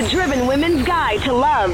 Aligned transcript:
the 0.00 0.08
driven 0.08 0.46
women's 0.46 0.86
guide 0.86 1.20
to 1.20 1.32
love, 1.32 1.72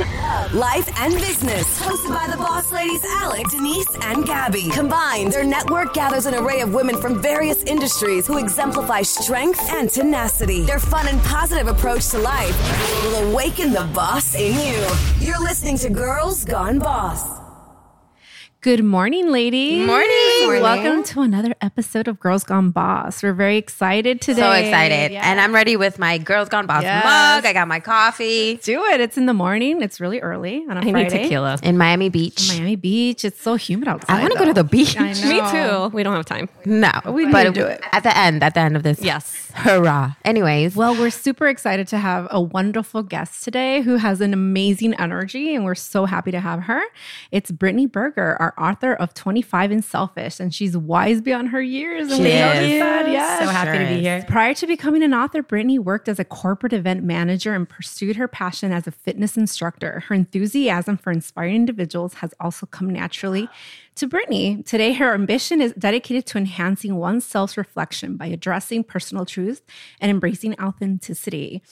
life, 0.52 0.88
and 0.99 1.15
business. 1.15 1.80
Hosted 1.80 2.08
by 2.08 2.26
the 2.29 2.37
boss 2.37 2.72
ladies 2.72 3.04
Alec, 3.04 3.49
Denise, 3.50 3.87
and 4.02 4.26
Gabby. 4.26 4.68
Combined, 4.70 5.33
their 5.33 5.45
network 5.45 5.95
gathers 5.95 6.26
an 6.26 6.34
array 6.34 6.60
of 6.60 6.75
women 6.75 7.00
from 7.00 7.23
various 7.23 7.62
industries 7.65 8.27
who 8.27 8.39
exemplify 8.39 9.02
strength 9.02 9.61
and 9.70 9.89
tenacity. 9.89 10.62
Their 10.62 10.80
fun 10.80 11.07
and 11.07 11.23
positive 11.23 11.68
approach 11.68 12.09
to 12.09 12.18
life 12.18 12.57
will 13.04 13.30
awaken 13.30 13.72
the 13.72 13.89
boss 13.94 14.34
in 14.34 14.54
you. 14.54 14.86
You're 15.20 15.40
listening 15.40 15.79
to 15.79 15.90
Girls 15.90 16.45
Gone 16.45 16.80
Boss. 16.80 17.45
Good 18.66 18.82
morning, 18.82 19.30
ladies. 19.30 19.86
Morning. 19.86 20.42
Morning. 20.42 20.60
Welcome 20.60 21.04
to 21.04 21.20
another 21.20 21.54
episode 21.60 22.08
of 22.08 22.18
Girls 22.18 22.42
Gone 22.42 22.72
Boss. 22.72 23.22
We're 23.22 23.32
very 23.32 23.58
excited 23.58 24.20
today. 24.20 24.40
So 24.40 24.50
excited. 24.50 25.12
Yes. 25.12 25.24
And 25.24 25.40
I'm 25.40 25.54
ready 25.54 25.76
with 25.76 26.00
my 26.00 26.18
Girls 26.18 26.48
Gone 26.48 26.66
Boss 26.66 26.82
yes. 26.82 27.04
mug. 27.04 27.46
I 27.46 27.52
got 27.52 27.68
my 27.68 27.79
coffee. 27.79 28.57
Do 28.57 28.84
it. 28.86 29.00
It's 29.00 29.16
in 29.16 29.26
the 29.26 29.34
morning. 29.34 29.82
It's 29.82 30.00
really 30.00 30.18
early 30.18 30.66
on 30.68 30.79
a 30.79 30.80
I 30.80 30.90
Friday. 30.90 31.02
need 31.04 31.10
tequila. 31.10 31.60
In 31.62 31.79
Miami 31.79 32.09
Beach. 32.09 32.48
Miami 32.48 32.74
Beach. 32.74 33.24
It's 33.24 33.41
so 33.41 33.55
humid 33.55 33.87
outside. 33.87 34.12
I 34.12 34.21
want 34.21 34.33
to 34.33 34.38
go 34.41 34.45
to 34.47 34.52
the 34.52 34.65
beach. 34.65 34.98
Me 35.01 35.12
too. 35.12 35.91
We 35.95 36.02
don't 36.02 36.16
have 36.16 36.27
time. 36.27 36.48
No. 36.65 36.91
We 37.07 37.27
need 37.27 37.45
to 37.45 37.52
do 37.52 37.66
it. 37.66 37.80
At 37.93 38.02
the 38.02 38.19
end, 38.19 38.43
at 38.43 38.55
the 38.55 38.60
end 38.60 38.74
of 38.74 38.83
this. 38.83 39.01
Yes. 39.01 39.46
Hurrah. 39.55 40.16
Anyways. 40.24 40.74
Well, 40.74 40.95
we're 40.95 41.10
super 41.10 41.46
excited 41.46 41.87
to 41.88 41.98
have 41.98 42.27
a 42.30 42.41
wonderful 42.41 43.05
guest 43.05 43.45
today 43.45 43.80
who 43.83 43.96
has 43.96 44.21
an 44.21 44.35
amazing 44.35 44.95
energy, 44.95 45.55
and 45.55 45.65
we're 45.65 45.77
so 45.77 46.05
happy 46.05 46.33
to 46.33 46.41
have 46.41 46.65
her. 46.65 46.83
It's 47.30 47.52
Brittany 47.52 47.87
Burger, 47.87 48.37
our 48.41 48.55
author 48.59 48.95
of 48.95 49.15
25 49.15 49.70
and 49.70 49.84
Selfish, 49.84 50.41
and 50.41 50.55
she's 50.55 50.77
wise 50.77 51.20
beyond 51.20 51.51
her 51.51 51.62
years. 51.62 52.09
And 52.09 52.16
she 52.16 52.23
we 52.23 52.28
is. 52.30 52.80
That. 52.80 53.09
Yes. 53.09 53.41
So 53.41 53.46
happy 53.51 53.79
sure 53.79 53.88
to 53.88 53.95
be 53.95 54.01
here. 54.01 54.24
Prior 54.29 54.55
to 54.55 54.66
becoming 54.66 55.02
an 55.02 55.15
author, 55.15 55.42
Brittany 55.42 55.79
worked 55.79 56.09
as 56.09 56.19
a 56.19 56.24
corporate 56.24 56.73
event 56.73 57.05
manager 57.05 57.55
and 57.55 57.69
pursued 57.69 58.16
her 58.16 58.29
passion 58.29 58.73
as 58.73 58.87
a 58.87 58.91
fitness 58.91 59.37
instructor. 59.37 60.05
Her 60.09 60.15
enthusiasm 60.15 60.96
for 60.96 61.10
inspiring 61.10 61.57
individuals 61.57 62.15
has 62.15 62.35
also 62.40 62.66
come 62.66 62.90
naturally 62.90 63.48
to 63.96 64.06
Brittany. 64.06 64.62
Today, 64.62 64.92
her 64.94 65.14
ambition 65.14 65.60
is 65.60 65.72
dedicated 65.72 66.26
to 66.26 66.38
enhancing 66.38 66.96
one's 66.96 67.24
self 67.24 67.56
reflection 67.56 68.16
by 68.16 68.26
addressing 68.26 68.84
personal 68.84 69.24
truth 69.24 69.62
and 70.00 70.10
embracing 70.10 70.58
authenticity. 70.60 71.62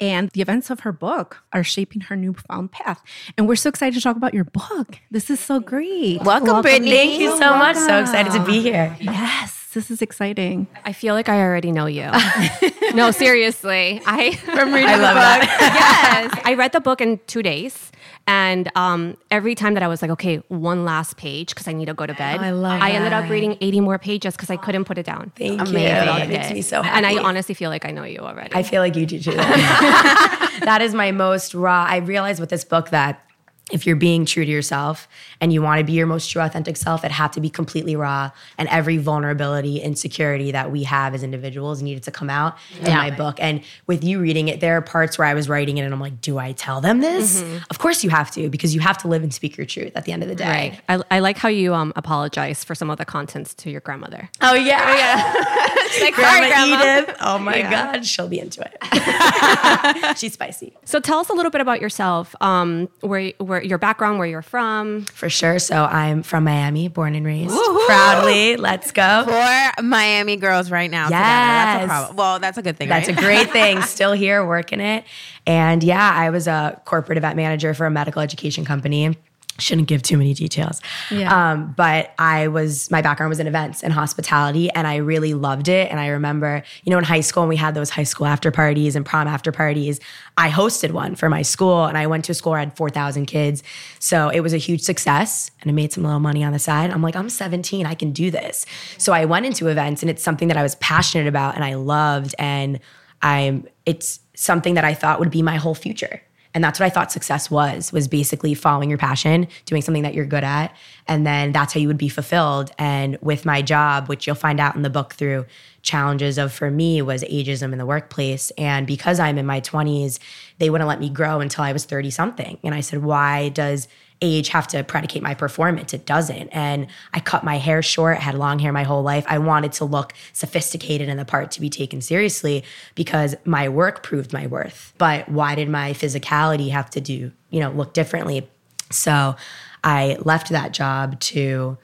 And 0.00 0.30
the 0.30 0.40
events 0.40 0.70
of 0.70 0.80
her 0.80 0.92
book 0.92 1.42
are 1.52 1.64
shaping 1.64 2.02
her 2.02 2.16
newfound 2.16 2.72
path. 2.72 3.02
And 3.36 3.48
we're 3.48 3.56
so 3.56 3.68
excited 3.68 3.94
to 3.94 4.00
talk 4.00 4.16
about 4.16 4.34
your 4.34 4.44
book. 4.44 4.98
This 5.10 5.30
is 5.30 5.40
so 5.40 5.60
great. 5.60 6.22
Welcome, 6.22 6.46
Welcome 6.46 6.62
Brittany. 6.62 6.90
Thank 6.90 7.20
you 7.20 7.30
so 7.32 7.38
Welcome. 7.40 7.58
much. 7.58 7.76
So 7.76 8.00
excited 8.00 8.32
to 8.32 8.44
be 8.44 8.60
here. 8.60 8.96
Yes 9.00 9.58
this 9.78 9.90
is 9.90 10.02
exciting. 10.02 10.66
I 10.84 10.92
feel 10.92 11.14
like 11.14 11.28
I 11.28 11.40
already 11.40 11.72
know 11.72 11.86
you. 11.86 12.10
no, 12.94 13.10
seriously. 13.10 14.00
I 14.06 14.32
from 14.34 14.72
reading 14.72 14.88
I 14.88 14.96
the 14.96 15.04
book. 15.04 15.48
yes, 15.60 16.42
I 16.44 16.54
read 16.54 16.72
the 16.72 16.80
book 16.80 17.00
in 17.00 17.20
two 17.26 17.42
days, 17.42 17.92
and 18.28 18.70
um, 18.74 19.16
every 19.30 19.54
time 19.54 19.72
that 19.72 19.82
I 19.82 19.88
was 19.88 20.02
like, 20.02 20.10
okay, 20.10 20.36
one 20.48 20.84
last 20.84 21.16
page 21.16 21.48
because 21.48 21.66
I 21.66 21.72
need 21.72 21.86
to 21.86 21.94
go 21.94 22.04
to 22.04 22.12
bed. 22.12 22.40
Oh, 22.40 22.44
I 22.44 22.50
love. 22.50 22.82
I 22.82 22.90
ended 22.90 23.14
up 23.14 23.30
reading 23.30 23.56
eighty 23.62 23.80
more 23.80 23.98
pages 23.98 24.36
because 24.36 24.50
I 24.50 24.56
couldn't 24.56 24.84
put 24.84 24.98
it 24.98 25.06
down. 25.06 25.32
Thank 25.34 25.62
Amazing. 25.62 25.80
you. 25.80 26.22
It 26.24 26.28
makes 26.28 26.50
me 26.52 26.60
so 26.60 26.82
happy. 26.82 26.94
And 26.94 27.06
I 27.06 27.22
honestly 27.22 27.54
feel 27.54 27.70
like 27.70 27.86
I 27.86 27.90
know 27.90 28.04
you 28.04 28.18
already. 28.18 28.54
I 28.54 28.62
feel 28.62 28.82
like 28.82 28.96
you 28.96 29.06
do 29.06 29.18
too. 29.18 29.30
that 29.32 30.80
is 30.82 30.92
my 30.92 31.10
most 31.10 31.54
raw. 31.54 31.86
I 31.88 31.96
realized 31.96 32.38
with 32.38 32.50
this 32.50 32.64
book 32.64 32.90
that 32.90 33.24
if 33.70 33.86
you're 33.86 33.96
being 33.96 34.24
true 34.24 34.44
to 34.44 34.50
yourself 34.50 35.08
and 35.40 35.52
you 35.52 35.62
want 35.62 35.78
to 35.78 35.84
be 35.84 35.92
your 35.92 36.06
most 36.06 36.30
true 36.30 36.42
authentic 36.42 36.76
self 36.76 37.04
it 37.04 37.10
had 37.10 37.32
to 37.32 37.40
be 37.40 37.50
completely 37.50 37.96
raw 37.96 38.30
and 38.56 38.68
every 38.68 38.96
vulnerability 38.96 39.78
insecurity 39.80 40.50
that 40.52 40.70
we 40.70 40.84
have 40.84 41.14
as 41.14 41.22
individuals 41.22 41.82
needed 41.82 42.02
to 42.02 42.10
come 42.10 42.30
out 42.30 42.56
yeah. 42.80 42.88
in 42.88 42.96
my 42.96 43.10
book. 43.10 43.36
And 43.40 43.62
with 43.86 44.04
you 44.04 44.20
reading 44.20 44.48
it 44.48 44.60
there 44.60 44.76
are 44.76 44.82
parts 44.82 45.18
where 45.18 45.26
i 45.26 45.34
was 45.34 45.48
writing 45.48 45.78
it 45.78 45.82
and 45.82 45.92
i'm 45.92 46.00
like 46.00 46.20
do 46.20 46.38
i 46.38 46.52
tell 46.52 46.80
them 46.80 47.00
this? 47.00 47.42
Mm-hmm. 47.42 47.58
of 47.70 47.78
course 47.78 48.02
you 48.02 48.10
have 48.10 48.30
to 48.32 48.48
because 48.48 48.74
you 48.74 48.80
have 48.80 48.98
to 48.98 49.08
live 49.08 49.22
and 49.22 49.32
speak 49.32 49.56
your 49.56 49.66
truth 49.66 49.92
at 49.94 50.04
the 50.04 50.12
end 50.12 50.22
of 50.22 50.28
the 50.28 50.34
day. 50.34 50.80
Right. 50.88 51.02
I, 51.10 51.16
I 51.16 51.18
like 51.20 51.38
how 51.38 51.48
you 51.48 51.74
um, 51.74 51.92
apologize 51.96 52.64
for 52.64 52.74
some 52.74 52.90
of 52.90 52.98
the 52.98 53.04
contents 53.04 53.54
to 53.54 53.70
your 53.70 53.80
grandmother. 53.80 54.30
Oh 54.40 54.54
yeah. 54.54 54.82
Oh, 54.84 54.94
yeah. 54.94 55.64
Like 56.00 56.14
grandma, 56.14 56.48
grandma. 56.48 57.00
Edith. 57.00 57.16
Oh 57.20 57.38
my 57.38 57.56
yeah. 57.56 57.70
god. 57.70 58.06
She'll 58.06 58.28
be 58.28 58.38
into 58.38 58.60
it. 58.60 60.18
She's 60.18 60.34
spicy. 60.34 60.76
So 60.84 61.00
tell 61.00 61.18
us 61.18 61.30
a 61.30 61.32
little 61.32 61.50
bit 61.50 61.62
about 61.62 61.80
yourself 61.80 62.36
um, 62.42 62.88
where, 63.00 63.32
where 63.38 63.57
where 63.58 63.66
your 63.66 63.78
background, 63.78 64.18
where 64.18 64.28
you're 64.28 64.42
from. 64.42 65.04
For 65.06 65.28
sure. 65.28 65.58
So 65.58 65.84
I'm 65.84 66.22
from 66.22 66.44
Miami, 66.44 66.88
born 66.88 67.14
and 67.14 67.26
raised. 67.26 67.50
Woo-hoo. 67.50 67.86
Proudly, 67.86 68.56
let's 68.56 68.92
go. 68.92 69.24
For 69.24 69.82
Miami 69.82 70.36
girls 70.36 70.70
right 70.70 70.90
now. 70.90 71.08
Yes. 71.08 71.10
That's 71.10 71.84
a 71.84 71.88
problem. 71.88 72.16
Well, 72.16 72.38
that's 72.38 72.58
a 72.58 72.62
good 72.62 72.76
thing. 72.76 72.88
That's 72.88 73.08
right? 73.08 73.18
a 73.18 73.20
great 73.20 73.50
thing. 73.50 73.82
Still 73.88 74.12
here 74.12 74.46
working 74.46 74.80
it. 74.80 75.04
And 75.46 75.82
yeah, 75.82 76.12
I 76.14 76.30
was 76.30 76.46
a 76.46 76.80
corporate 76.84 77.18
event 77.18 77.36
manager 77.36 77.74
for 77.74 77.86
a 77.86 77.90
medical 77.90 78.22
education 78.22 78.64
company 78.64 79.16
shouldn't 79.58 79.88
give 79.88 80.02
too 80.02 80.16
many 80.16 80.34
details. 80.34 80.80
Yeah. 81.10 81.52
Um, 81.52 81.74
but 81.76 82.14
I 82.18 82.48
was, 82.48 82.90
my 82.90 83.02
background 83.02 83.30
was 83.30 83.40
in 83.40 83.46
events 83.46 83.82
and 83.82 83.92
hospitality, 83.92 84.70
and 84.70 84.86
I 84.86 84.96
really 84.96 85.34
loved 85.34 85.68
it. 85.68 85.90
And 85.90 85.98
I 85.98 86.08
remember, 86.08 86.62
you 86.84 86.90
know, 86.90 86.98
in 86.98 87.04
high 87.04 87.20
school, 87.20 87.42
when 87.42 87.48
we 87.48 87.56
had 87.56 87.74
those 87.74 87.90
high 87.90 88.04
school 88.04 88.26
after 88.26 88.50
parties 88.50 88.94
and 88.94 89.04
prom 89.04 89.26
after 89.26 89.50
parties, 89.50 90.00
I 90.36 90.50
hosted 90.50 90.92
one 90.92 91.16
for 91.16 91.28
my 91.28 91.42
school, 91.42 91.84
and 91.84 91.98
I 91.98 92.06
went 92.06 92.24
to 92.26 92.32
a 92.32 92.34
school 92.34 92.52
where 92.52 92.60
I 92.60 92.64
had 92.64 92.76
4,000 92.76 93.26
kids. 93.26 93.62
So 93.98 94.28
it 94.28 94.40
was 94.40 94.52
a 94.52 94.58
huge 94.58 94.82
success, 94.82 95.50
and 95.60 95.70
I 95.70 95.74
made 95.74 95.92
some 95.92 96.04
little 96.04 96.20
money 96.20 96.44
on 96.44 96.52
the 96.52 96.58
side. 96.58 96.90
I'm 96.90 97.02
like, 97.02 97.16
I'm 97.16 97.28
17, 97.28 97.84
I 97.86 97.94
can 97.94 98.12
do 98.12 98.30
this. 98.30 98.64
So 98.96 99.12
I 99.12 99.24
went 99.24 99.46
into 99.46 99.68
events, 99.68 100.02
and 100.02 100.10
it's 100.10 100.22
something 100.22 100.48
that 100.48 100.56
I 100.56 100.62
was 100.62 100.76
passionate 100.76 101.26
about 101.26 101.54
and 101.54 101.64
I 101.64 101.74
loved. 101.74 102.34
And 102.38 102.80
I'm, 103.22 103.66
it's 103.86 104.20
something 104.34 104.74
that 104.74 104.84
I 104.84 104.94
thought 104.94 105.18
would 105.20 105.30
be 105.30 105.42
my 105.42 105.56
whole 105.56 105.74
future. 105.74 106.22
And 106.54 106.64
that's 106.64 106.80
what 106.80 106.86
I 106.86 106.90
thought 106.90 107.12
success 107.12 107.50
was, 107.50 107.92
was 107.92 108.08
basically 108.08 108.54
following 108.54 108.88
your 108.88 108.98
passion, 108.98 109.48
doing 109.66 109.82
something 109.82 110.02
that 110.02 110.14
you're 110.14 110.24
good 110.24 110.44
at. 110.44 110.74
And 111.06 111.26
then 111.26 111.52
that's 111.52 111.74
how 111.74 111.80
you 111.80 111.88
would 111.88 111.98
be 111.98 112.08
fulfilled. 112.08 112.70
And 112.78 113.18
with 113.20 113.44
my 113.44 113.62
job, 113.62 114.08
which 114.08 114.26
you'll 114.26 114.36
find 114.36 114.58
out 114.58 114.74
in 114.74 114.82
the 114.82 114.90
book 114.90 115.14
through 115.14 115.46
challenges 115.82 116.38
of 116.38 116.52
for 116.52 116.70
me 116.70 117.00
was 117.02 117.22
ageism 117.24 117.72
in 117.72 117.78
the 117.78 117.86
workplace. 117.86 118.50
And 118.58 118.86
because 118.86 119.20
I'm 119.20 119.38
in 119.38 119.46
my 119.46 119.60
20s, 119.60 120.18
they 120.58 120.70
wouldn't 120.70 120.88
let 120.88 121.00
me 121.00 121.10
grow 121.10 121.40
until 121.40 121.64
I 121.64 121.72
was 121.72 121.84
30 121.84 122.10
something. 122.10 122.58
And 122.64 122.74
I 122.74 122.80
said, 122.80 123.02
why 123.02 123.50
does 123.50 123.88
age 124.20 124.48
have 124.48 124.66
to 124.68 124.82
predicate 124.82 125.22
my 125.22 125.34
performance. 125.34 125.94
It 125.94 126.06
doesn't. 126.06 126.48
And 126.48 126.88
I 127.12 127.20
cut 127.20 127.44
my 127.44 127.58
hair 127.58 127.82
short, 127.82 128.18
had 128.18 128.34
long 128.34 128.58
hair 128.58 128.72
my 128.72 128.82
whole 128.82 129.02
life. 129.02 129.24
I 129.28 129.38
wanted 129.38 129.72
to 129.74 129.84
look 129.84 130.12
sophisticated 130.32 131.08
in 131.08 131.16
the 131.16 131.24
part 131.24 131.50
to 131.52 131.60
be 131.60 131.70
taken 131.70 132.00
seriously 132.00 132.64
because 132.94 133.34
my 133.44 133.68
work 133.68 134.02
proved 134.02 134.32
my 134.32 134.46
worth. 134.46 134.92
But 134.98 135.28
why 135.28 135.54
did 135.54 135.68
my 135.68 135.92
physicality 135.92 136.70
have 136.70 136.90
to 136.90 137.00
do, 137.00 137.32
you 137.50 137.60
know, 137.60 137.70
look 137.70 137.92
differently? 137.92 138.48
So 138.90 139.36
I 139.84 140.16
left 140.20 140.48
that 140.50 140.72
job 140.72 141.20
to 141.20 141.78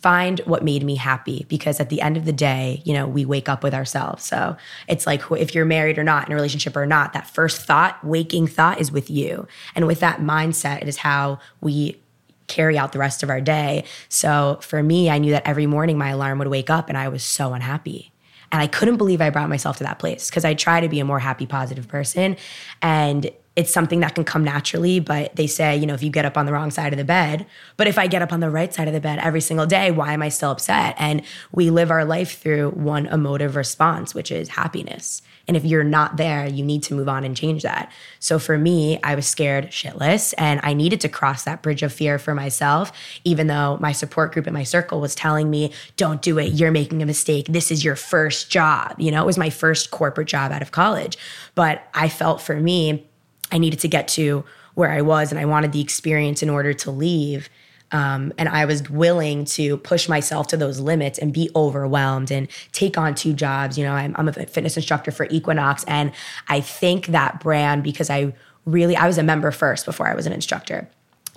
find 0.00 0.40
what 0.40 0.64
made 0.64 0.82
me 0.82 0.96
happy 0.96 1.44
because 1.48 1.78
at 1.78 1.90
the 1.90 2.00
end 2.00 2.16
of 2.16 2.24
the 2.24 2.32
day, 2.32 2.80
you 2.84 2.94
know, 2.94 3.06
we 3.06 3.24
wake 3.24 3.48
up 3.48 3.62
with 3.62 3.74
ourselves. 3.74 4.24
So 4.24 4.56
it's 4.88 5.06
like 5.06 5.22
if 5.32 5.54
you're 5.54 5.66
married 5.66 5.98
or 5.98 6.04
not, 6.04 6.26
in 6.26 6.32
a 6.32 6.34
relationship 6.34 6.74
or 6.74 6.86
not, 6.86 7.12
that 7.12 7.26
first 7.26 7.62
thought, 7.62 8.02
waking 8.02 8.46
thought 8.46 8.80
is 8.80 8.90
with 8.90 9.10
you. 9.10 9.46
And 9.74 9.86
with 9.86 10.00
that 10.00 10.20
mindset, 10.20 10.80
it 10.80 10.88
is 10.88 10.96
how 10.96 11.38
we 11.60 12.00
carry 12.46 12.78
out 12.78 12.92
the 12.92 12.98
rest 12.98 13.22
of 13.22 13.30
our 13.30 13.40
day. 13.40 13.84
So 14.08 14.58
for 14.62 14.82
me, 14.82 15.10
I 15.10 15.18
knew 15.18 15.32
that 15.32 15.46
every 15.46 15.66
morning 15.66 15.98
my 15.98 16.10
alarm 16.10 16.38
would 16.38 16.48
wake 16.48 16.70
up 16.70 16.88
and 16.88 16.96
I 16.96 17.08
was 17.08 17.22
so 17.22 17.52
unhappy. 17.52 18.10
And 18.52 18.60
I 18.60 18.66
couldn't 18.66 18.96
believe 18.96 19.20
I 19.20 19.30
brought 19.30 19.48
myself 19.48 19.76
to 19.78 19.84
that 19.84 19.98
place 19.98 20.28
because 20.28 20.44
I 20.44 20.54
try 20.54 20.80
to 20.80 20.88
be 20.88 20.98
a 20.98 21.04
more 21.04 21.20
happy, 21.20 21.46
positive 21.46 21.86
person. 21.86 22.36
And 22.82 23.30
it's 23.56 23.72
something 23.72 24.00
that 24.00 24.14
can 24.14 24.24
come 24.24 24.44
naturally, 24.44 25.00
but 25.00 25.34
they 25.36 25.46
say, 25.46 25.76
you 25.76 25.84
know, 25.84 25.94
if 25.94 26.02
you 26.02 26.10
get 26.10 26.24
up 26.24 26.38
on 26.38 26.46
the 26.46 26.52
wrong 26.52 26.70
side 26.70 26.92
of 26.92 26.98
the 26.98 27.04
bed, 27.04 27.46
but 27.76 27.88
if 27.88 27.98
I 27.98 28.06
get 28.06 28.22
up 28.22 28.32
on 28.32 28.40
the 28.40 28.50
right 28.50 28.72
side 28.72 28.86
of 28.86 28.94
the 28.94 29.00
bed 29.00 29.18
every 29.18 29.40
single 29.40 29.66
day, 29.66 29.90
why 29.90 30.12
am 30.12 30.22
I 30.22 30.28
still 30.28 30.52
upset? 30.52 30.94
And 30.98 31.22
we 31.52 31.68
live 31.70 31.90
our 31.90 32.04
life 32.04 32.40
through 32.40 32.70
one 32.70 33.06
emotive 33.06 33.56
response, 33.56 34.14
which 34.14 34.30
is 34.30 34.50
happiness. 34.50 35.22
And 35.48 35.56
if 35.56 35.64
you're 35.64 35.82
not 35.82 36.16
there, 36.16 36.46
you 36.46 36.64
need 36.64 36.84
to 36.84 36.94
move 36.94 37.08
on 37.08 37.24
and 37.24 37.36
change 37.36 37.64
that. 37.64 37.90
So 38.20 38.38
for 38.38 38.56
me, 38.56 39.00
I 39.02 39.16
was 39.16 39.26
scared 39.26 39.70
shitless 39.70 40.32
and 40.38 40.60
I 40.62 40.72
needed 40.72 41.00
to 41.00 41.08
cross 41.08 41.42
that 41.42 41.60
bridge 41.60 41.82
of 41.82 41.92
fear 41.92 42.20
for 42.20 42.36
myself, 42.36 42.92
even 43.24 43.48
though 43.48 43.76
my 43.80 43.90
support 43.90 44.32
group 44.32 44.46
in 44.46 44.54
my 44.54 44.62
circle 44.62 45.00
was 45.00 45.16
telling 45.16 45.50
me, 45.50 45.72
don't 45.96 46.22
do 46.22 46.38
it. 46.38 46.52
You're 46.52 46.70
making 46.70 47.02
a 47.02 47.06
mistake. 47.06 47.46
This 47.48 47.72
is 47.72 47.84
your 47.84 47.96
first 47.96 48.48
job. 48.48 48.94
You 48.96 49.10
know, 49.10 49.20
it 49.22 49.26
was 49.26 49.38
my 49.38 49.50
first 49.50 49.90
corporate 49.90 50.28
job 50.28 50.52
out 50.52 50.62
of 50.62 50.70
college. 50.70 51.18
But 51.56 51.82
I 51.94 52.08
felt 52.08 52.40
for 52.40 52.54
me, 52.54 53.08
I 53.52 53.58
needed 53.58 53.80
to 53.80 53.88
get 53.88 54.08
to 54.08 54.44
where 54.74 54.90
I 54.90 55.02
was 55.02 55.30
and 55.30 55.40
I 55.40 55.44
wanted 55.44 55.72
the 55.72 55.80
experience 55.80 56.42
in 56.42 56.50
order 56.50 56.72
to 56.72 56.90
leave. 56.90 57.48
Um, 57.92 58.32
and 58.38 58.48
I 58.48 58.66
was 58.66 58.88
willing 58.88 59.44
to 59.46 59.76
push 59.78 60.08
myself 60.08 60.46
to 60.48 60.56
those 60.56 60.78
limits 60.78 61.18
and 61.18 61.32
be 61.32 61.50
overwhelmed 61.56 62.30
and 62.30 62.48
take 62.72 62.96
on 62.96 63.14
two 63.14 63.32
jobs. 63.32 63.76
You 63.76 63.84
know, 63.84 63.92
I'm, 63.92 64.14
I'm 64.16 64.28
a 64.28 64.32
fitness 64.32 64.76
instructor 64.76 65.10
for 65.10 65.26
Equinox, 65.28 65.82
and 65.84 66.12
I 66.48 66.60
think 66.60 67.06
that 67.06 67.40
brand 67.40 67.82
because 67.82 68.08
I 68.08 68.32
really 68.64 68.94
I 68.94 69.08
was 69.08 69.18
a 69.18 69.24
member 69.24 69.50
first 69.50 69.86
before 69.86 70.06
I 70.06 70.14
was 70.14 70.26
an 70.26 70.32
instructor. 70.32 70.88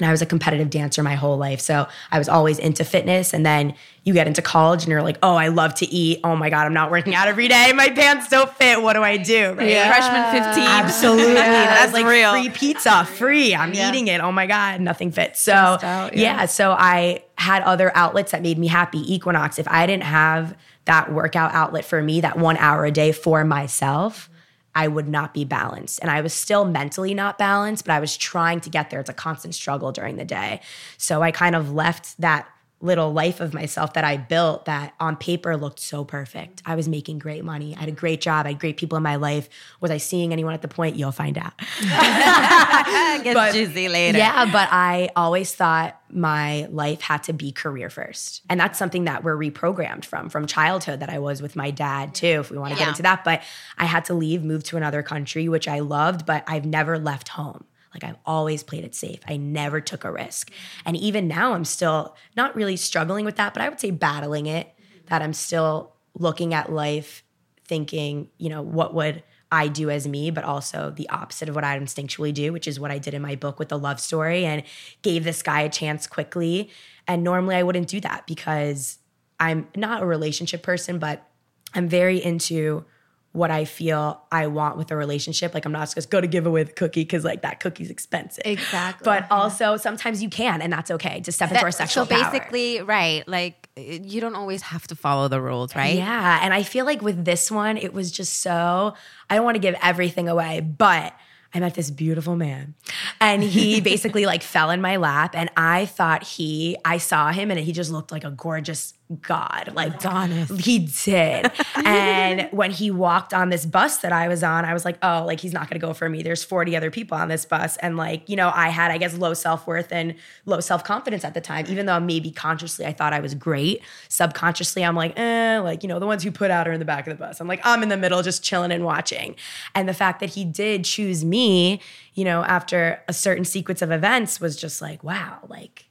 And 0.03 0.09
I 0.09 0.11
was 0.11 0.21
a 0.21 0.25
competitive 0.25 0.69
dancer 0.69 1.01
my 1.01 1.15
whole 1.15 1.37
life. 1.37 1.61
So 1.61 1.87
I 2.11 2.19
was 2.19 2.27
always 2.27 2.59
into 2.59 2.83
fitness. 2.83 3.33
And 3.33 3.45
then 3.45 3.73
you 4.03 4.13
get 4.13 4.27
into 4.27 4.41
college 4.41 4.83
and 4.83 4.91
you're 4.91 5.01
like, 5.01 5.17
oh, 5.23 5.35
I 5.35 5.47
love 5.47 5.75
to 5.75 5.85
eat. 5.85 6.19
Oh 6.25 6.35
my 6.35 6.49
God, 6.49 6.65
I'm 6.65 6.73
not 6.73 6.91
working 6.91 7.15
out 7.15 7.29
every 7.29 7.47
day. 7.47 7.71
My 7.73 7.87
pants 7.87 8.27
don't 8.27 8.51
fit. 8.53 8.81
What 8.81 8.93
do 8.93 9.01
I 9.01 9.15
do? 9.15 9.53
Right? 9.53 9.69
Yeah. 9.69 9.87
Freshman 9.87 10.43
15. 10.43 10.63
Absolutely. 10.65 11.33
Yeah, 11.53 11.65
that's 11.65 11.93
like 11.93 12.05
real. 12.05 12.31
free 12.31 12.49
pizza, 12.49 13.05
free. 13.05 13.55
I'm 13.55 13.73
yeah. 13.73 13.89
eating 13.89 14.07
it. 14.07 14.19
Oh 14.19 14.31
my 14.31 14.47
God, 14.47 14.81
nothing 14.81 15.11
fits. 15.11 15.39
So 15.39 15.53
out, 15.53 15.81
yeah. 15.83 16.09
yeah, 16.13 16.45
so 16.45 16.71
I 16.71 17.23
had 17.37 17.63
other 17.63 17.95
outlets 17.95 18.31
that 18.31 18.41
made 18.41 18.57
me 18.57 18.67
happy. 18.67 19.13
Equinox, 19.13 19.59
if 19.59 19.67
I 19.67 19.85
didn't 19.85 20.03
have 20.03 20.57
that 20.85 21.13
workout 21.13 21.53
outlet 21.53 21.85
for 21.85 22.01
me, 22.01 22.21
that 22.21 22.37
one 22.37 22.57
hour 22.57 22.85
a 22.85 22.91
day 22.91 23.11
for 23.11 23.43
myself, 23.43 24.29
I 24.75 24.87
would 24.87 25.07
not 25.07 25.33
be 25.33 25.45
balanced. 25.45 25.99
And 26.01 26.09
I 26.09 26.21
was 26.21 26.33
still 26.33 26.65
mentally 26.65 27.13
not 27.13 27.37
balanced, 27.37 27.85
but 27.85 27.93
I 27.93 27.99
was 27.99 28.17
trying 28.17 28.59
to 28.61 28.69
get 28.69 28.89
there. 28.89 28.99
It's 28.99 29.09
a 29.09 29.13
constant 29.13 29.55
struggle 29.55 29.91
during 29.91 30.15
the 30.15 30.25
day. 30.25 30.61
So 30.97 31.21
I 31.21 31.31
kind 31.31 31.55
of 31.55 31.71
left 31.73 32.19
that 32.19 32.47
little 32.83 33.13
life 33.13 33.39
of 33.39 33.53
myself 33.53 33.93
that 33.93 34.03
I 34.03 34.17
built 34.17 34.65
that 34.65 34.93
on 34.99 35.15
paper 35.15 35.55
looked 35.55 35.79
so 35.79 36.03
perfect. 36.03 36.61
I 36.65 36.75
was 36.75 36.87
making 36.89 37.19
great 37.19 37.45
money. 37.45 37.75
I 37.75 37.79
had 37.79 37.89
a 37.89 37.93
great 37.93 38.19
job. 38.19 38.45
I 38.45 38.49
had 38.49 38.59
great 38.59 38.75
people 38.75 38.97
in 38.97 39.03
my 39.03 39.15
life. 39.15 39.47
Was 39.79 39.89
I 39.89 39.97
seeing 39.97 40.33
anyone 40.33 40.53
at 40.53 40.61
the 40.61 40.67
point? 40.67 40.97
You'll 40.97 41.13
find 41.13 41.37
out. 41.37 41.53
Gets 43.23 43.33
but, 43.33 43.53
juicy 43.53 43.87
later. 43.87 44.17
Yeah, 44.17 44.45
but 44.51 44.67
I 44.71 45.09
always 45.15 45.55
thought 45.55 45.97
my 46.09 46.67
life 46.71 46.99
had 46.99 47.23
to 47.23 47.33
be 47.33 47.53
career 47.53 47.89
first. 47.89 48.41
And 48.49 48.59
that's 48.59 48.77
something 48.77 49.05
that 49.05 49.23
we're 49.23 49.37
reprogrammed 49.37 50.03
from, 50.03 50.29
from 50.29 50.45
childhood 50.45 50.99
that 50.99 51.09
I 51.09 51.19
was 51.19 51.41
with 51.41 51.55
my 51.55 51.71
dad 51.71 52.13
too, 52.13 52.41
if 52.41 52.51
we 52.51 52.57
want 52.57 52.73
to 52.73 52.79
yeah. 52.79 52.85
get 52.85 52.89
into 52.89 53.03
that. 53.03 53.23
But 53.23 53.43
I 53.77 53.85
had 53.85 54.05
to 54.05 54.13
leave, 54.13 54.43
move 54.43 54.63
to 54.65 54.77
another 54.77 55.01
country, 55.03 55.47
which 55.47 55.69
I 55.69 55.79
loved, 55.79 56.25
but 56.25 56.43
I've 56.47 56.65
never 56.65 56.99
left 56.99 57.29
home. 57.29 57.63
Like 57.93 58.03
I've 58.03 58.17
always 58.25 58.63
played 58.63 58.83
it 58.83 58.95
safe. 58.95 59.19
I 59.27 59.37
never 59.37 59.79
took 59.81 60.03
a 60.03 60.11
risk. 60.11 60.51
And 60.85 60.97
even 60.97 61.27
now, 61.27 61.53
I'm 61.53 61.65
still 61.65 62.15
not 62.35 62.55
really 62.55 62.75
struggling 62.75 63.25
with 63.25 63.35
that, 63.35 63.53
but 63.53 63.61
I 63.61 63.69
would 63.69 63.79
say 63.79 63.91
battling 63.91 64.47
it, 64.47 64.73
that 65.07 65.21
I'm 65.21 65.33
still 65.33 65.93
looking 66.17 66.53
at 66.53 66.71
life 66.71 67.23
thinking, 67.65 68.29
you 68.37 68.49
know, 68.49 68.61
what 68.61 68.93
would 68.93 69.23
I 69.51 69.67
do 69.67 69.91
as 69.91 70.07
me, 70.07 70.31
but 70.31 70.43
also 70.43 70.89
the 70.89 71.07
opposite 71.09 71.47
of 71.47 71.55
what 71.55 71.63
I 71.63 71.77
instinctually 71.77 72.33
do, 72.33 72.51
which 72.51 72.67
is 72.67 72.79
what 72.79 72.89
I 72.89 72.97
did 72.97 73.13
in 73.13 73.21
my 73.21 73.35
book 73.35 73.59
with 73.59 73.69
the 73.69 73.77
love 73.77 73.99
story 73.99 74.45
and 74.45 74.63
gave 75.03 75.23
this 75.23 75.43
guy 75.43 75.61
a 75.61 75.69
chance 75.69 76.07
quickly. 76.07 76.71
And 77.07 77.23
normally 77.23 77.55
I 77.55 77.63
wouldn't 77.63 77.87
do 77.87 77.99
that 77.99 78.25
because 78.25 78.97
I'm 79.39 79.67
not 79.75 80.01
a 80.01 80.05
relationship 80.07 80.63
person, 80.63 80.97
but 80.97 81.29
I'm 81.75 81.87
very 81.87 82.23
into 82.23 82.85
what 83.33 83.49
I 83.49 83.65
feel 83.65 84.21
I 84.31 84.47
want 84.47 84.77
with 84.77 84.91
a 84.91 84.95
relationship. 84.95 85.55
Like 85.55 85.65
I'm 85.65 85.71
not 85.71 85.93
just 85.93 86.09
go 86.09 86.21
to 86.21 86.27
give 86.27 86.45
away 86.45 86.63
the 86.63 86.71
cookie 86.71 87.01
because 87.01 87.25
like 87.25 87.41
that 87.41 87.59
cookie's 87.59 87.89
expensive. 87.89 88.43
Exactly. 88.45 89.03
But 89.03 89.25
also 89.29 89.75
sometimes 89.75 90.21
you 90.21 90.29
can, 90.29 90.61
and 90.61 90.71
that's 90.71 90.91
okay 90.91 91.19
to 91.21 91.31
step 91.31 91.49
into 91.51 91.63
our 91.63 91.71
sexual. 91.71 92.05
So 92.05 92.15
basically, 92.15 92.77
power. 92.77 92.85
right? 92.85 93.27
Like 93.27 93.69
you 93.75 94.21
don't 94.21 94.35
always 94.35 94.61
have 94.61 94.87
to 94.87 94.95
follow 94.95 95.27
the 95.27 95.41
rules, 95.41 95.75
right? 95.75 95.95
Yeah, 95.95 96.39
and 96.43 96.53
I 96.53 96.61
feel 96.61 96.85
like 96.85 97.01
with 97.01 97.25
this 97.25 97.51
one, 97.51 97.75
it 97.77 97.91
was 97.91 98.11
just 98.11 98.39
so. 98.39 98.93
I 99.29 99.35
don't 99.35 99.43
want 99.43 99.55
to 99.55 99.61
give 99.61 99.75
everything 99.81 100.29
away, 100.29 100.59
but 100.59 101.13
I 101.55 101.59
met 101.59 101.75
this 101.75 101.91
beautiful 101.91 102.35
man 102.35 102.73
and 103.21 103.43
he 103.43 103.79
basically 103.91 104.25
like 104.25 104.41
fell 104.41 104.71
in 104.71 104.81
my 104.81 104.97
lap 104.97 105.35
and 105.35 105.49
I 105.55 105.85
thought 105.85 106.23
he 106.23 106.77
I 106.83 106.97
saw 106.97 107.31
him 107.31 107.51
and 107.51 107.59
he 107.59 107.71
just 107.71 107.91
looked 107.91 108.11
like 108.11 108.23
a 108.23 108.31
gorgeous 108.31 108.93
god 109.21 109.71
like 109.73 109.95
Adonis. 109.95 110.49
he 110.65 110.79
did. 110.79 111.51
And 111.85 112.47
when 112.51 112.71
he 112.71 112.89
walked 112.89 113.33
on 113.33 113.49
this 113.49 113.65
bus 113.65 113.97
that 113.97 114.11
I 114.13 114.27
was 114.27 114.41
on 114.41 114.65
I 114.65 114.73
was 114.73 114.85
like 114.85 114.97
oh 115.03 115.25
like 115.25 115.39
he's 115.39 115.53
not 115.53 115.69
going 115.69 115.79
to 115.79 115.85
go 115.85 115.93
for 115.93 116.09
me. 116.09 116.23
There's 116.23 116.43
40 116.43 116.75
other 116.75 116.89
people 116.89 117.17
on 117.17 117.27
this 117.27 117.45
bus. 117.45 117.77
And 117.77 117.97
like 117.97 118.27
you 118.29 118.35
know 118.35 118.51
I 118.53 118.69
had 118.69 118.89
I 118.91 118.97
guess 118.97 119.15
low 119.15 119.33
self-worth 119.33 119.91
and 119.91 120.15
low 120.45 120.59
self-confidence 120.59 121.23
at 121.23 121.33
the 121.33 121.41
time 121.41 121.65
even 121.67 121.85
though 121.85 121.99
maybe 121.99 122.31
consciously 122.31 122.85
I 122.85 122.93
thought 122.93 123.13
I 123.13 123.19
was 123.19 123.35
great. 123.35 123.81
Subconsciously 124.09 124.83
I'm 124.83 124.95
like 124.95 125.17
eh 125.19 125.59
like 125.59 125.83
you 125.83 125.89
know 125.89 125.99
the 125.99 126.07
ones 126.07 126.23
who 126.23 126.31
put 126.31 126.49
out 126.49 126.67
are 126.67 126.71
in 126.71 126.79
the 126.79 126.85
back 126.85 127.05
of 127.07 127.17
the 127.17 127.23
bus. 127.23 127.39
I'm 127.39 127.47
like 127.47 127.61
I'm 127.63 127.83
in 127.83 127.89
the 127.89 127.97
middle 127.97 128.21
just 128.23 128.43
chilling 128.43 128.71
and 128.71 128.83
watching. 128.85 129.35
And 129.75 129.87
the 129.87 129.93
fact 129.93 130.19
that 130.21 130.29
he 130.29 130.45
did 130.45 130.85
choose 130.85 131.25
me 131.25 131.81
you 132.13 132.25
know, 132.25 132.43
after 132.43 133.01
a 133.07 133.13
certain 133.13 133.45
sequence 133.45 133.81
of 133.81 133.91
events 133.91 134.39
was 134.39 134.55
just 134.55 134.81
like, 134.81 135.03
wow, 135.03 135.39
like 135.47 135.85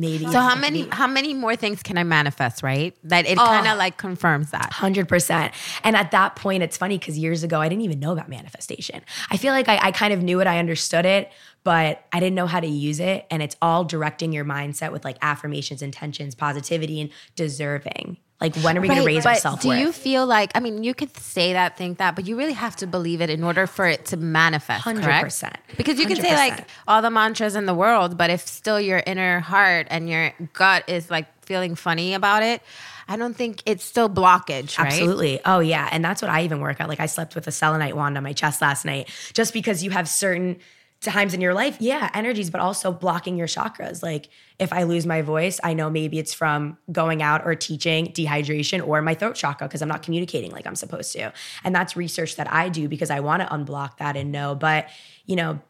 maybe. 0.00 0.24
So 0.24 0.40
how 0.40 0.56
many 0.56 0.88
how 0.90 1.06
many 1.06 1.34
more 1.34 1.54
things 1.54 1.82
can 1.82 1.98
I 1.98 2.04
manifest, 2.04 2.62
right? 2.62 2.96
That 3.04 3.26
it 3.26 3.38
oh, 3.38 3.44
kind 3.44 3.68
of 3.68 3.78
like 3.78 3.96
confirms 3.96 4.50
that. 4.50 4.72
100%. 4.72 5.52
And 5.84 5.96
at 5.96 6.10
that 6.10 6.36
point 6.36 6.62
it's 6.62 6.76
funny 6.76 6.98
cuz 6.98 7.18
years 7.18 7.42
ago 7.42 7.60
I 7.60 7.68
didn't 7.68 7.82
even 7.82 8.00
know 8.00 8.12
about 8.12 8.28
manifestation. 8.28 9.02
I 9.30 9.36
feel 9.36 9.52
like 9.52 9.68
I, 9.68 9.78
I 9.80 9.92
kind 9.92 10.12
of 10.12 10.22
knew 10.22 10.40
it, 10.40 10.46
I 10.46 10.58
understood 10.58 11.04
it, 11.04 11.30
but 11.62 12.04
I 12.12 12.20
didn't 12.20 12.34
know 12.34 12.46
how 12.46 12.60
to 12.60 12.66
use 12.66 13.00
it 13.00 13.26
and 13.30 13.42
it's 13.42 13.56
all 13.60 13.84
directing 13.84 14.32
your 14.32 14.44
mindset 14.44 14.92
with 14.92 15.04
like 15.04 15.18
affirmations, 15.22 15.82
intentions, 15.82 16.34
positivity 16.34 17.00
and 17.00 17.10
deserving. 17.36 18.16
Like, 18.40 18.56
when 18.56 18.78
are 18.78 18.80
we 18.80 18.88
right, 18.88 18.94
going 18.94 19.06
to 19.06 19.14
raise 19.14 19.26
our 19.26 19.34
self 19.34 19.64
worth? 19.64 19.76
Do 19.76 19.80
you 19.80 19.92
feel 19.92 20.24
like, 20.24 20.52
I 20.54 20.60
mean, 20.60 20.82
you 20.82 20.94
could 20.94 21.14
say 21.16 21.52
that, 21.52 21.76
think 21.76 21.98
that, 21.98 22.16
but 22.16 22.26
you 22.26 22.36
really 22.36 22.54
have 22.54 22.74
to 22.76 22.86
believe 22.86 23.20
it 23.20 23.28
in 23.28 23.44
order 23.44 23.66
for 23.66 23.86
it 23.86 24.06
to 24.06 24.16
manifest, 24.16 24.84
100%. 24.84 25.02
Correct? 25.02 25.76
Because 25.76 25.98
you 25.98 26.06
can 26.06 26.16
100%. 26.16 26.20
say 26.22 26.34
like 26.34 26.66
all 26.88 27.02
the 27.02 27.10
mantras 27.10 27.54
in 27.54 27.66
the 27.66 27.74
world, 27.74 28.16
but 28.16 28.30
if 28.30 28.46
still 28.46 28.80
your 28.80 29.02
inner 29.06 29.40
heart 29.40 29.88
and 29.90 30.08
your 30.08 30.32
gut 30.54 30.84
is 30.88 31.10
like 31.10 31.26
feeling 31.44 31.74
funny 31.74 32.14
about 32.14 32.42
it, 32.42 32.62
I 33.08 33.16
don't 33.16 33.34
think 33.34 33.62
it's 33.66 33.84
still 33.84 34.08
blockage, 34.08 34.78
right? 34.78 34.86
Absolutely. 34.86 35.40
Oh, 35.44 35.58
yeah. 35.58 35.88
And 35.90 36.04
that's 36.04 36.22
what 36.22 36.30
I 36.30 36.44
even 36.44 36.60
work 36.60 36.80
at. 36.80 36.88
Like, 36.88 37.00
I 37.00 37.06
slept 37.06 37.34
with 37.34 37.46
a 37.48 37.52
selenite 37.52 37.96
wand 37.96 38.16
on 38.16 38.22
my 38.22 38.32
chest 38.32 38.62
last 38.62 38.84
night 38.84 39.10
just 39.32 39.52
because 39.52 39.82
you 39.82 39.90
have 39.90 40.08
certain 40.08 40.60
times 41.00 41.32
in 41.32 41.40
your 41.40 41.54
life, 41.54 41.76
yeah, 41.80 42.10
energies, 42.12 42.50
but 42.50 42.60
also 42.60 42.92
blocking 42.92 43.36
your 43.36 43.46
chakras. 43.46 44.02
Like 44.02 44.28
if 44.58 44.72
I 44.72 44.82
lose 44.82 45.06
my 45.06 45.22
voice, 45.22 45.58
I 45.64 45.72
know 45.72 45.88
maybe 45.88 46.18
it's 46.18 46.34
from 46.34 46.76
going 46.92 47.22
out 47.22 47.46
or 47.46 47.54
teaching, 47.54 48.08
dehydration, 48.08 48.86
or 48.86 49.00
my 49.00 49.14
throat 49.14 49.34
chakra 49.34 49.66
because 49.66 49.80
I'm 49.80 49.88
not 49.88 50.02
communicating 50.02 50.50
like 50.50 50.66
I'm 50.66 50.76
supposed 50.76 51.12
to. 51.12 51.32
And 51.64 51.74
that's 51.74 51.96
research 51.96 52.36
that 52.36 52.52
I 52.52 52.68
do 52.68 52.86
because 52.86 53.10
I 53.10 53.20
want 53.20 53.42
to 53.42 53.48
unblock 53.48 53.96
that 53.96 54.16
and 54.16 54.30
know. 54.30 54.54
But, 54.54 54.90
you 55.24 55.36
know, 55.36 55.60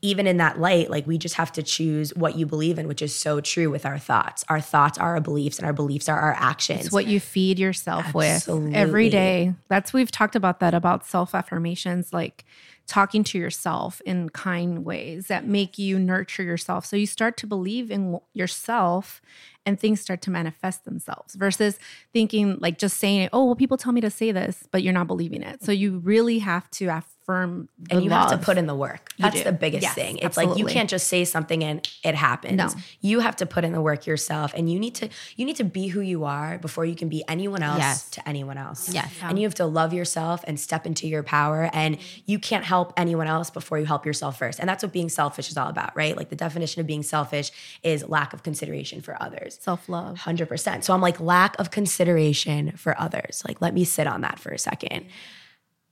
even 0.00 0.28
in 0.28 0.36
that 0.36 0.60
light, 0.60 0.90
like 0.90 1.08
we 1.08 1.18
just 1.18 1.34
have 1.34 1.50
to 1.52 1.62
choose 1.62 2.14
what 2.14 2.36
you 2.36 2.46
believe 2.46 2.78
in, 2.78 2.86
which 2.86 3.02
is 3.02 3.12
so 3.12 3.40
true 3.40 3.68
with 3.68 3.84
our 3.84 3.98
thoughts. 3.98 4.44
Our 4.48 4.60
thoughts 4.60 4.96
are 4.96 5.14
our 5.14 5.20
beliefs, 5.20 5.58
and 5.58 5.66
our 5.66 5.72
beliefs 5.72 6.08
are 6.08 6.18
our 6.18 6.34
actions. 6.34 6.86
It's 6.86 6.92
what 6.92 7.08
you 7.08 7.18
feed 7.18 7.58
yourself 7.58 8.14
Absolutely. 8.14 8.68
with 8.68 8.76
every 8.76 9.10
day. 9.10 9.54
That's 9.66 9.92
we've 9.92 10.12
talked 10.12 10.36
about 10.36 10.60
that 10.60 10.72
about 10.72 11.04
self 11.04 11.34
affirmations. 11.34 12.12
Like 12.12 12.44
talking 12.88 13.22
to 13.22 13.38
yourself 13.38 14.00
in 14.06 14.30
kind 14.30 14.84
ways 14.84 15.28
that 15.28 15.46
make 15.46 15.78
you 15.78 15.98
nurture 15.98 16.42
yourself. 16.42 16.86
So 16.86 16.96
you 16.96 17.06
start 17.06 17.36
to 17.36 17.46
believe 17.46 17.90
in 17.90 18.18
yourself 18.32 19.20
and 19.66 19.78
things 19.78 20.00
start 20.00 20.22
to 20.22 20.30
manifest 20.30 20.86
themselves 20.86 21.34
versus 21.34 21.78
thinking 22.12 22.56
like 22.60 22.78
just 22.78 22.96
saying, 22.96 23.28
oh, 23.32 23.44
well, 23.44 23.54
people 23.54 23.76
tell 23.76 23.92
me 23.92 24.00
to 24.00 24.10
say 24.10 24.32
this, 24.32 24.66
but 24.72 24.82
you're 24.82 24.94
not 24.94 25.06
believing 25.06 25.42
it. 25.42 25.62
So 25.62 25.70
you 25.70 25.98
really 25.98 26.38
have 26.38 26.70
to 26.72 26.88
affirm 27.28 27.68
and 27.90 28.02
you 28.02 28.10
love. 28.10 28.30
have 28.30 28.40
to 28.40 28.44
put 28.44 28.56
in 28.56 28.66
the 28.66 28.74
work. 28.74 29.12
You 29.16 29.24
That's 29.24 29.36
do. 29.36 29.44
the 29.44 29.52
biggest 29.52 29.82
yes, 29.82 29.94
thing. 29.94 30.16
It's 30.16 30.38
absolutely. 30.38 30.62
like 30.62 30.72
you 30.72 30.74
can't 30.74 30.88
just 30.88 31.08
say 31.08 31.24
something 31.24 31.62
and 31.62 31.86
it 32.02 32.14
happens. 32.14 32.56
No. 32.56 32.68
You 33.00 33.20
have 33.20 33.36
to 33.36 33.46
put 33.46 33.64
in 33.64 33.72
the 33.72 33.82
work 33.82 34.06
yourself 34.06 34.52
and 34.54 34.70
you 34.70 34.78
need 34.78 34.94
to 34.96 35.08
you 35.36 35.44
need 35.44 35.56
to 35.56 35.64
be 35.64 35.88
who 35.88 36.00
you 36.00 36.24
are 36.24 36.58
before 36.58 36.84
you 36.84 36.94
can 36.94 37.08
be 37.08 37.22
anyone 37.28 37.62
else 37.62 37.78
yes. 37.78 38.10
to 38.10 38.26
anyone 38.28 38.56
else. 38.56 38.92
Yes. 38.92 39.12
And 39.22 39.38
you 39.38 39.44
have 39.44 39.54
to 39.56 39.66
love 39.66 39.92
yourself 39.92 40.42
and 40.46 40.58
step 40.58 40.86
into 40.86 41.06
your 41.06 41.22
power 41.22 41.68
and 41.72 41.98
you 42.24 42.38
can't 42.38 42.64
help 42.64 42.92
anyone 42.96 43.26
else 43.26 43.50
before 43.50 43.78
you 43.78 43.84
help 43.84 44.06
yourself 44.06 44.38
first. 44.38 44.58
And 44.58 44.68
that's 44.68 44.82
what 44.82 44.92
being 44.92 45.10
selfish 45.10 45.50
is 45.50 45.56
all 45.56 45.68
about, 45.68 45.94
right? 45.94 46.16
Like 46.16 46.30
the 46.30 46.36
definition 46.36 46.80
of 46.80 46.86
being 46.86 47.02
selfish 47.02 47.50
is 47.82 48.08
lack 48.08 48.32
of 48.32 48.42
consideration 48.42 49.00
for 49.02 49.20
others. 49.22 49.58
Self-love. 49.60 50.18
100%. 50.18 50.84
So 50.84 50.94
I'm 50.94 51.00
like 51.00 51.20
lack 51.20 51.58
of 51.58 51.70
consideration 51.70 52.72
for 52.72 52.98
others. 52.98 53.42
Like 53.46 53.60
let 53.60 53.74
me 53.74 53.84
sit 53.84 54.06
on 54.06 54.22
that 54.22 54.38
for 54.38 54.50
a 54.50 54.58
second. 54.58 55.06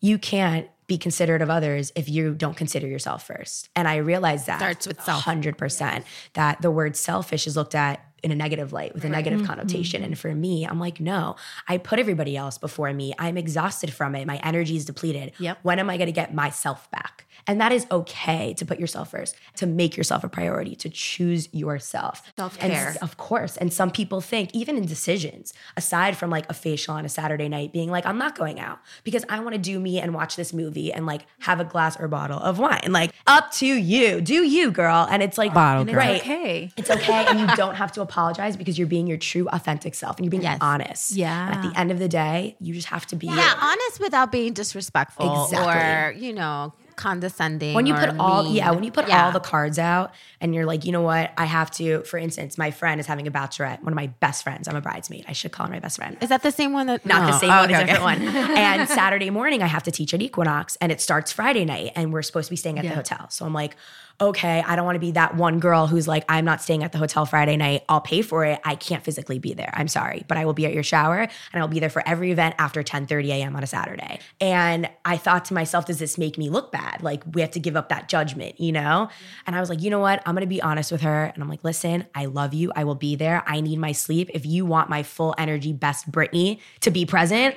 You 0.00 0.18
can't 0.18 0.68
be 0.86 0.98
considerate 0.98 1.42
of 1.42 1.50
others 1.50 1.92
if 1.96 2.08
you 2.08 2.34
don't 2.34 2.56
consider 2.56 2.86
yourself 2.86 3.26
first. 3.26 3.68
And 3.74 3.88
I 3.88 3.96
realize 3.96 4.46
that 4.46 4.58
starts 4.58 4.86
with 4.86 5.02
self. 5.02 5.24
100% 5.24 6.04
that 6.34 6.62
the 6.62 6.70
word 6.70 6.96
selfish 6.96 7.46
is 7.46 7.56
looked 7.56 7.74
at 7.74 8.04
in 8.22 8.32
a 8.32 8.34
negative 8.34 8.72
light 8.72 8.94
with 8.94 9.04
a 9.04 9.08
negative 9.08 9.40
mm-hmm. 9.40 9.46
connotation. 9.46 10.02
And 10.02 10.18
for 10.18 10.34
me, 10.34 10.66
I'm 10.66 10.80
like, 10.80 11.00
no, 11.00 11.36
I 11.68 11.78
put 11.78 11.98
everybody 11.98 12.36
else 12.36 12.58
before 12.58 12.92
me. 12.92 13.14
I'm 13.18 13.36
exhausted 13.36 13.92
from 13.92 14.14
it. 14.14 14.26
My 14.26 14.38
energy 14.38 14.76
is 14.76 14.84
depleted. 14.84 15.32
Yep. 15.38 15.58
When 15.62 15.78
am 15.78 15.90
I 15.90 15.96
going 15.96 16.06
to 16.06 16.12
get 16.12 16.34
myself 16.34 16.90
back? 16.90 17.25
And 17.46 17.60
that 17.60 17.72
is 17.72 17.86
okay 17.90 18.54
to 18.54 18.64
put 18.64 18.80
yourself 18.80 19.10
first, 19.10 19.36
to 19.56 19.66
make 19.66 19.96
yourself 19.96 20.24
a 20.24 20.28
priority, 20.28 20.74
to 20.76 20.88
choose 20.88 21.48
yourself. 21.52 22.22
Self 22.36 22.58
care. 22.58 22.96
Of 23.00 23.16
course. 23.16 23.56
And 23.56 23.72
some 23.72 23.90
people 23.90 24.20
think, 24.20 24.54
even 24.54 24.76
in 24.76 24.86
decisions, 24.86 25.54
aside 25.76 26.16
from 26.16 26.30
like 26.30 26.48
a 26.50 26.54
facial 26.54 26.94
on 26.94 27.04
a 27.04 27.08
Saturday 27.08 27.48
night, 27.48 27.72
being 27.72 27.90
like, 27.90 28.04
I'm 28.06 28.18
not 28.18 28.36
going 28.36 28.58
out 28.58 28.80
because 29.04 29.24
I 29.28 29.40
want 29.40 29.54
to 29.54 29.60
do 29.60 29.78
me 29.78 30.00
and 30.00 30.14
watch 30.14 30.36
this 30.36 30.52
movie 30.52 30.92
and 30.92 31.06
like 31.06 31.22
have 31.40 31.60
a 31.60 31.64
glass 31.64 31.98
or 31.98 32.08
bottle 32.08 32.38
of 32.38 32.58
wine. 32.58 32.88
Like, 32.90 33.12
up 33.26 33.52
to 33.52 33.66
you. 33.66 34.20
Do 34.20 34.42
you, 34.42 34.70
girl. 34.70 35.06
And 35.10 35.22
it's 35.22 35.38
like, 35.38 35.54
bottle 35.54 35.84
girl. 35.84 35.94
right. 35.94 36.20
okay. 36.20 36.72
It's 36.76 36.90
okay. 36.90 37.26
and 37.26 37.38
you 37.40 37.46
don't 37.56 37.76
have 37.76 37.92
to 37.92 38.02
apologize 38.02 38.56
because 38.56 38.78
you're 38.78 38.88
being 38.88 39.06
your 39.06 39.18
true, 39.18 39.48
authentic 39.48 39.94
self 39.94 40.16
and 40.16 40.24
you're 40.24 40.30
being 40.30 40.42
yes. 40.42 40.58
honest. 40.60 41.12
Yeah. 41.12 41.46
And 41.46 41.56
at 41.56 41.72
the 41.72 41.78
end 41.78 41.90
of 41.90 41.98
the 41.98 42.08
day, 42.08 42.56
you 42.60 42.74
just 42.74 42.88
have 42.88 43.06
to 43.06 43.16
be 43.16 43.26
yeah, 43.26 43.54
honest 43.60 44.00
without 44.00 44.32
being 44.32 44.52
disrespectful 44.52 45.44
exactly. 45.44 46.20
or, 46.20 46.24
you 46.26 46.32
know, 46.32 46.72
condescending. 46.96 47.74
when 47.74 47.86
you 47.86 47.94
put 47.94 48.10
all 48.18 48.42
mean. 48.44 48.54
yeah 48.54 48.70
when 48.70 48.82
you 48.84 48.90
put 48.90 49.06
Yeah. 49.08 49.26
all 49.26 49.32
the 49.32 49.40
cards 49.40 49.78
out 49.78 50.12
and 50.40 50.54
you're 50.54 50.66
like 50.66 50.84
you 50.84 50.92
know 50.92 51.02
what 51.02 51.32
i 51.36 51.44
have 51.44 51.70
to 51.72 52.02
for 52.02 52.18
instance 52.18 52.56
my 52.58 52.70
friend 52.70 53.00
is 53.00 53.06
having 53.06 53.26
a 53.26 53.30
bachelorette 53.30 53.82
one 53.82 53.92
of 53.92 53.96
my 53.96 54.08
best 54.20 54.42
friends 54.42 54.66
i'm 54.68 54.76
a 54.76 54.80
bridesmaid 54.80 55.24
i 55.28 55.32
should 55.32 55.52
call 55.52 55.66
her 55.66 55.72
my 55.72 55.78
best 55.80 55.96
friend 55.98 56.16
Is 56.20 56.28
that 56.30 56.42
the 56.42 56.50
same 56.50 56.72
one 56.72 56.86
that 56.88 57.04
not 57.06 57.20
no. 57.22 57.26
the 57.28 57.36
oh. 57.36 57.38
same 57.38 57.50
Oh, 57.50 57.60
one, 57.60 57.70
okay, 57.72 57.82
a 57.82 57.86
different 57.86 58.02
one. 58.04 58.22
And 58.56 58.88
Saturday 58.88 59.30
morning, 59.30 59.62
I 59.62 59.66
have 59.66 59.82
to 59.84 59.90
teach 59.90 60.12
at 60.14 60.20
Equinox, 60.20 60.76
and 60.80 60.90
it 60.90 61.00
starts 61.00 61.30
Friday 61.32 61.64
night, 61.64 61.92
and 61.94 62.12
we're 62.12 62.22
supposed 62.22 62.46
to 62.48 62.50
be 62.52 62.56
staying 62.56 62.78
at 62.78 62.82
the 62.82 62.94
hotel. 62.94 63.28
So 63.30 63.44
I'm 63.46 63.52
like, 63.52 63.76
okay, 64.20 64.62
I 64.66 64.76
don't 64.76 64.84
want 64.84 64.96
to 64.96 65.00
be 65.00 65.10
that 65.12 65.36
one 65.36 65.60
girl 65.60 65.86
who's 65.86 66.08
like, 66.08 66.24
I'm 66.28 66.44
not 66.44 66.62
staying 66.62 66.82
at 66.82 66.92
the 66.92 66.98
hotel 66.98 67.26
Friday 67.26 67.56
night. 67.56 67.84
I'll 67.88 68.00
pay 68.00 68.22
for 68.22 68.44
it. 68.44 68.60
I 68.64 68.74
can't 68.74 69.04
physically 69.04 69.38
be 69.38 69.52
there. 69.52 69.70
I'm 69.74 69.88
sorry, 69.88 70.24
but 70.28 70.38
I 70.38 70.44
will 70.44 70.54
be 70.54 70.64
at 70.64 70.72
your 70.72 70.82
shower, 70.82 71.18
and 71.18 71.62
I'll 71.62 71.68
be 71.68 71.80
there 71.80 71.90
for 71.90 72.06
every 72.08 72.30
event 72.30 72.54
after 72.58 72.82
10:30 72.82 73.28
a.m. 73.28 73.56
on 73.56 73.62
a 73.62 73.66
Saturday. 73.66 74.20
And 74.40 74.88
I 75.04 75.16
thought 75.16 75.44
to 75.46 75.54
myself, 75.54 75.86
does 75.86 75.98
this 75.98 76.16
make 76.16 76.38
me 76.38 76.48
look 76.48 76.72
bad? 76.72 77.02
Like 77.02 77.22
we 77.32 77.40
have 77.42 77.50
to 77.52 77.60
give 77.60 77.76
up 77.76 77.90
that 77.90 78.08
judgment, 78.08 78.58
you 78.60 78.72
know? 78.72 79.08
And 79.46 79.54
I 79.54 79.60
was 79.60 79.68
like, 79.68 79.82
you 79.82 79.90
know 79.90 80.00
what? 80.00 80.22
I'm 80.24 80.34
gonna 80.34 80.46
be 80.46 80.62
honest 80.62 80.90
with 80.90 81.02
her, 81.02 81.24
and 81.24 81.42
I'm 81.42 81.48
like, 81.48 81.64
listen, 81.64 82.06
I 82.14 82.26
love 82.26 82.54
you. 82.54 82.72
I 82.74 82.84
will 82.84 82.94
be 82.94 83.16
there. 83.16 83.42
I 83.46 83.60
need 83.60 83.78
my 83.78 83.92
sleep. 83.92 84.30
If 84.32 84.46
you 84.46 84.64
want 84.64 84.88
my 84.88 85.02
full 85.02 85.34
energy, 85.36 85.72
best 85.72 86.10
Brittany 86.10 86.60
to 86.80 86.90
be 86.90 87.04
present. 87.04 87.54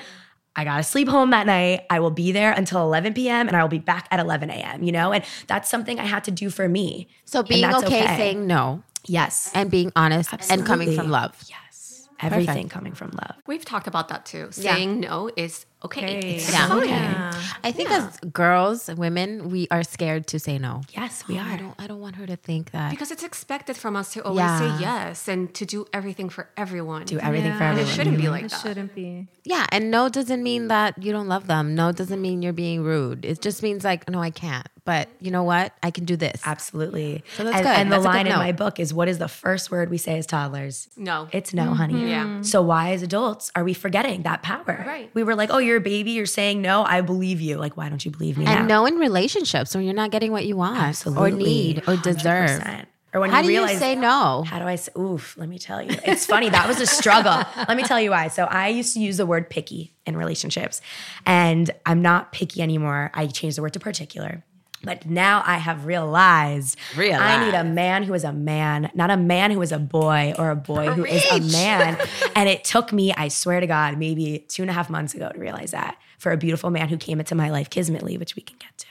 I 0.60 0.66
gotta 0.66 0.84
sleep 0.84 1.08
home 1.08 1.30
that 1.30 1.46
night. 1.46 1.86
I 1.90 2.02
will 2.02 2.12
be 2.12 2.34
there 2.34 2.52
until 2.52 2.82
11 2.82 3.14
p.m. 3.14 3.48
and 3.48 3.56
I 3.56 3.62
will 3.62 3.70
be 3.70 3.80
back 3.80 4.10
at 4.12 4.20
11 4.20 4.50
a.m. 4.50 4.84
You 4.84 4.92
know, 4.92 5.14
and 5.14 5.24
that's 5.48 5.70
something 5.70 6.00
I 6.02 6.06
had 6.06 6.26
to 6.26 6.32
do 6.32 6.50
for 6.50 6.68
me. 6.68 7.08
So 7.24 7.44
being 7.44 7.62
that's 7.62 7.86
okay, 7.86 8.06
saying 8.06 8.46
no 8.46 8.84
yes 9.06 9.52
and 9.56 9.72
being 9.72 9.90
honest 9.96 10.30
and 10.52 10.66
coming 10.66 10.94
from 10.98 11.10
love. 11.10 11.42
yes, 11.48 12.10
everything 12.20 12.68
coming 12.68 12.94
from 12.94 13.12
love. 13.12 13.38
We've 13.48 13.64
talked 13.64 13.88
about 13.88 14.10
that 14.10 14.26
too. 14.26 14.50
Saying 14.52 15.00
no 15.00 15.32
is 15.38 15.66
okay. 15.84 16.36
It's 16.36 16.52
Yeah. 16.52 16.68
fine. 16.68 16.84
Okay. 16.84 17.16
I 17.64 17.72
think 17.72 17.90
as 17.92 18.18
girls, 18.32 18.90
women, 18.96 19.50
we 19.50 19.68
are 19.72 19.84
scared 19.84 20.28
to 20.28 20.40
say 20.40 20.58
no. 20.58 20.82
Yes, 20.96 21.24
we 21.28 21.38
I 21.38 21.54
are. 21.54 21.58
don't. 21.58 21.76
I 21.78 21.88
don't 21.88 22.00
want 22.00 22.16
her 22.16 22.26
to 22.28 22.36
think 22.36 22.72
that. 22.72 22.90
Because 22.92 23.12
it's 23.12 23.24
expected 23.24 23.76
from 23.78 23.96
us 23.96 24.14
to 24.14 24.24
always 24.24 24.40
Yeah. 24.40 24.60
say 24.78 24.82
yes 24.82 25.28
and 25.28 25.54
to 25.56 25.66
do 25.66 25.86
everything 25.94 26.30
for 26.30 26.50
everyone. 26.56 27.04
Do 27.06 27.20
everything 27.20 27.54
for 27.54 27.64
Yeah. 27.64 27.72
and 27.72 27.80
it 27.80 27.88
shouldn't 27.88 28.18
be 28.18 28.30
like 28.30 28.46
It 28.46 28.52
that. 28.52 28.62
shouldn't 28.62 28.96
be. 28.96 29.28
yeah, 29.44 29.66
and 29.72 29.92
no 29.92 30.08
doesn't 30.10 30.42
mean 30.42 30.68
that 30.70 31.02
you 31.04 31.12
don't 31.12 31.28
love 31.28 31.48
them. 31.48 31.76
No 31.76 31.92
doesn't 31.92 32.22
mean 32.22 32.42
you're 32.42 32.54
being 32.54 32.82
rude. 32.84 33.26
It 33.26 33.42
just 33.42 33.62
means 33.62 33.84
like, 33.84 34.10
no, 34.10 34.22
I 34.22 34.32
can't. 34.32 34.68
But 34.86 35.08
you 35.20 35.30
know 35.30 35.44
what? 35.44 35.74
I 35.84 35.92
can 35.92 36.06
do 36.06 36.16
this. 36.16 36.42
Absolutely. 36.46 37.24
So 37.38 37.44
that's 37.44 37.58
and, 37.58 37.64
good. 37.66 37.78
and 37.78 37.92
the 37.92 37.98
That's 37.98 38.06
a 38.06 38.08
good 38.08 38.14
line 38.16 38.26
in 38.26 38.32
note. 38.32 38.40
my 38.40 38.52
book 38.54 38.80
is 38.80 38.92
what 38.92 39.08
is 39.08 39.20
the 39.20 39.28
first 39.28 39.70
word 39.70 39.92
we 39.92 40.00
say 40.00 40.18
as 40.18 40.26
toddlers? 40.26 40.88
No. 40.98 41.28
It's 41.32 41.54
no, 41.54 41.76
honey. 41.76 41.94
Mm-hmm. 41.94 42.08
Yeah. 42.08 42.42
So 42.42 42.64
why 42.64 42.94
as 42.94 43.04
adults 43.04 43.52
are 43.56 43.64
we 43.64 43.76
forgetting 43.76 44.24
that 44.24 44.42
power? 44.42 44.84
Right. 44.88 45.12
We 45.14 45.22
were 45.22 45.36
like, 45.36 45.52
oh, 45.52 45.60
you're 45.60 45.69
a 45.78 45.82
baby, 45.82 46.12
you're 46.12 46.26
saying 46.26 46.62
no, 46.62 46.84
I 46.84 47.02
believe 47.02 47.42
you. 47.42 47.58
Like, 47.58 47.78
why 47.78 47.90
don't 47.90 48.04
you 48.04 48.12
believe 48.12 48.38
me 48.38 48.46
and 48.46 48.68
now? 48.68 48.82
no 48.82 48.86
in 48.86 48.96
relationships 48.96 49.76
when 49.76 49.86
you're 49.86 49.94
not 49.94 50.12
getting 50.12 50.32
what 50.32 50.46
you 50.46 50.56
want 50.56 50.78
Absolutely. 50.78 51.32
or 51.32 51.36
need 51.36 51.84
or 51.88 51.98
deserve. 51.98 52.62
100%. 52.62 52.86
Or 53.12 53.22
when 53.22 53.32
How 53.32 53.40
you 53.40 53.48
do 53.48 53.52
you 53.54 53.60
realize 53.60 53.80
say 53.80 53.96
no? 53.96 54.44
How 54.44 54.60
do 54.60 54.66
I 54.66 54.76
say, 54.76 54.92
oof, 54.98 55.36
let 55.36 55.50
me 55.50 55.58
tell 55.58 55.82
you. 55.82 55.98
It's 56.04 56.28
funny. 56.28 56.50
That 56.50 56.68
was 56.68 56.80
a 56.80 56.86
struggle. 56.86 57.44
let 57.68 57.76
me 57.76 57.82
tell 57.84 58.00
you 58.00 58.12
why. 58.12 58.28
So 58.28 58.44
I 58.44 58.68
used 58.68 58.94
to 58.94 59.00
use 59.00 59.18
the 59.18 59.26
word 59.26 59.50
picky 59.50 59.96
in 60.06 60.16
relationships, 60.16 60.80
and 61.26 61.72
I'm 61.88 62.04
not 62.04 62.32
picky 62.32 62.62
anymore. 62.62 63.10
I 63.16 63.26
changed 63.26 63.58
the 63.58 63.64
word 63.64 63.74
to 63.74 63.80
particular. 63.80 64.44
But 64.84 65.06
now 65.06 65.44
I 65.46 65.58
have 65.58 65.86
realized, 65.86 66.78
I 67.22 67.46
need 67.46 67.54
a 67.54 67.64
man 67.64 68.04
who 68.04 68.14
is 68.14 68.24
a 68.24 68.32
man, 68.32 68.92
not 68.94 69.12
a 69.12 69.18
man 69.18 69.52
who 69.52 69.62
is 69.62 69.72
a 69.72 69.80
boy 69.80 70.34
or 70.38 70.52
a 70.52 70.56
boy 70.56 70.88
who 70.92 71.06
is 71.06 71.26
a 71.32 71.40
man. 71.52 71.98
and 72.36 72.48
it 72.48 72.64
took 72.64 72.94
me, 72.94 73.14
I 73.14 73.28
swear 73.28 73.60
to 73.60 73.68
God, 73.68 73.98
maybe 73.98 74.46
two 74.48 74.64
and 74.64 74.70
a 74.70 74.74
half 74.74 74.90
months 74.90 75.14
ago 75.14 75.30
to 75.30 75.40
realize 75.40 75.72
that 75.72 75.98
for 76.18 76.32
a 76.32 76.38
beautiful 76.38 76.70
man 76.70 76.90
who 76.90 76.98
came 76.98 77.20
into 77.20 77.36
my 77.36 77.50
life 77.50 77.70
kismetly, 77.70 78.18
which 78.18 78.36
we 78.36 78.42
can 78.42 78.58
get 78.58 78.78
to 78.78 78.90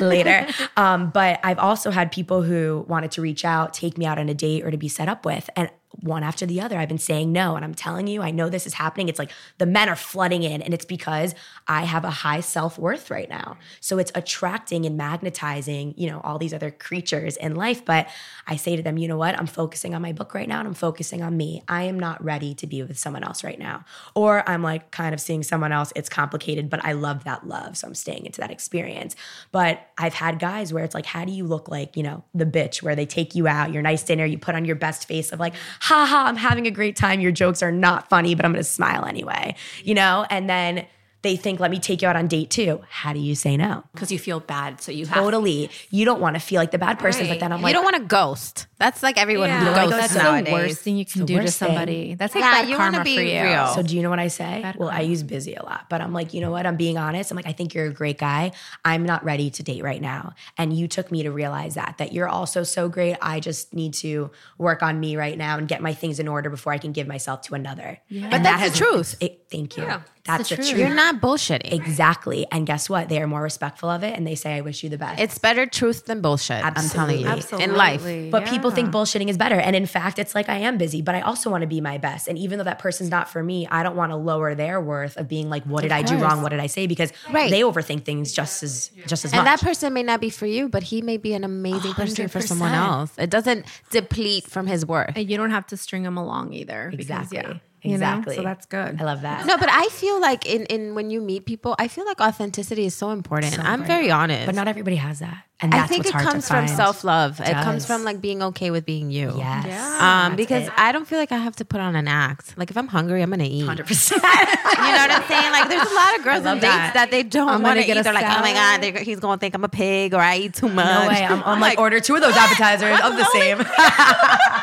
later. 0.04 0.46
Um, 0.76 1.10
but 1.10 1.40
I've 1.42 1.58
also 1.58 1.90
had 1.90 2.12
people 2.12 2.42
who 2.42 2.84
wanted 2.88 3.10
to 3.12 3.22
reach 3.22 3.44
out, 3.44 3.74
take 3.74 3.96
me 3.98 4.06
out 4.06 4.18
on 4.18 4.28
a 4.28 4.34
date 4.34 4.64
or 4.64 4.70
to 4.70 4.76
be 4.76 4.88
set 4.88 5.08
up 5.08 5.24
with. 5.24 5.48
And 5.56 5.70
one 6.00 6.22
after 6.22 6.46
the 6.46 6.60
other, 6.60 6.78
I've 6.78 6.88
been 6.88 6.98
saying 6.98 7.32
no. 7.32 7.56
And 7.56 7.64
I'm 7.64 7.74
telling 7.74 8.06
you, 8.06 8.22
I 8.22 8.30
know 8.30 8.48
this 8.48 8.66
is 8.66 8.74
happening. 8.74 9.08
It's 9.08 9.18
like 9.18 9.30
the 9.58 9.66
men 9.66 9.88
are 9.88 9.96
flooding 9.96 10.42
in, 10.42 10.62
and 10.62 10.72
it's 10.72 10.84
because 10.84 11.34
I 11.68 11.84
have 11.84 12.04
a 12.04 12.10
high 12.10 12.40
self 12.40 12.78
worth 12.78 13.10
right 13.10 13.28
now. 13.28 13.58
So 13.80 13.98
it's 13.98 14.12
attracting 14.14 14.86
and 14.86 14.96
magnetizing, 14.96 15.94
you 15.96 16.08
know, 16.08 16.20
all 16.22 16.38
these 16.38 16.54
other 16.54 16.70
creatures 16.70 17.36
in 17.36 17.54
life. 17.54 17.84
But 17.84 18.08
I 18.46 18.56
say 18.56 18.76
to 18.76 18.82
them, 18.82 18.98
you 18.98 19.08
know 19.08 19.16
what? 19.16 19.38
I'm 19.38 19.46
focusing 19.46 19.94
on 19.94 20.02
my 20.02 20.12
book 20.12 20.34
right 20.34 20.48
now 20.48 20.58
and 20.58 20.68
I'm 20.68 20.74
focusing 20.74 21.22
on 21.22 21.36
me. 21.36 21.62
I 21.68 21.84
am 21.84 21.98
not 21.98 22.22
ready 22.22 22.54
to 22.54 22.66
be 22.66 22.82
with 22.82 22.98
someone 22.98 23.24
else 23.24 23.42
right 23.42 23.58
now. 23.58 23.84
Or 24.14 24.48
I'm 24.48 24.62
like 24.62 24.90
kind 24.90 25.14
of 25.14 25.20
seeing 25.20 25.42
someone 25.42 25.72
else. 25.72 25.92
It's 25.96 26.08
complicated, 26.08 26.70
but 26.70 26.84
I 26.84 26.92
love 26.92 27.24
that 27.24 27.46
love. 27.46 27.76
So 27.76 27.88
I'm 27.88 27.94
staying 27.94 28.26
into 28.26 28.40
that 28.40 28.50
experience. 28.50 29.16
But 29.52 29.88
I've 29.98 30.14
had 30.14 30.38
guys 30.38 30.72
where 30.72 30.84
it's 30.84 30.94
like, 30.94 31.06
how 31.06 31.24
do 31.24 31.32
you 31.32 31.44
look 31.44 31.68
like, 31.68 31.96
you 31.96 32.02
know, 32.02 32.24
the 32.34 32.46
bitch 32.46 32.82
where 32.82 32.94
they 32.94 33.06
take 33.06 33.34
you 33.34 33.48
out, 33.48 33.72
your 33.72 33.82
nice 33.82 34.02
dinner, 34.02 34.24
you 34.24 34.38
put 34.38 34.54
on 34.54 34.64
your 34.64 34.76
best 34.76 35.06
face 35.08 35.32
of 35.32 35.40
like, 35.40 35.54
ha 35.86 36.04
ha, 36.04 36.24
I'm 36.26 36.36
having 36.36 36.66
a 36.66 36.70
great 36.70 36.96
time. 36.96 37.20
Your 37.20 37.32
jokes 37.32 37.62
are 37.62 37.70
not 37.70 38.08
funny, 38.08 38.34
but 38.34 38.44
I'm 38.44 38.52
gonna 38.52 38.64
smile 38.64 39.04
anyway, 39.04 39.54
you 39.84 39.94
know? 39.94 40.26
And 40.30 40.50
then 40.50 40.86
they 41.22 41.36
think, 41.36 41.60
let 41.60 41.70
me 41.70 41.78
take 41.78 42.02
you 42.02 42.08
out 42.08 42.16
on 42.16 42.26
date 42.26 42.50
two. 42.50 42.80
How 42.88 43.12
do 43.12 43.20
you 43.20 43.34
say 43.34 43.56
no? 43.56 43.84
Because 43.92 44.10
you 44.10 44.18
feel 44.18 44.40
bad, 44.40 44.80
so 44.80 44.90
you 44.90 45.06
have 45.06 45.16
Totally. 45.16 45.70
You 45.90 46.04
don't 46.04 46.20
want 46.20 46.34
to 46.34 46.40
feel 46.40 46.60
like 46.60 46.72
the 46.72 46.78
bad 46.78 46.98
person, 46.98 47.28
but 47.28 47.38
then 47.40 47.52
I'm 47.52 47.58
you 47.58 47.64
like, 47.64 47.70
you 47.70 47.74
don't 47.74 47.84
want 47.84 47.96
to 47.96 48.02
ghost. 48.02 48.66
That's 48.78 49.02
like 49.02 49.16
everyone 49.16 49.48
Yeah. 49.48 49.60
who 49.60 49.64
You 49.70 49.74
don't 49.74 49.90
ghosts 49.90 49.90
wanna 49.92 50.02
That's 50.02 50.14
nowadays. 50.16 50.46
the 50.46 50.52
worst 50.52 50.80
thing 50.82 50.96
you 50.98 51.06
can 51.06 51.24
do 51.24 51.34
to 51.36 51.40
worst 51.44 51.58
thing. 51.58 51.68
somebody. 51.68 52.14
That's 52.14 52.34
like 52.34 52.44
Yeah, 52.44 52.52
bad 52.52 52.68
you 52.68 52.76
karma 52.76 53.04
be 53.04 53.16
for 53.16 53.22
you. 53.22 53.42
real. 53.42 53.66
So 53.68 53.82
do 53.82 53.96
you 53.96 54.02
know 54.02 54.10
what 54.10 54.18
I 54.18 54.28
say? 54.28 54.60
Bad 54.62 54.76
well, 54.76 54.90
I 54.90 55.00
use 55.00 55.22
busy 55.22 55.54
a 55.54 55.62
lot, 55.64 55.86
but 55.88 56.00
I'm 56.02 56.12
like, 56.12 56.34
you 56.34 56.40
know 56.42 56.50
what? 56.50 56.66
I'm 56.66 56.76
being 56.76 56.98
honest. 56.98 57.30
I'm 57.30 57.36
like, 57.36 57.46
I 57.46 57.52
think 57.52 57.74
you're 57.74 57.86
a 57.86 57.92
great 57.92 58.18
guy. 58.18 58.52
I'm 58.84 59.04
not 59.06 59.24
ready 59.24 59.48
to 59.50 59.62
date 59.62 59.82
right 59.82 60.00
now. 60.02 60.34
And 60.58 60.76
you 60.76 60.88
took 60.88 61.10
me 61.10 61.22
to 61.22 61.30
realize 61.30 61.74
that, 61.74 61.96
that 61.98 62.12
you're 62.12 62.28
also 62.28 62.62
so 62.64 62.88
great. 62.90 63.16
I 63.22 63.40
just 63.40 63.72
need 63.74 63.94
to 63.94 64.30
work 64.58 64.82
on 64.82 65.00
me 65.00 65.16
right 65.16 65.38
now 65.38 65.56
and 65.56 65.66
get 65.66 65.80
my 65.80 65.94
things 65.94 66.18
in 66.20 66.28
order 66.28 66.50
before 66.50 66.72
I 66.74 66.78
can 66.78 66.92
give 66.92 67.06
myself 67.06 67.40
to 67.42 67.54
another. 67.54 67.98
Yeah. 68.08 68.28
But 68.30 68.42
that's 68.42 68.70
the 68.72 68.76
truth. 68.84 69.16
It, 69.20 69.46
thank 69.50 69.78
you. 69.78 69.84
Yeah, 69.84 70.00
that's 70.24 70.50
the, 70.50 70.56
the 70.56 70.62
truth. 70.62 70.68
truth. 70.70 70.80
You're 70.80 70.94
not 70.94 71.20
bullshitting. 71.22 71.72
Exactly. 71.72 72.46
And 72.52 72.66
guess 72.66 72.90
what? 72.90 73.08
They 73.08 73.22
are 73.22 73.26
more 73.26 73.42
respectful 73.42 73.88
of 73.88 74.02
it 74.02 74.14
and 74.16 74.26
they 74.26 74.34
say, 74.34 74.54
I 74.54 74.60
wish 74.60 74.82
you 74.84 74.90
the 74.90 74.98
best. 74.98 75.18
It's 75.20 75.38
better 75.38 75.64
truth 75.64 76.04
than 76.04 76.20
bullshit. 76.20 76.62
I'm 76.62 76.74
telling 76.90 77.20
you. 77.20 77.26
Absolutely. 77.26 77.64
In 77.64 77.74
life. 77.74 77.94
Absolutely. 78.00 78.30
But 78.30 78.46
people 78.46 78.65
think 78.70 78.88
uh-huh. 78.88 78.98
bullshitting 79.04 79.28
is 79.28 79.36
better. 79.36 79.54
And 79.56 79.74
in 79.76 79.86
fact, 79.86 80.18
it's 80.18 80.34
like 80.34 80.48
I 80.48 80.58
am 80.58 80.78
busy, 80.78 81.02
but 81.02 81.14
I 81.14 81.20
also 81.20 81.50
want 81.50 81.62
to 81.62 81.66
be 81.66 81.80
my 81.80 81.98
best. 81.98 82.28
And 82.28 82.38
even 82.38 82.58
though 82.58 82.64
that 82.64 82.78
person's 82.78 83.10
not 83.10 83.28
for 83.28 83.42
me, 83.42 83.66
I 83.70 83.82
don't 83.82 83.96
want 83.96 84.12
to 84.12 84.16
lower 84.16 84.54
their 84.54 84.80
worth 84.80 85.16
of 85.16 85.28
being 85.28 85.48
like, 85.50 85.64
what 85.64 85.82
did 85.82 85.92
I 85.92 86.02
do 86.02 86.16
wrong? 86.16 86.42
What 86.42 86.50
did 86.50 86.60
I 86.60 86.66
say? 86.66 86.86
Because 86.86 87.12
Right. 87.30 87.50
they 87.50 87.60
overthink 87.62 88.04
things 88.04 88.32
just 88.32 88.62
as 88.62 88.90
just 89.06 89.24
as 89.24 89.32
And 89.32 89.44
much. 89.44 89.60
that 89.60 89.66
person 89.66 89.92
may 89.92 90.02
not 90.02 90.20
be 90.20 90.30
for 90.30 90.46
you, 90.46 90.68
but 90.68 90.82
he 90.84 91.02
may 91.02 91.16
be 91.16 91.34
an 91.34 91.44
amazing 91.44 91.92
person 91.94 92.28
for 92.28 92.40
someone 92.40 92.72
else. 92.72 93.12
It 93.18 93.30
doesn't 93.30 93.66
deplete 93.90 94.44
from 94.46 94.66
his 94.66 94.84
worth. 94.86 95.12
And 95.16 95.28
you 95.30 95.36
don't 95.36 95.50
have 95.50 95.66
to 95.68 95.76
string 95.76 96.04
him 96.04 96.16
along 96.16 96.52
either. 96.52 96.88
because, 96.90 97.06
Exactly. 97.06 97.38
yeah, 97.38 97.54
you 97.90 97.98
know? 97.98 98.06
Exactly. 98.06 98.36
So 98.36 98.42
that's 98.42 98.66
good. 98.66 99.00
I 99.00 99.04
love 99.04 99.22
that. 99.22 99.46
No, 99.46 99.56
but 99.58 99.68
I 99.70 99.88
feel 99.88 100.20
like 100.20 100.46
in, 100.46 100.66
in 100.66 100.94
when 100.94 101.10
you 101.10 101.20
meet 101.20 101.46
people, 101.46 101.74
I 101.78 101.88
feel 101.88 102.04
like 102.04 102.20
authenticity 102.20 102.86
is 102.86 102.94
so 102.94 103.10
important. 103.10 103.58
I'm 103.58 103.84
very 103.84 104.10
honest. 104.10 104.46
But 104.46 104.54
not 104.54 104.68
everybody 104.68 104.96
has 104.96 105.20
that. 105.20 105.44
And 105.58 105.72
that's 105.72 105.84
I 105.84 105.86
think 105.86 106.04
what's 106.04 106.22
it 106.22 106.28
comes 106.28 106.48
from 106.48 106.68
self 106.68 107.02
love. 107.02 107.40
It 107.40 107.44
does. 107.44 107.64
comes 107.64 107.86
from 107.86 108.04
like 108.04 108.20
being 108.20 108.42
okay 108.42 108.70
with 108.70 108.84
being 108.84 109.10
you. 109.10 109.32
Yes. 109.38 109.64
Yeah. 109.66 110.26
Um, 110.26 110.36
because 110.36 110.68
I 110.76 110.92
don't 110.92 111.06
feel 111.06 111.18
like 111.18 111.32
I 111.32 111.38
have 111.38 111.56
to 111.56 111.64
put 111.64 111.80
on 111.80 111.96
an 111.96 112.08
act. 112.08 112.58
Like 112.58 112.70
if 112.70 112.76
I'm 112.76 112.88
hungry, 112.88 113.22
I'm 113.22 113.30
gonna 113.30 113.44
eat. 113.44 113.64
100%. 113.64 114.22
You 114.76 114.82
know 114.92 114.98
what 114.98 115.10
I'm 115.10 115.22
saying? 115.26 115.52
Like 115.52 115.68
there's 115.68 115.90
a 115.90 115.94
lot 115.94 116.18
of 116.18 116.24
girls 116.24 116.38
on 116.40 116.44
love 116.44 116.60
dates 116.60 116.74
that. 116.74 116.92
that, 116.94 117.10
they 117.10 117.22
don't 117.22 117.46
want 117.46 117.64
gonna 117.64 117.84
get 117.84 117.96
eat. 117.96 118.00
a 118.00 118.02
They're 118.02 118.12
like, 118.12 118.26
oh 118.26 118.40
my 118.40 118.52
god, 118.52 118.98
he's 118.98 119.20
gonna 119.20 119.38
think 119.38 119.54
I'm 119.54 119.64
a 119.64 119.68
pig 119.70 120.12
or 120.12 120.20
I 120.20 120.36
eat 120.36 120.54
too 120.54 120.68
much. 120.68 120.84
no 120.84 121.08
way. 121.08 121.24
I'm, 121.24 121.42
I'm 121.44 121.60
like, 121.60 121.78
order 121.78 121.98
two 121.98 122.14
of 122.14 122.20
those 122.20 122.36
appetizers 122.36 123.00
of 123.00 123.16
the 123.16 123.24
same. 123.32 123.58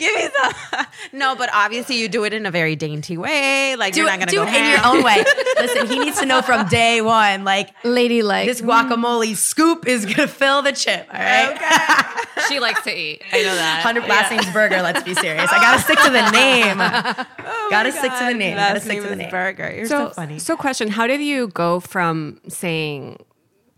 Give 0.00 0.14
me 0.14 0.28
some. 0.42 0.86
no, 1.12 1.36
but 1.36 1.50
obviously 1.52 1.96
you 1.96 2.08
do 2.08 2.24
it 2.24 2.32
in 2.32 2.46
a 2.46 2.50
very 2.50 2.74
dainty 2.74 3.16
way. 3.16 3.76
Like 3.76 3.94
do 3.94 4.00
you're 4.00 4.08
not 4.08 4.18
gonna 4.18 4.30
do 4.30 4.38
go 4.38 4.46
it 4.48 4.54
in 4.54 4.70
your 4.70 4.86
own 4.86 5.04
way. 5.04 5.22
Listen, 5.60 5.86
he 5.86 5.98
needs 5.98 6.18
to 6.20 6.26
know 6.26 6.40
from 6.42 6.66
day 6.68 7.02
one, 7.02 7.44
like, 7.44 7.70
Ladylike. 7.84 8.46
this 8.46 8.60
guacamole 8.62 9.36
scoop 9.36 9.86
is 9.86 10.04
going 10.04 10.16
to 10.16 10.26
fill 10.26 10.62
the 10.62 10.72
chip. 10.72 11.06
All 11.12 11.20
right. 11.20 12.16
she 12.48 12.58
likes 12.60 12.82
to 12.84 12.90
eat. 12.90 13.22
I 13.30 13.42
know 13.42 13.54
that. 13.54 13.84
100 13.84 14.08
last 14.08 14.30
name's 14.30 14.50
Burger. 14.52 14.80
Let's 14.80 15.02
be 15.02 15.12
serious. 15.14 15.50
I 15.52 15.58
gotta 15.58 15.82
stick 15.82 15.98
to 15.98 16.10
the 16.10 16.30
name. 16.30 16.78
Oh 16.80 17.68
gotta 17.70 17.92
stick 17.92 18.10
to 18.18 18.24
the 18.24 18.34
name. 18.34 18.56
Gotta 18.56 18.76
Oh 18.76 18.78
stick 18.78 18.92
name 18.94 19.02
to 19.02 19.08
the 19.10 19.16
name. 19.16 19.30
Burger. 19.30 19.70
You're 19.74 19.86
so, 19.86 20.08
So, 20.08 20.14
funny. 20.14 20.38
so 20.38 20.56
question: 20.56 20.88
How 20.88 21.06
did 21.06 21.20
you 21.20 21.48
go 21.48 21.80
from 21.80 22.40
saying 22.48 23.18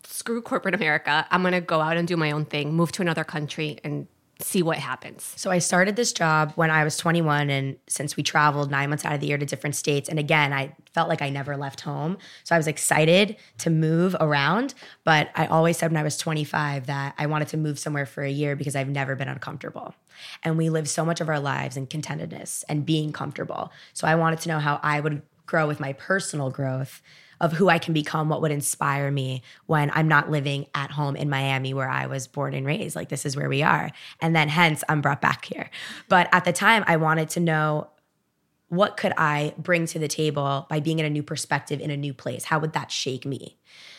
"screw 0.05 0.41
corporate 0.41 0.75
America"? 0.75 1.27
I'm 1.31 1.43
going 1.43 1.53
to 1.53 1.61
go 1.61 1.81
out 1.81 1.97
and 1.97 2.07
do 2.07 2.17
my 2.17 2.31
own 2.31 2.45
thing, 2.45 2.75
move 2.75 2.93
to 2.93 3.03
another 3.03 3.25
country, 3.25 3.79
and 3.83 4.07
see 4.43 4.63
what 4.63 4.79
happens. 4.79 5.33
So 5.37 5.51
I 5.51 5.59
started 5.59 5.97
this 5.97 6.13
job 6.13 6.53
when 6.57 6.71
I 6.71 6.85
was 6.85 6.97
21, 6.97 7.51
and 7.51 7.77
since 7.87 8.17
we 8.17 8.23
traveled 8.23 8.71
nine 8.71 8.91
months 8.91 9.05
out 9.05 9.15
of 9.15 9.21
the 9.21 9.27
year 9.27 9.39
to 9.39 9.47
different 9.47 9.77
states, 9.77 10.09
and 10.09 10.19
again, 10.19 10.53
I 10.53 10.75
felt 10.93 11.09
like 11.09 11.23
I 11.23 11.31
never 11.31 11.57
left 11.57 11.81
home. 11.81 12.19
So 12.45 12.55
I 12.55 12.59
was 12.59 12.67
excited 12.67 13.37
to 13.59 13.71
move 13.71 14.15
around, 14.21 14.75
but 15.05 15.31
I 15.35 15.47
always 15.47 15.77
said 15.77 15.91
when 15.91 15.99
I 15.99 16.03
was 16.03 16.17
25 16.17 16.87
that 16.87 17.15
I 17.19 17.27
wanted 17.27 17.49
to 17.49 17.57
move 17.57 17.79
somewhere 17.79 18.07
for 18.07 18.23
a 18.23 18.31
year 18.31 18.57
because 18.57 18.77
I've 18.77 18.89
never 18.89 19.17
been 19.17 19.29
uncomfortable. 19.29 19.95
And 20.43 20.59
we 20.59 20.71
live 20.71 20.89
so 20.89 21.05
much 21.05 21.21
of 21.21 21.29
our 21.29 21.41
lives 21.41 21.77
in 21.77 21.87
contentedness 21.87 22.65
and 22.69 22.87
being 22.87 23.13
comfortable. 23.13 23.73
So 23.93 24.07
I 24.07 24.15
wanted 24.15 24.41
to 24.41 24.49
know 24.49 24.59
how 24.59 24.81
I 24.83 25.01
would 25.01 25.23
grow 25.47 25.67
with 25.67 25.81
my 25.81 25.93
personal 25.93 26.51
growth 26.51 27.03
of 27.43 27.53
who 27.53 27.69
I 27.69 27.79
can 27.79 27.93
become, 27.93 28.29
what 28.29 28.41
would 28.41 28.53
inspire 28.53 29.11
me 29.11 29.43
when 29.67 29.91
I'm 29.93 30.07
not 30.07 30.31
living 30.31 30.67
at 30.75 30.93
home 30.93 31.17
in 31.17 31.29
Miami 31.29 31.75
where 31.75 31.91
I 31.91 32.07
was 32.07 32.29
born 32.29 32.55
and 32.55 32.65
raised. 32.65 32.95
Like 32.95 33.09
this 33.09 33.27
is 33.27 33.37
where 33.37 33.49
we 33.49 33.63
are. 33.63 33.91
And 34.21 34.35
then 34.35 34.49
hence 34.49 34.85
I'm 34.89 35.01
brought 35.01 35.21
back 35.21 35.45
here. 35.45 35.69
But 36.09 36.29
at 36.33 36.45
the 36.45 36.53
time 36.53 36.85
I 36.87 36.97
wanted 36.97 37.29
to 37.31 37.41
know 37.41 37.89
what 38.69 38.97
could 38.97 39.13
I 39.19 39.53
bring 39.59 39.87
to 39.87 39.99
the 39.99 40.09
table 40.09 40.67
by 40.71 40.81
being 40.81 41.01
in 41.01 41.05
a 41.05 41.11
new 41.11 41.23
perspective 41.23 41.81
in 41.81 41.91
a 41.91 41.97
new 41.97 42.15
place? 42.15 42.45
How 42.45 42.61
would 42.61 42.73
that 42.73 42.91
shake 42.91 43.27
me? 43.27 43.59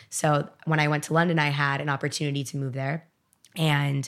So 0.10 0.50
when 0.66 0.80
I 0.80 0.88
went 0.88 1.04
to 1.06 1.14
London, 1.14 1.38
I 1.38 1.50
had 1.50 1.82
an 1.82 1.90
opportunity 1.90 2.44
to 2.46 2.58
move 2.58 2.74
there 2.74 3.08
and 3.56 4.08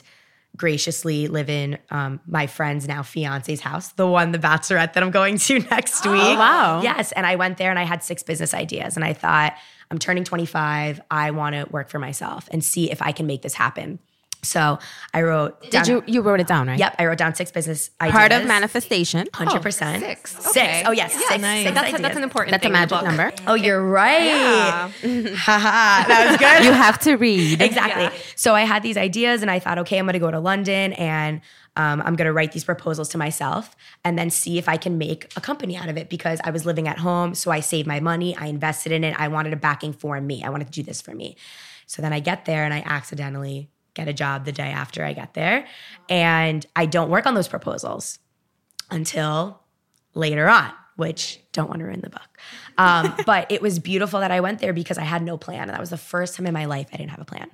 graciously 0.56 1.28
live 1.28 1.50
in 1.50 1.78
um, 1.90 2.20
my 2.26 2.46
friend's 2.46 2.88
now 2.88 3.02
fiance's 3.02 3.60
house, 3.60 3.92
the 3.92 4.06
one, 4.06 4.32
the 4.32 4.38
bachelorette 4.38 4.94
that 4.94 5.02
I'm 5.02 5.10
going 5.10 5.38
to 5.38 5.58
next 5.70 6.06
week. 6.06 6.20
Oh, 6.22 6.38
wow. 6.38 6.82
Yes. 6.82 7.12
And 7.12 7.26
I 7.26 7.36
went 7.36 7.58
there 7.58 7.70
and 7.70 7.78
I 7.78 7.84
had 7.84 8.02
six 8.02 8.22
business 8.22 8.54
ideas. 8.54 8.96
And 8.96 9.04
I 9.04 9.12
thought, 9.12 9.54
I'm 9.90 9.98
turning 9.98 10.24
25. 10.24 11.00
I 11.10 11.30
want 11.30 11.54
to 11.54 11.66
work 11.70 11.88
for 11.88 11.98
myself 11.98 12.48
and 12.50 12.64
see 12.64 12.90
if 12.90 13.00
I 13.02 13.12
can 13.12 13.26
make 13.26 13.42
this 13.42 13.54
happen. 13.54 13.98
So 14.46 14.78
I 15.12 15.22
wrote. 15.22 15.60
Did 15.62 15.70
down, 15.70 15.86
you 15.86 16.04
you 16.06 16.22
wrote 16.22 16.40
it 16.40 16.46
down 16.46 16.68
right? 16.68 16.78
Yep, 16.78 16.96
I 16.98 17.06
wrote 17.06 17.18
down 17.18 17.34
six 17.34 17.50
business 17.50 17.90
ideas. 18.00 18.12
Part 18.12 18.32
of 18.32 18.46
manifestation. 18.46 19.26
Hundred 19.34 19.58
oh, 19.58 19.60
percent. 19.60 20.02
Six. 20.02 20.34
Okay. 20.34 20.50
Six. 20.50 20.88
Oh 20.88 20.92
yes, 20.92 21.12
yeah, 21.14 21.28
six. 21.28 21.42
Nice. 21.42 21.64
six 21.64 21.74
that's, 21.74 21.98
a, 21.98 22.02
that's, 22.02 22.16
an 22.16 22.22
important. 22.22 22.52
That's 22.52 22.66
a 22.66 22.70
magic 22.70 23.02
number. 23.02 23.32
Oh, 23.46 23.54
you're 23.54 23.84
right. 23.84 24.90
Haha, 25.00 26.08
that 26.08 26.28
was 26.30 26.36
good. 26.38 26.64
you 26.64 26.72
have 26.72 26.98
to 27.00 27.16
read 27.16 27.60
exactly. 27.60 28.04
Yeah. 28.04 28.12
So 28.36 28.54
I 28.54 28.62
had 28.62 28.82
these 28.82 28.96
ideas, 28.96 29.42
and 29.42 29.50
I 29.50 29.58
thought, 29.58 29.78
okay, 29.78 29.98
I'm 29.98 30.06
going 30.06 30.14
to 30.14 30.18
go 30.18 30.30
to 30.30 30.40
London 30.40 30.92
and. 30.94 31.40
Um, 31.78 32.00
I'm 32.06 32.16
going 32.16 32.24
to 32.24 32.32
write 32.32 32.52
these 32.52 32.64
proposals 32.64 33.10
to 33.10 33.18
myself 33.18 33.76
and 34.02 34.18
then 34.18 34.30
see 34.30 34.56
if 34.56 34.66
I 34.66 34.78
can 34.78 34.96
make 34.96 35.30
a 35.36 35.42
company 35.42 35.76
out 35.76 35.90
of 35.90 35.98
it 35.98 36.08
because 36.08 36.40
I 36.42 36.50
was 36.50 36.64
living 36.64 36.88
at 36.88 36.96
home. 36.96 37.34
So 37.34 37.50
I 37.50 37.60
saved 37.60 37.86
my 37.86 38.00
money. 38.00 38.34
I 38.34 38.46
invested 38.46 38.92
in 38.92 39.04
it. 39.04 39.14
I 39.20 39.28
wanted 39.28 39.52
a 39.52 39.56
backing 39.56 39.92
for 39.92 40.18
me. 40.18 40.42
I 40.42 40.48
wanted 40.48 40.68
to 40.68 40.72
do 40.72 40.82
this 40.82 41.02
for 41.02 41.14
me. 41.14 41.36
So 41.86 42.00
then 42.00 42.14
I 42.14 42.20
get 42.20 42.46
there 42.46 42.64
and 42.64 42.72
I 42.72 42.82
accidentally 42.86 43.68
get 43.96 44.06
a 44.08 44.12
job 44.12 44.44
the 44.44 44.52
day 44.52 44.70
after 44.70 45.04
I 45.04 45.12
get 45.12 45.34
there. 45.34 45.66
And 46.08 46.64
I 46.76 46.86
don't 46.86 47.10
work 47.10 47.26
on 47.26 47.34
those 47.34 47.48
proposals 47.48 48.18
until 48.90 49.60
later 50.14 50.48
on, 50.48 50.70
which 50.94 51.40
don't 51.52 51.68
want 51.68 51.80
to 51.80 51.86
ruin 51.86 52.00
the 52.02 52.10
book. 52.10 52.38
Um, 52.78 53.14
but 53.26 53.50
it 53.50 53.60
was 53.60 53.78
beautiful 53.80 54.20
that 54.20 54.30
I 54.30 54.40
went 54.40 54.60
there 54.60 54.72
because 54.72 54.98
I 54.98 55.04
had 55.04 55.22
no 55.22 55.36
plan. 55.36 55.62
And 55.62 55.70
that 55.70 55.80
was 55.80 55.90
the 55.90 55.96
first 55.96 56.36
time 56.36 56.46
in 56.46 56.54
my 56.54 56.66
life 56.66 56.86
I 56.92 56.96
didn't 56.98 57.10
have 57.10 57.20
a 57.20 57.24
plan. 57.24 57.50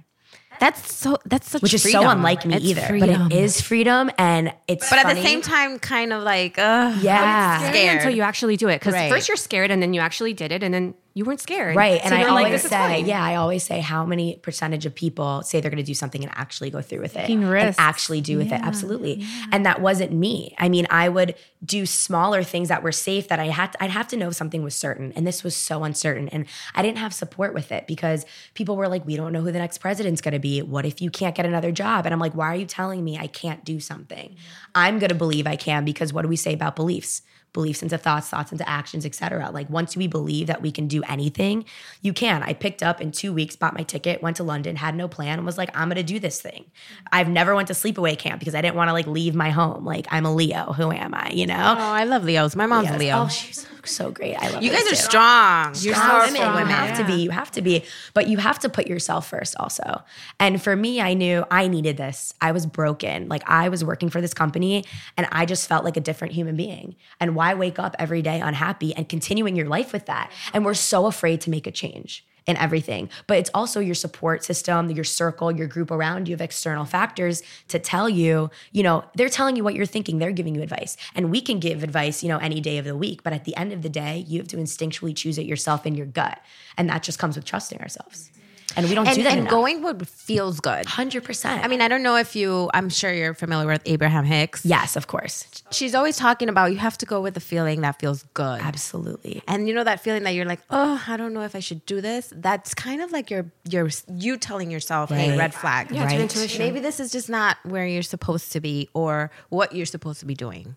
That's 0.60 0.94
so. 0.94 1.18
That's 1.24 1.50
such 1.50 1.62
which 1.62 1.74
is 1.74 1.82
freedom. 1.82 2.02
so 2.02 2.10
unlike 2.10 2.44
me 2.44 2.54
it's 2.54 2.64
either. 2.64 2.82
Freedom. 2.82 3.28
But 3.28 3.32
it 3.32 3.42
is 3.42 3.60
freedom, 3.60 4.10
and 4.16 4.54
it's. 4.68 4.88
But 4.88 5.00
funny. 5.00 5.10
at 5.10 5.16
the 5.16 5.28
same 5.28 5.42
time, 5.42 5.80
kind 5.80 6.12
of 6.12 6.22
like, 6.22 6.56
uh, 6.56 6.96
yeah, 7.00 7.70
scared 7.70 7.96
until 7.96 8.14
you 8.14 8.22
actually 8.22 8.56
do 8.56 8.68
it. 8.68 8.78
Because 8.78 8.94
right. 8.94 9.10
first 9.10 9.26
you're 9.26 9.36
scared, 9.36 9.72
and 9.72 9.82
then 9.82 9.92
you 9.92 10.00
actually 10.00 10.34
did 10.34 10.52
it, 10.52 10.62
and 10.62 10.72
then 10.72 10.94
you 11.14 11.24
weren't 11.24 11.40
scared. 11.40 11.76
Right. 11.76 12.00
So 12.00 12.06
and 12.06 12.14
I 12.14 12.24
always 12.24 12.64
like, 12.64 12.72
say, 12.72 13.00
yeah, 13.02 13.22
I 13.22 13.34
always 13.34 13.62
say 13.62 13.80
how 13.80 14.06
many 14.06 14.36
percentage 14.36 14.86
of 14.86 14.94
people 14.94 15.42
say 15.42 15.60
they're 15.60 15.70
going 15.70 15.82
to 15.82 15.86
do 15.86 15.94
something 15.94 16.22
and 16.22 16.32
actually 16.34 16.70
go 16.70 16.80
through 16.80 17.00
with 17.00 17.16
it. 17.16 17.20
Taking 17.20 17.44
risks. 17.44 17.78
And 17.78 17.86
actually 17.86 18.20
do 18.22 18.38
with 18.38 18.48
Yeah, 18.48 18.56
it. 18.56 18.62
Absolutely. 18.62 19.24
And 19.50 19.66
that 19.66 19.80
wasn't 19.80 20.12
me. 20.12 20.54
I 20.58 20.68
mean, 20.68 20.86
I 20.90 21.08
would 21.08 21.34
do 21.64 21.84
smaller 21.86 22.42
things 22.42 22.68
that 22.68 22.82
were 22.82 22.92
safe 22.92 23.28
that 23.28 23.38
I 23.38 23.46
had 23.46 23.72
to, 23.72 23.84
I'd 23.84 23.90
have 23.90 24.08
to 24.08 24.16
know 24.16 24.30
something 24.30 24.62
was 24.62 24.74
certain. 24.74 25.12
And 25.12 25.26
this 25.26 25.44
was 25.44 25.54
so 25.54 25.84
uncertain. 25.84 26.28
And 26.30 26.46
I 26.74 26.82
didn't 26.82 26.98
have 26.98 27.12
support 27.12 27.52
with 27.52 27.72
it 27.72 27.86
because 27.86 28.24
people 28.54 28.76
were 28.76 28.88
like, 28.88 29.06
we 29.06 29.16
don't 29.16 29.32
know 29.32 29.42
who 29.42 29.52
the 29.52 29.58
next 29.58 29.78
president's 29.78 30.20
going 30.20 30.32
to 30.32 30.40
be. 30.40 30.62
What 30.62 30.86
if 30.86 31.02
you 31.02 31.10
can't 31.10 31.34
get 31.34 31.44
another 31.44 31.72
job? 31.72 32.06
And 32.06 32.12
I'm 32.12 32.20
like, 32.20 32.34
why 32.34 32.48
are 32.48 32.56
you 32.56 32.66
telling 32.66 33.04
me 33.04 33.18
I 33.18 33.26
can't 33.26 33.64
do 33.64 33.80
something? 33.80 34.34
I'm 34.74 34.98
going 34.98 35.10
to 35.10 35.14
believe 35.14 35.46
I 35.46 35.56
can 35.56 35.84
because 35.84 36.12
what 36.12 36.22
do 36.22 36.28
we 36.28 36.36
say 36.36 36.54
about 36.54 36.74
beliefs? 36.74 37.22
Beliefs 37.52 37.82
into 37.82 37.98
thoughts, 37.98 38.28
thoughts 38.28 38.52
into 38.52 38.68
actions, 38.68 39.04
etc. 39.04 39.50
Like 39.50 39.68
once 39.68 39.96
we 39.96 40.06
believe 40.06 40.46
that 40.46 40.62
we 40.62 40.70
can 40.70 40.88
do 40.88 41.02
anything, 41.08 41.64
you 42.00 42.12
can. 42.12 42.42
I 42.42 42.54
picked 42.54 42.82
up 42.82 43.00
in 43.00 43.12
two 43.12 43.32
weeks, 43.32 43.56
bought 43.56 43.74
my 43.74 43.82
ticket, 43.82 44.22
went 44.22 44.36
to 44.38 44.44
London, 44.44 44.76
had 44.76 44.94
no 44.94 45.08
plan, 45.08 45.38
and 45.38 45.46
was 45.46 45.58
like, 45.58 45.70
I'm 45.76 45.88
gonna 45.88 46.02
do 46.02 46.18
this 46.18 46.40
thing. 46.40 46.64
I've 47.10 47.28
never 47.28 47.54
went 47.54 47.68
to 47.68 47.74
sleepaway 47.74 48.18
camp 48.18 48.38
because 48.40 48.54
I 48.54 48.60
didn't 48.60 48.76
want 48.76 48.88
to 48.88 48.92
like 48.92 49.06
leave 49.06 49.34
my 49.34 49.50
home. 49.50 49.84
Like 49.84 50.06
I'm 50.10 50.26
a 50.26 50.34
Leo. 50.34 50.72
Who 50.72 50.90
am 50.92 51.14
I? 51.14 51.30
You 51.30 51.46
know? 51.46 51.54
Oh, 51.78 51.92
I 51.92 52.04
love 52.04 52.24
Leos. 52.24 52.56
My 52.56 52.66
mom's 52.66 52.90
a 52.90 52.98
Leo. 52.98 53.22
Oh, 53.24 53.28
she's 53.28 53.66
so 53.86 54.10
great. 54.10 54.36
I 54.36 54.48
love 54.50 54.62
you 54.62 54.70
guys 54.70 54.86
are 54.86 54.90
too. 54.90 54.96
strong. 54.96 55.74
You're 55.78 55.94
Strong 55.94 56.08
so 56.10 56.18
women. 56.20 56.34
strong. 56.36 56.58
You 56.60 56.66
have 56.74 56.96
to 56.98 57.04
be. 57.04 57.14
You 57.22 57.30
have 57.30 57.50
to 57.52 57.62
be. 57.62 57.84
But 58.14 58.28
you 58.28 58.38
have 58.38 58.58
to 58.60 58.68
put 58.68 58.86
yourself 58.86 59.28
first 59.28 59.56
also. 59.58 60.02
And 60.38 60.62
for 60.62 60.74
me, 60.76 61.00
I 61.00 61.14
knew 61.14 61.44
I 61.50 61.68
needed 61.68 61.96
this. 61.96 62.34
I 62.40 62.52
was 62.52 62.66
broken. 62.66 63.28
Like 63.28 63.42
I 63.48 63.68
was 63.68 63.84
working 63.84 64.08
for 64.10 64.20
this 64.20 64.34
company 64.34 64.84
and 65.16 65.26
I 65.32 65.46
just 65.46 65.68
felt 65.68 65.84
like 65.84 65.96
a 65.96 66.00
different 66.00 66.34
human 66.34 66.56
being. 66.56 66.96
And 67.20 67.34
why 67.34 67.54
wake 67.54 67.78
up 67.78 67.96
every 67.98 68.22
day 68.22 68.40
unhappy 68.40 68.94
and 68.94 69.08
continuing 69.08 69.56
your 69.56 69.68
life 69.68 69.92
with 69.92 70.06
that? 70.06 70.30
And 70.52 70.64
we're 70.64 70.74
so 70.74 71.06
afraid 71.06 71.40
to 71.42 71.50
make 71.50 71.66
a 71.66 71.70
change 71.72 72.24
in 72.46 72.56
everything. 72.56 73.08
But 73.26 73.38
it's 73.38 73.50
also 73.54 73.80
your 73.80 73.94
support 73.94 74.44
system, 74.44 74.90
your 74.90 75.04
circle, 75.04 75.52
your 75.52 75.66
group 75.66 75.90
around 75.90 76.28
you 76.28 76.34
of 76.34 76.40
external 76.40 76.84
factors 76.84 77.42
to 77.68 77.78
tell 77.78 78.08
you, 78.08 78.50
you 78.72 78.82
know, 78.82 79.04
they're 79.14 79.28
telling 79.28 79.56
you 79.56 79.64
what 79.64 79.74
you're 79.74 79.86
thinking, 79.86 80.18
they're 80.18 80.32
giving 80.32 80.54
you 80.54 80.62
advice. 80.62 80.96
And 81.14 81.30
we 81.30 81.40
can 81.40 81.60
give 81.60 81.82
advice, 81.82 82.22
you 82.22 82.28
know, 82.28 82.38
any 82.38 82.60
day 82.60 82.78
of 82.78 82.84
the 82.84 82.96
week, 82.96 83.22
but 83.22 83.32
at 83.32 83.44
the 83.44 83.56
end 83.56 83.72
of 83.72 83.82
the 83.82 83.88
day, 83.88 84.24
you 84.26 84.40
have 84.40 84.48
to 84.48 84.56
instinctually 84.56 85.14
choose 85.14 85.38
it 85.38 85.46
yourself 85.46 85.86
in 85.86 85.94
your 85.94 86.06
gut. 86.06 86.40
And 86.76 86.88
that 86.88 87.02
just 87.02 87.18
comes 87.18 87.36
with 87.36 87.44
trusting 87.44 87.80
ourselves. 87.80 88.31
And 88.76 88.88
we 88.88 88.94
don't 88.94 89.06
and, 89.06 89.16
do 89.16 89.22
that 89.24 89.32
and 89.32 89.40
enough. 89.40 89.50
going 89.50 89.82
would 89.82 90.08
feels 90.08 90.60
good. 90.60 90.86
100%. 90.86 91.64
I 91.64 91.68
mean, 91.68 91.80
I 91.80 91.88
don't 91.88 92.02
know 92.02 92.16
if 92.16 92.34
you. 92.34 92.70
I'm 92.72 92.88
sure 92.88 93.12
you're 93.12 93.34
familiar 93.34 93.66
with 93.66 93.82
Abraham 93.84 94.24
Hicks. 94.24 94.64
yes, 94.64 94.96
of 94.96 95.06
course. 95.06 95.46
She's 95.70 95.94
always 95.94 96.16
talking 96.16 96.48
about 96.48 96.72
you 96.72 96.78
have 96.78 96.96
to 96.98 97.06
go 97.06 97.20
with 97.20 97.34
the 97.34 97.40
feeling 97.40 97.82
that 97.82 97.98
feels 97.98 98.24
good. 98.34 98.60
Absolutely. 98.60 99.42
And 99.46 99.68
you 99.68 99.74
know 99.74 99.84
that 99.84 100.00
feeling 100.00 100.22
that 100.24 100.30
you're 100.30 100.44
like, 100.46 100.60
oh, 100.70 101.02
I 101.06 101.16
don't 101.16 101.32
know 101.34 101.42
if 101.42 101.54
I 101.54 101.60
should 101.60 101.84
do 101.86 102.00
this. 102.00 102.32
That's 102.34 102.74
kind 102.74 103.02
of 103.02 103.12
like 103.12 103.30
your 103.30 103.46
your 103.68 103.88
you 104.16 104.36
telling 104.36 104.70
yourself, 104.70 105.10
hey, 105.10 105.36
red 105.36 105.54
flag. 105.54 105.90
Yeah, 105.90 106.04
Right. 106.04 106.20
intuition. 106.20 106.58
Maybe 106.58 106.80
this 106.80 107.00
is 107.00 107.12
just 107.12 107.28
not 107.28 107.56
where 107.64 107.86
you're 107.86 108.02
supposed 108.02 108.52
to 108.52 108.60
be 108.60 108.88
or 108.94 109.30
what 109.50 109.74
you're 109.74 109.86
supposed 109.86 110.20
to 110.20 110.26
be 110.26 110.34
doing. 110.34 110.76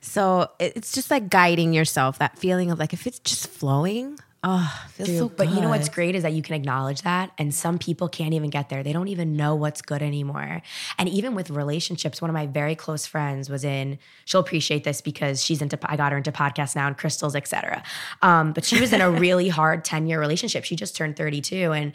So 0.00 0.50
it's 0.58 0.92
just 0.92 1.10
like 1.10 1.30
guiding 1.30 1.72
yourself. 1.72 2.18
That 2.18 2.38
feeling 2.38 2.70
of 2.70 2.78
like 2.78 2.92
if 2.92 3.06
it's 3.06 3.18
just 3.20 3.46
flowing, 3.48 4.18
oh, 4.44 4.84
feels 4.90 5.08
so 5.16 5.28
good. 5.28 5.36
But 5.36 5.48
you 5.50 5.60
know 5.60 5.70
what's 5.70 5.88
great 5.88 6.14
is 6.14 6.22
that 6.22 6.32
you 6.32 6.42
can 6.42 6.54
acknowledge 6.54 7.02
that, 7.02 7.32
and 7.38 7.52
some 7.52 7.78
people 7.78 8.08
can't 8.08 8.34
even 8.34 8.50
get 8.50 8.68
there. 8.68 8.82
They 8.82 8.92
don't 8.92 9.08
even 9.08 9.36
know 9.36 9.54
what's 9.54 9.82
good 9.82 10.02
anymore. 10.02 10.62
And 10.98 11.08
even 11.08 11.34
with 11.34 11.50
relationships, 11.50 12.20
one 12.20 12.30
of 12.30 12.34
my 12.34 12.46
very 12.46 12.74
close 12.74 13.06
friends 13.06 13.48
was 13.48 13.64
in. 13.64 13.98
She'll 14.26 14.40
appreciate 14.40 14.84
this 14.84 15.00
because 15.00 15.42
she's 15.42 15.62
into. 15.62 15.78
I 15.82 15.96
got 15.96 16.12
her 16.12 16.18
into 16.18 16.30
podcasts 16.30 16.76
now 16.76 16.86
and 16.86 16.96
crystals, 16.96 17.34
etc. 17.34 17.82
Um, 18.22 18.52
but 18.52 18.64
she 18.64 18.80
was 18.80 18.92
in 18.92 19.00
a 19.00 19.10
really 19.24 19.48
hard 19.48 19.84
ten 19.84 20.06
year 20.06 20.20
relationship. 20.20 20.64
She 20.64 20.76
just 20.76 20.94
turned 20.94 21.16
thirty 21.16 21.40
two 21.40 21.72
and 21.72 21.92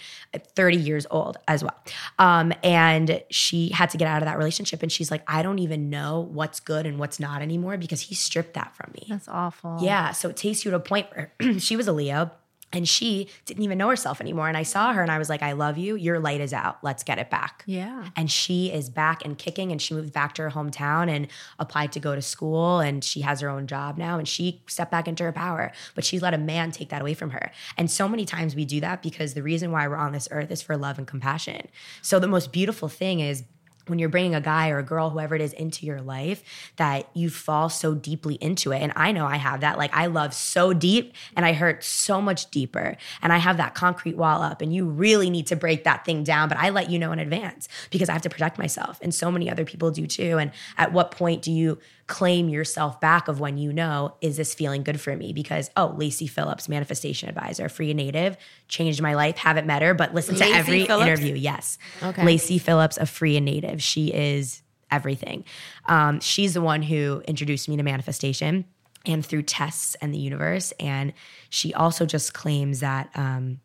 thirty 0.56 0.78
years 0.78 1.06
old 1.12 1.38
as 1.48 1.64
well. 1.64 1.78
Um, 2.18 2.52
and 2.64 3.24
she 3.30 3.70
had 3.70 3.92
to 3.92 3.98
get 3.98 4.08
out 4.08 4.22
of 4.22 4.26
that 4.26 4.38
relationship. 4.38 4.82
And 4.82 4.92
she's 4.92 5.12
like, 5.12 5.24
I 5.28 5.44
don't 5.44 5.60
even 5.60 5.90
know 5.90 6.28
what's 6.32 6.60
good 6.60 6.86
and 6.86 6.98
what's 7.00 7.20
not 7.20 7.42
anymore 7.42 7.78
because 7.78 8.02
he 8.02 8.16
stripped 8.16 8.56
that 8.56 8.76
from 8.76 8.92
me. 8.94 9.06
That's 9.08 9.28
awful. 9.28 9.78
Yeah. 9.82 10.12
So 10.12 10.30
it 10.30 10.38
takes 10.38 10.66
you 10.66 10.72
to 10.72 10.78
a 10.78 10.80
point 10.80 11.08
where 11.14 11.32
she 11.60 11.76
was 11.76 11.88
a 11.88 11.94
Leo 11.94 12.32
and 12.72 12.88
she 12.88 13.28
didn't 13.46 13.64
even 13.64 13.78
know 13.78 13.90
herself 13.90 14.22
anymore. 14.22 14.48
And 14.48 14.58
I 14.58 14.64
saw 14.64 14.94
her 14.94 15.02
and 15.02 15.12
I 15.12 15.18
was 15.18 15.30
like, 15.30 15.42
I 15.42 15.54
love 15.54 15.78
you. 15.78 15.96
Your 15.96 16.20
light 16.20 16.42
is 16.42 16.54
out. 16.54 16.78
Let's 16.84 17.04
get 17.04 17.18
it 17.18 17.30
back. 17.30 17.64
Yeah. 17.66 18.10
And 18.16 18.30
she 18.30 18.72
is 18.72 18.90
back 18.90 19.26
and 19.26 19.38
kicking 19.38 19.72
and 19.72 19.82
she 19.82 19.94
moved 19.94 20.14
back 20.14 20.34
to 20.36 20.44
her 20.44 20.52
hometown 20.52 21.10
and 21.10 21.28
applied 21.58 21.92
to 21.94 22.00
go 22.00 22.16
to 22.16 22.22
school 22.22 22.80
and 22.80 23.04
she 23.04 23.22
has 23.22 23.42
her 23.42 23.50
own 23.50 23.68
job 23.68 23.98
now 23.98 24.20
and 24.20 24.28
she 24.28 24.62
stepped 24.68 24.92
back 24.92 25.08
into 25.08 25.24
her 25.24 25.32
power. 25.32 25.72
But 25.96 26.06
she 26.06 26.20
let 26.20 26.34
a 26.34 26.38
man 26.38 26.72
take 26.72 26.90
that 26.90 27.02
away 27.02 27.14
from 27.14 27.32
her. 27.32 27.52
And 27.78 27.90
so 27.90 28.08
many 28.08 28.26
times 28.26 28.56
we 28.56 28.66
do 28.66 28.80
that 28.82 29.02
because 29.02 29.34
the 29.34 29.44
reason 29.44 29.72
why 29.72 29.88
we're 29.88 29.96
on 29.96 30.12
this 30.12 30.28
earth 30.32 30.52
is 30.52 30.62
for 30.62 30.78
love 30.78 30.98
and 30.98 31.08
compassion. 31.08 31.68
So 32.02 32.20
the 32.20 32.28
most 32.28 32.52
beautiful 32.52 32.88
thing 32.88 33.20
is 33.20 33.44
when 33.90 34.00
you're 34.00 34.10
bringing 34.10 34.36
a 34.36 34.42
guy 34.42 34.70
or 34.70 34.80
a 34.80 34.84
girl, 34.84 35.10
whoever 35.10 35.36
it 35.36 35.42
is, 35.42 35.54
into 35.54 35.86
your 35.86 36.02
life, 36.02 36.44
that 36.78 37.10
you 37.14 37.30
fall 37.30 37.70
so 37.70 37.94
deeply 37.94 38.36
into 38.36 38.72
it. 38.72 38.80
And 38.82 38.94
I 38.96 39.12
know 39.12 39.26
I 39.26 39.38
have 39.38 39.62
that. 39.62 39.78
Like 39.78 39.94
I 39.94 40.08
love 40.08 40.34
so 40.34 40.74
deep 40.74 41.14
and 41.36 41.46
I 41.46 41.54
hurt 41.54 41.84
so 41.84 42.22
much 42.22 42.50
deeper. 42.52 42.98
And 43.22 43.34
I 43.34 43.38
have 43.38 43.58
that 43.58 43.76
concrete 43.76 44.18
wall 44.18 44.42
up. 44.42 44.62
And 44.62 44.74
you 44.74 44.86
really 44.86 45.30
need 45.30 45.48
to 45.48 45.56
break 45.56 45.84
that 45.84 46.06
thing 46.06 46.24
down. 46.24 46.50
But 46.50 46.58
I 46.58 46.70
let 46.70 46.90
you 46.90 47.00
know 47.00 47.12
in 47.12 47.20
advance 47.20 47.68
because 47.90 48.10
I 48.10 48.14
have 48.14 48.22
to 48.24 48.30
protect 48.30 48.58
myself. 48.58 49.00
And 49.02 49.14
so 49.14 49.32
many 49.32 49.50
other 49.50 49.66
people 49.66 49.92
do 49.92 50.08
too. 50.08 50.38
And 50.38 50.52
at 50.78 50.94
what 50.94 51.12
point 51.12 51.42
do 51.42 51.52
you 51.52 51.80
claim 52.10 52.50
yourself 52.50 53.00
back 53.00 53.28
of 53.28 53.40
when 53.40 53.58
you 53.58 53.72
know, 53.72 54.16
is 54.20 54.36
this 54.36 54.54
feeling 54.56 54.82
good 54.84 55.00
for 55.00 55.16
me? 55.16 55.32
Because, 55.32 55.70
oh, 55.78 55.94
Lacy 55.96 56.26
Phillips, 56.26 56.68
manifestation 56.68 57.30
advisor, 57.30 57.70
free 57.70 57.94
native, 57.94 58.36
changed 58.70 59.02
my 59.02 59.16
life, 59.16 59.38
haven't 59.38 59.68
met 59.68 59.82
her, 59.82 59.94
but 59.94 60.14
listen 60.14 60.36
Lacy 60.36 60.52
to 60.52 60.58
every 60.58 60.86
Phillips? 60.86 61.08
interview. 61.08 61.36
Yes. 61.36 61.78
Okay. 62.02 62.24
Lacy 62.24 62.58
Phillips, 62.58 62.98
a 62.98 63.06
free 63.06 63.36
and 63.36 63.46
native. 63.46 63.84
She 63.84 64.14
is 64.14 64.62
everything. 64.92 65.44
Um, 65.88 66.20
she's 66.20 66.54
the 66.54 66.62
one 66.62 66.82
who 66.82 67.22
introduced 67.28 67.68
me 67.68 67.78
to 67.78 67.84
manifestation 67.84 68.66
and 69.06 69.26
through 69.26 69.44
tests 69.44 69.96
and 70.02 70.14
the 70.14 70.18
universe. 70.18 70.72
And 70.80 71.14
she 71.50 71.74
also 71.74 72.06
just 72.06 72.34
claims 72.34 72.80
that 72.80 73.10
um, 73.16 73.60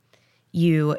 you 0.52 0.96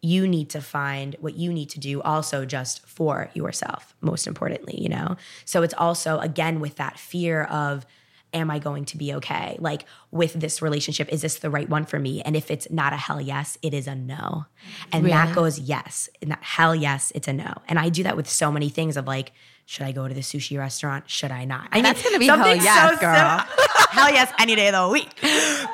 you 0.00 0.28
need 0.28 0.50
to 0.50 0.60
find 0.60 1.16
what 1.20 1.34
you 1.34 1.52
need 1.52 1.68
to 1.70 1.80
do 1.80 2.00
also 2.02 2.44
just 2.44 2.86
for 2.86 3.30
yourself 3.34 3.96
most 4.00 4.28
importantly 4.28 4.80
you 4.80 4.88
know 4.88 5.16
so 5.44 5.62
it's 5.64 5.74
also 5.74 6.18
again 6.20 6.60
with 6.60 6.76
that 6.76 6.96
fear 6.96 7.42
of 7.42 7.84
am 8.32 8.50
I 8.50 8.58
going 8.58 8.84
to 8.86 8.96
be 8.96 9.14
okay? 9.14 9.56
Like 9.58 9.84
with 10.10 10.34
this 10.34 10.60
relationship, 10.60 11.08
is 11.10 11.22
this 11.22 11.38
the 11.38 11.50
right 11.50 11.68
one 11.68 11.84
for 11.84 11.98
me? 11.98 12.22
And 12.22 12.36
if 12.36 12.50
it's 12.50 12.70
not 12.70 12.92
a 12.92 12.96
hell 12.96 13.20
yes, 13.20 13.58
it 13.62 13.74
is 13.74 13.86
a 13.86 13.94
no. 13.94 14.46
And 14.92 15.06
that 15.06 15.34
goes 15.34 15.58
yes. 15.58 16.08
And 16.20 16.30
that 16.30 16.42
hell 16.42 16.74
yes, 16.74 17.12
it's 17.14 17.28
a 17.28 17.32
no. 17.32 17.54
And 17.68 17.78
I 17.78 17.88
do 17.88 18.02
that 18.02 18.16
with 18.16 18.28
so 18.28 18.52
many 18.52 18.68
things 18.68 18.96
of 18.96 19.06
like, 19.06 19.32
should 19.66 19.84
I 19.84 19.92
go 19.92 20.08
to 20.08 20.14
the 20.14 20.20
sushi 20.20 20.58
restaurant? 20.58 21.10
Should 21.10 21.30
I 21.30 21.44
not? 21.44 21.68
I 21.72 21.82
That's 21.82 22.02
mean, 22.02 22.12
gonna 22.12 22.18
be 22.18 22.26
hell 22.26 22.56
yes, 22.56 22.94
so 22.94 23.00
girl. 23.00 23.44
hell 23.90 24.10
yes, 24.10 24.32
any 24.38 24.56
day 24.56 24.68
of 24.68 24.74
the 24.74 24.88
week. 24.88 25.12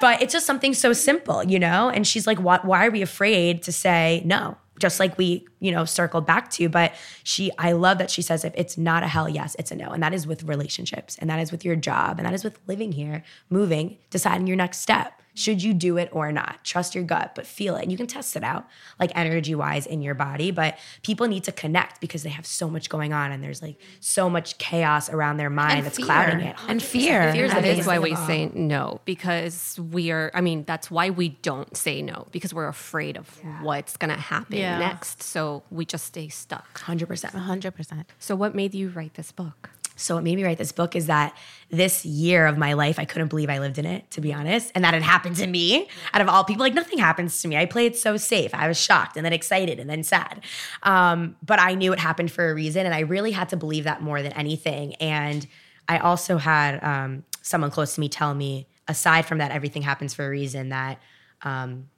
But 0.00 0.20
it's 0.20 0.32
just 0.32 0.46
something 0.46 0.74
so 0.74 0.92
simple, 0.92 1.44
you 1.44 1.60
know? 1.60 1.90
And 1.90 2.04
she's 2.04 2.26
like, 2.26 2.40
what, 2.40 2.64
why 2.64 2.86
are 2.86 2.90
we 2.90 3.02
afraid 3.02 3.62
to 3.62 3.72
say 3.72 4.22
no? 4.24 4.56
Just 4.78 5.00
like 5.00 5.16
we, 5.18 5.46
you 5.60 5.72
know, 5.72 5.84
circled 5.84 6.26
back 6.26 6.50
to. 6.52 6.68
But 6.68 6.94
she, 7.22 7.50
I 7.58 7.72
love 7.72 7.98
that 7.98 8.10
she 8.10 8.22
says 8.22 8.44
if 8.44 8.52
it's 8.56 8.76
not 8.76 9.02
a 9.02 9.08
hell 9.08 9.28
yes, 9.28 9.56
it's 9.58 9.70
a 9.70 9.76
no. 9.76 9.90
And 9.90 10.02
that 10.02 10.14
is 10.14 10.26
with 10.26 10.42
relationships, 10.44 11.16
and 11.18 11.30
that 11.30 11.40
is 11.40 11.52
with 11.52 11.64
your 11.64 11.76
job, 11.76 12.18
and 12.18 12.26
that 12.26 12.34
is 12.34 12.44
with 12.44 12.58
living 12.66 12.92
here, 12.92 13.22
moving, 13.50 13.98
deciding 14.10 14.46
your 14.46 14.56
next 14.56 14.78
step. 14.78 15.20
Should 15.34 15.62
you 15.62 15.74
do 15.74 15.96
it 15.96 16.08
or 16.12 16.30
not? 16.32 16.62
Trust 16.64 16.94
your 16.94 17.04
gut, 17.04 17.32
but 17.34 17.46
feel 17.46 17.76
it. 17.76 17.82
And 17.82 17.90
you 17.90 17.98
can 17.98 18.06
test 18.06 18.36
it 18.36 18.44
out, 18.44 18.66
like 19.00 19.10
energy 19.14 19.54
wise 19.54 19.86
in 19.86 20.00
your 20.00 20.14
body. 20.14 20.50
But 20.50 20.78
people 21.02 21.26
need 21.26 21.44
to 21.44 21.52
connect 21.52 22.00
because 22.00 22.22
they 22.22 22.30
have 22.30 22.46
so 22.46 22.70
much 22.70 22.88
going 22.88 23.12
on 23.12 23.32
and 23.32 23.42
there's 23.42 23.60
like 23.60 23.80
so 24.00 24.30
much 24.30 24.58
chaos 24.58 25.10
around 25.10 25.36
their 25.36 25.50
mind 25.50 25.78
and 25.78 25.86
that's 25.86 25.96
fear. 25.96 26.06
clouding 26.06 26.40
it. 26.40 26.56
And 26.68 26.82
fear. 26.82 27.32
Fear 27.32 27.44
is 27.46 27.86
why 27.86 27.98
we 27.98 28.14
say 28.14 28.50
no 28.54 29.00
because 29.04 29.78
we 29.90 30.10
are, 30.10 30.30
I 30.34 30.40
mean, 30.40 30.64
that's 30.64 30.90
why 30.90 31.10
we 31.10 31.30
don't 31.30 31.76
say 31.76 32.00
no 32.00 32.28
because 32.30 32.54
we're 32.54 32.68
afraid 32.68 33.16
of 33.16 33.40
yeah. 33.42 33.62
what's 33.62 33.96
going 33.96 34.14
to 34.14 34.20
happen 34.20 34.56
yeah. 34.56 34.78
next. 34.78 35.22
So 35.22 35.64
we 35.70 35.84
just 35.84 36.04
stay 36.04 36.28
stuck. 36.28 36.80
100%. 36.80 37.30
100%. 37.30 38.04
So, 38.18 38.36
what 38.36 38.54
made 38.54 38.74
you 38.74 38.88
write 38.88 39.14
this 39.14 39.32
book? 39.32 39.70
So 39.96 40.16
what 40.16 40.24
made 40.24 40.36
me 40.36 40.44
write 40.44 40.58
this 40.58 40.72
book 40.72 40.96
is 40.96 41.06
that 41.06 41.36
this 41.70 42.04
year 42.04 42.46
of 42.46 42.58
my 42.58 42.72
life, 42.72 42.98
I 42.98 43.04
couldn't 43.04 43.28
believe 43.28 43.48
I 43.48 43.58
lived 43.58 43.78
in 43.78 43.86
it, 43.86 44.10
to 44.12 44.20
be 44.20 44.32
honest. 44.32 44.72
And 44.74 44.84
that 44.84 44.94
had 44.94 45.02
happened 45.02 45.36
to 45.36 45.46
me 45.46 45.88
out 46.12 46.20
of 46.20 46.28
all 46.28 46.44
people. 46.44 46.62
Like 46.62 46.74
nothing 46.74 46.98
happens 46.98 47.40
to 47.42 47.48
me. 47.48 47.56
I 47.56 47.66
play 47.66 47.86
it 47.86 47.96
so 47.96 48.16
safe. 48.16 48.54
I 48.54 48.68
was 48.68 48.78
shocked 48.80 49.16
and 49.16 49.24
then 49.24 49.32
excited 49.32 49.78
and 49.78 49.88
then 49.88 50.02
sad. 50.02 50.42
Um, 50.82 51.36
but 51.44 51.60
I 51.60 51.74
knew 51.74 51.92
it 51.92 51.98
happened 51.98 52.30
for 52.30 52.50
a 52.50 52.54
reason. 52.54 52.86
And 52.86 52.94
I 52.94 53.00
really 53.00 53.32
had 53.32 53.48
to 53.50 53.56
believe 53.56 53.84
that 53.84 54.02
more 54.02 54.22
than 54.22 54.32
anything. 54.32 54.94
And 54.96 55.46
I 55.88 55.98
also 55.98 56.38
had 56.38 56.82
um, 56.82 57.24
someone 57.42 57.70
close 57.70 57.94
to 57.94 58.00
me 58.00 58.08
tell 58.08 58.34
me, 58.34 58.66
aside 58.88 59.26
from 59.26 59.38
that, 59.38 59.50
everything 59.50 59.82
happens 59.82 60.14
for 60.14 60.26
a 60.26 60.30
reason, 60.30 60.70
that 60.70 61.00
um, 61.42 61.88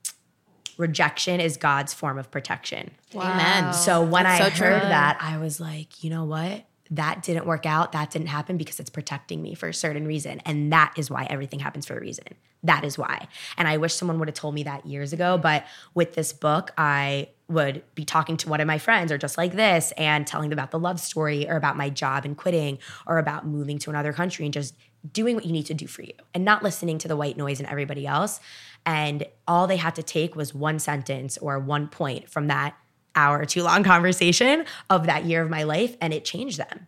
rejection 0.77 1.41
is 1.41 1.57
God's 1.57 1.95
form 1.95 2.19
of 2.19 2.31
protection. 2.31 2.91
Wow. 3.13 3.33
Amen. 3.33 3.73
So 3.73 4.03
when 4.03 4.25
That's 4.25 4.41
I 4.41 4.51
so 4.51 4.65
heard 4.65 4.81
true. 4.81 4.89
that, 4.89 5.19
I 5.21 5.39
was 5.39 5.61
like, 5.61 6.05
you 6.05 6.11
know 6.11 6.25
what? 6.25 6.65
That 6.91 7.23
didn't 7.23 7.47
work 7.47 7.67
out, 7.67 7.93
that 7.93 8.11
didn't 8.11 8.29
happen 8.29 8.57
because 8.57 8.81
it's 8.81 8.91
protecting 8.91 9.43
me 9.43 9.55
for 9.55 9.69
a 9.69 9.75
certain 9.75 10.07
reason. 10.07 10.41
And 10.45 10.73
that 10.73 10.95
is 10.97 11.11
why 11.11 11.27
everything 11.29 11.59
happens 11.59 11.87
for 11.87 11.97
a 11.97 12.01
reason. 12.01 12.27
That 12.63 12.85
is 12.85 12.99
why. 12.99 13.29
And 13.57 13.69
I 13.69 13.77
wish 13.77 13.95
someone 13.95 14.19
would 14.19 14.29
have 14.29 14.35
told 14.35 14.55
me 14.55 14.65
that 14.65 14.87
years 14.87 15.13
ago. 15.13 15.39
But 15.39 15.67
with 15.95 16.15
this 16.15 16.33
book, 16.33 16.73
I 16.77 17.29
would 17.49 17.83
be 17.95 18.05
talking 18.05 18.37
to 18.39 18.49
one 18.49 18.61
of 18.61 18.67
my 18.67 18.79
friends 18.79 19.13
or 19.13 19.19
just 19.19 19.39
like 19.39 19.53
this 19.53 19.93
and 19.97 20.27
telling 20.27 20.51
them 20.51 20.59
about 20.59 20.73
the 20.73 20.79
love 20.79 20.99
story 20.99 21.49
or 21.49 21.57
about 21.57 21.77
my 21.77 21.89
job 21.89 22.25
and 22.25 22.37
quitting 22.37 22.79
or 23.07 23.19
about 23.19 23.47
moving 23.47 23.79
to 23.79 23.91
another 23.91 24.13
country 24.13 24.45
and 24.45 24.53
just 24.53 24.75
doing 25.13 25.37
what 25.37 25.45
you 25.45 25.53
need 25.53 25.67
to 25.67 25.75
do 25.75 25.87
for 25.87 26.03
you 26.03 26.13
and 26.35 26.45
not 26.45 26.63
listening 26.65 26.99
to 26.99 27.07
the 27.07 27.17
white 27.17 27.37
noise 27.37 27.61
and 27.61 27.69
everybody 27.69 28.07
else. 28.07 28.41
And 28.85 29.25
all 29.47 29.67
they 29.67 29.77
had 29.77 29.95
to 29.97 30.03
take 30.03 30.35
was 30.35 30.55
one 30.55 30.79
sentence 30.81 31.39
or 31.39 31.59
one 31.59 31.87
point 31.87 32.29
from 32.29 32.49
that 32.49 32.77
hour 33.17 33.45
too 33.45 33.63
long 33.63 33.83
conversation 33.95 34.65
of 34.91 35.07
that 35.07 35.25
year 35.25 35.43
of 35.43 35.51
my 35.51 35.63
life 35.63 35.97
and 36.01 36.13
it 36.13 36.25
changed 36.25 36.59
them. 36.59 36.87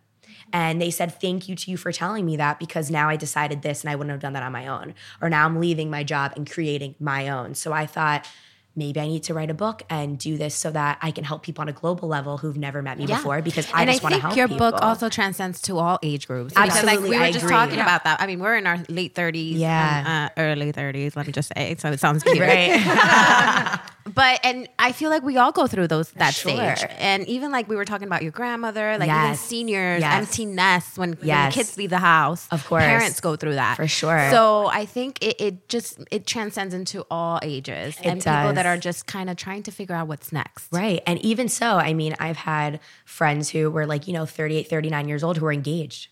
And 0.51 0.81
they 0.81 0.89
said, 0.89 1.19
Thank 1.19 1.47
you 1.47 1.55
to 1.55 1.71
you 1.71 1.77
for 1.77 1.91
telling 1.91 2.25
me 2.25 2.37
that 2.37 2.59
because 2.59 2.89
now 2.89 3.09
I 3.09 3.15
decided 3.17 3.61
this 3.61 3.83
and 3.83 3.89
I 3.91 3.95
wouldn't 3.95 4.11
have 4.11 4.21
done 4.21 4.33
that 4.33 4.43
on 4.43 4.51
my 4.51 4.67
own. 4.67 4.95
Or 5.21 5.29
now 5.29 5.45
I'm 5.45 5.59
leaving 5.59 5.89
my 5.89 6.03
job 6.03 6.33
and 6.35 6.49
creating 6.49 6.95
my 6.99 7.29
own. 7.29 7.53
So 7.53 7.71
I 7.71 7.85
thought, 7.85 8.27
maybe 8.75 8.99
I 8.99 9.07
need 9.07 9.23
to 9.23 9.33
write 9.33 9.49
a 9.49 9.53
book 9.53 9.83
and 9.89 10.17
do 10.17 10.37
this 10.37 10.55
so 10.55 10.71
that 10.71 10.97
I 11.01 11.11
can 11.11 11.23
help 11.23 11.43
people 11.43 11.61
on 11.61 11.69
a 11.69 11.73
global 11.73 12.07
level 12.07 12.37
who've 12.37 12.57
never 12.57 12.81
met 12.81 12.97
me 12.97 13.05
yeah. 13.05 13.17
before 13.17 13.41
because 13.41 13.69
I 13.73 13.81
and 13.81 13.91
just 13.91 14.01
want 14.01 14.15
to 14.15 14.21
help 14.21 14.35
your 14.35 14.47
people. 14.47 14.71
book 14.71 14.81
also 14.81 15.09
transcends 15.09 15.61
to 15.63 15.77
all 15.77 15.99
age 16.01 16.27
groups. 16.27 16.53
Absolutely, 16.55 16.91
because, 16.91 17.01
like 17.01 17.09
we 17.09 17.17
were 17.17 17.23
I 17.23 17.31
just 17.31 17.45
agree. 17.45 17.55
talking 17.55 17.75
yeah. 17.75 17.83
about 17.83 18.03
that. 18.05 18.21
I 18.21 18.27
mean, 18.27 18.39
we're 18.39 18.55
in 18.55 18.65
our 18.65 18.77
late 18.87 19.13
30s, 19.15 19.57
yeah, 19.57 19.99
and, 19.99 20.07
uh, 20.07 20.29
early 20.37 20.71
30s. 20.71 21.15
Let 21.15 21.27
me 21.27 21.33
just 21.33 21.51
say, 21.55 21.75
so 21.77 21.91
it 21.91 21.99
sounds 21.99 22.23
cute, 22.29 22.39
right? 22.39 23.79
but 24.13 24.39
and 24.43 24.67
I 24.77 24.91
feel 24.91 25.09
like 25.09 25.23
we 25.23 25.37
all 25.37 25.51
go 25.51 25.67
through 25.67 25.87
those 25.87 26.11
that 26.11 26.33
sure. 26.33 26.51
stage, 26.51 26.89
and 26.97 27.27
even 27.27 27.51
like 27.51 27.67
we 27.67 27.75
were 27.75 27.85
talking 27.85 28.07
about 28.07 28.23
your 28.23 28.31
grandmother, 28.31 28.97
like 28.97 29.07
yes. 29.07 29.25
even 29.25 29.35
seniors, 29.35 30.01
yes. 30.01 30.13
empty 30.13 30.45
nests 30.45 30.97
when, 30.97 31.17
yes. 31.21 31.45
when, 31.45 31.51
kids 31.51 31.77
leave 31.77 31.89
the 31.89 31.97
house. 31.97 32.47
Of 32.51 32.65
course, 32.65 32.83
parents 32.83 33.19
go 33.19 33.35
through 33.35 33.55
that 33.55 33.75
for 33.75 33.87
sure. 33.87 34.29
So 34.31 34.67
I 34.67 34.85
think 34.85 35.23
it, 35.23 35.39
it 35.39 35.69
just 35.69 35.99
it 36.11 36.25
transcends 36.25 36.73
into 36.73 37.05
all 37.09 37.39
ages 37.41 37.97
it 37.99 38.05
and 38.05 38.21
does. 38.21 38.35
people 38.35 38.53
that 38.53 38.65
are 38.65 38.77
just 38.77 39.05
kind 39.05 39.29
of 39.29 39.37
trying 39.37 39.63
to 39.63 39.71
figure 39.71 39.95
out 39.95 40.07
what's 40.07 40.31
next. 40.31 40.71
Right. 40.71 41.01
And 41.05 41.19
even 41.19 41.49
so, 41.49 41.77
I 41.77 41.93
mean, 41.93 42.15
I've 42.19 42.37
had 42.37 42.79
friends 43.05 43.49
who 43.49 43.69
were 43.71 43.85
like, 43.85 44.07
you 44.07 44.13
know, 44.13 44.25
38, 44.25 44.69
39 44.69 45.07
years 45.07 45.23
old 45.23 45.37
who 45.37 45.45
were 45.45 45.53
engaged 45.53 46.09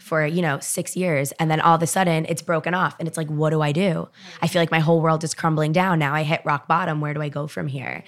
for, 0.00 0.26
you 0.26 0.42
know, 0.42 0.58
six 0.60 0.96
years. 0.96 1.32
And 1.32 1.50
then 1.50 1.60
all 1.60 1.76
of 1.76 1.82
a 1.82 1.86
sudden 1.86 2.24
it's 2.28 2.42
broken 2.42 2.74
off. 2.74 2.96
And 2.98 3.06
it's 3.06 3.16
like, 3.16 3.28
what 3.28 3.50
do 3.50 3.60
I 3.60 3.70
do? 3.70 4.08
I 4.40 4.48
feel 4.48 4.60
like 4.62 4.70
my 4.70 4.80
whole 4.80 5.00
world 5.00 5.22
is 5.22 5.34
crumbling 5.34 5.72
down. 5.72 5.98
Now 5.98 6.14
I 6.14 6.22
hit 6.22 6.40
rock 6.44 6.66
bottom. 6.66 7.00
Where 7.00 7.14
do 7.14 7.20
I 7.20 7.28
go 7.28 7.46
from 7.46 7.68
here? 7.68 8.02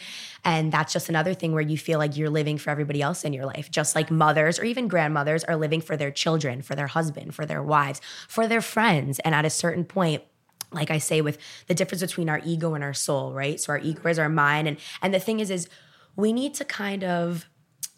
And 0.44 0.72
that's 0.72 0.92
just 0.92 1.08
another 1.08 1.34
thing 1.34 1.52
where 1.52 1.62
you 1.62 1.78
feel 1.78 1.98
like 1.98 2.16
you're 2.16 2.30
living 2.30 2.58
for 2.58 2.70
everybody 2.70 3.02
else 3.02 3.24
in 3.24 3.32
your 3.32 3.46
life, 3.46 3.70
just 3.70 3.94
like 3.94 4.10
mothers 4.10 4.58
or 4.58 4.64
even 4.64 4.88
grandmothers 4.88 5.44
are 5.44 5.56
living 5.56 5.80
for 5.80 5.96
their 5.96 6.10
children, 6.10 6.62
for 6.62 6.74
their 6.74 6.88
husband, 6.88 7.34
for 7.34 7.46
their 7.46 7.62
wives, 7.62 8.00
for 8.26 8.48
their 8.48 8.62
friends. 8.62 9.18
And 9.20 9.34
at 9.34 9.44
a 9.44 9.50
certain 9.50 9.84
point, 9.84 10.22
like 10.72 10.90
I 10.90 10.98
say 10.98 11.20
with 11.20 11.38
the 11.66 11.74
difference 11.74 12.00
between 12.00 12.28
our 12.28 12.40
ego 12.44 12.74
and 12.74 12.82
our 12.82 12.94
soul, 12.94 13.32
right? 13.34 13.60
So 13.60 13.72
our 13.72 13.78
ego 13.78 14.08
is 14.08 14.18
our 14.18 14.30
mind 14.30 14.66
and 14.66 14.78
and 15.02 15.12
the 15.12 15.20
thing 15.20 15.40
is 15.40 15.50
is 15.50 15.68
we 16.16 16.32
need 16.32 16.54
to 16.54 16.64
kind 16.64 17.04
of 17.04 17.48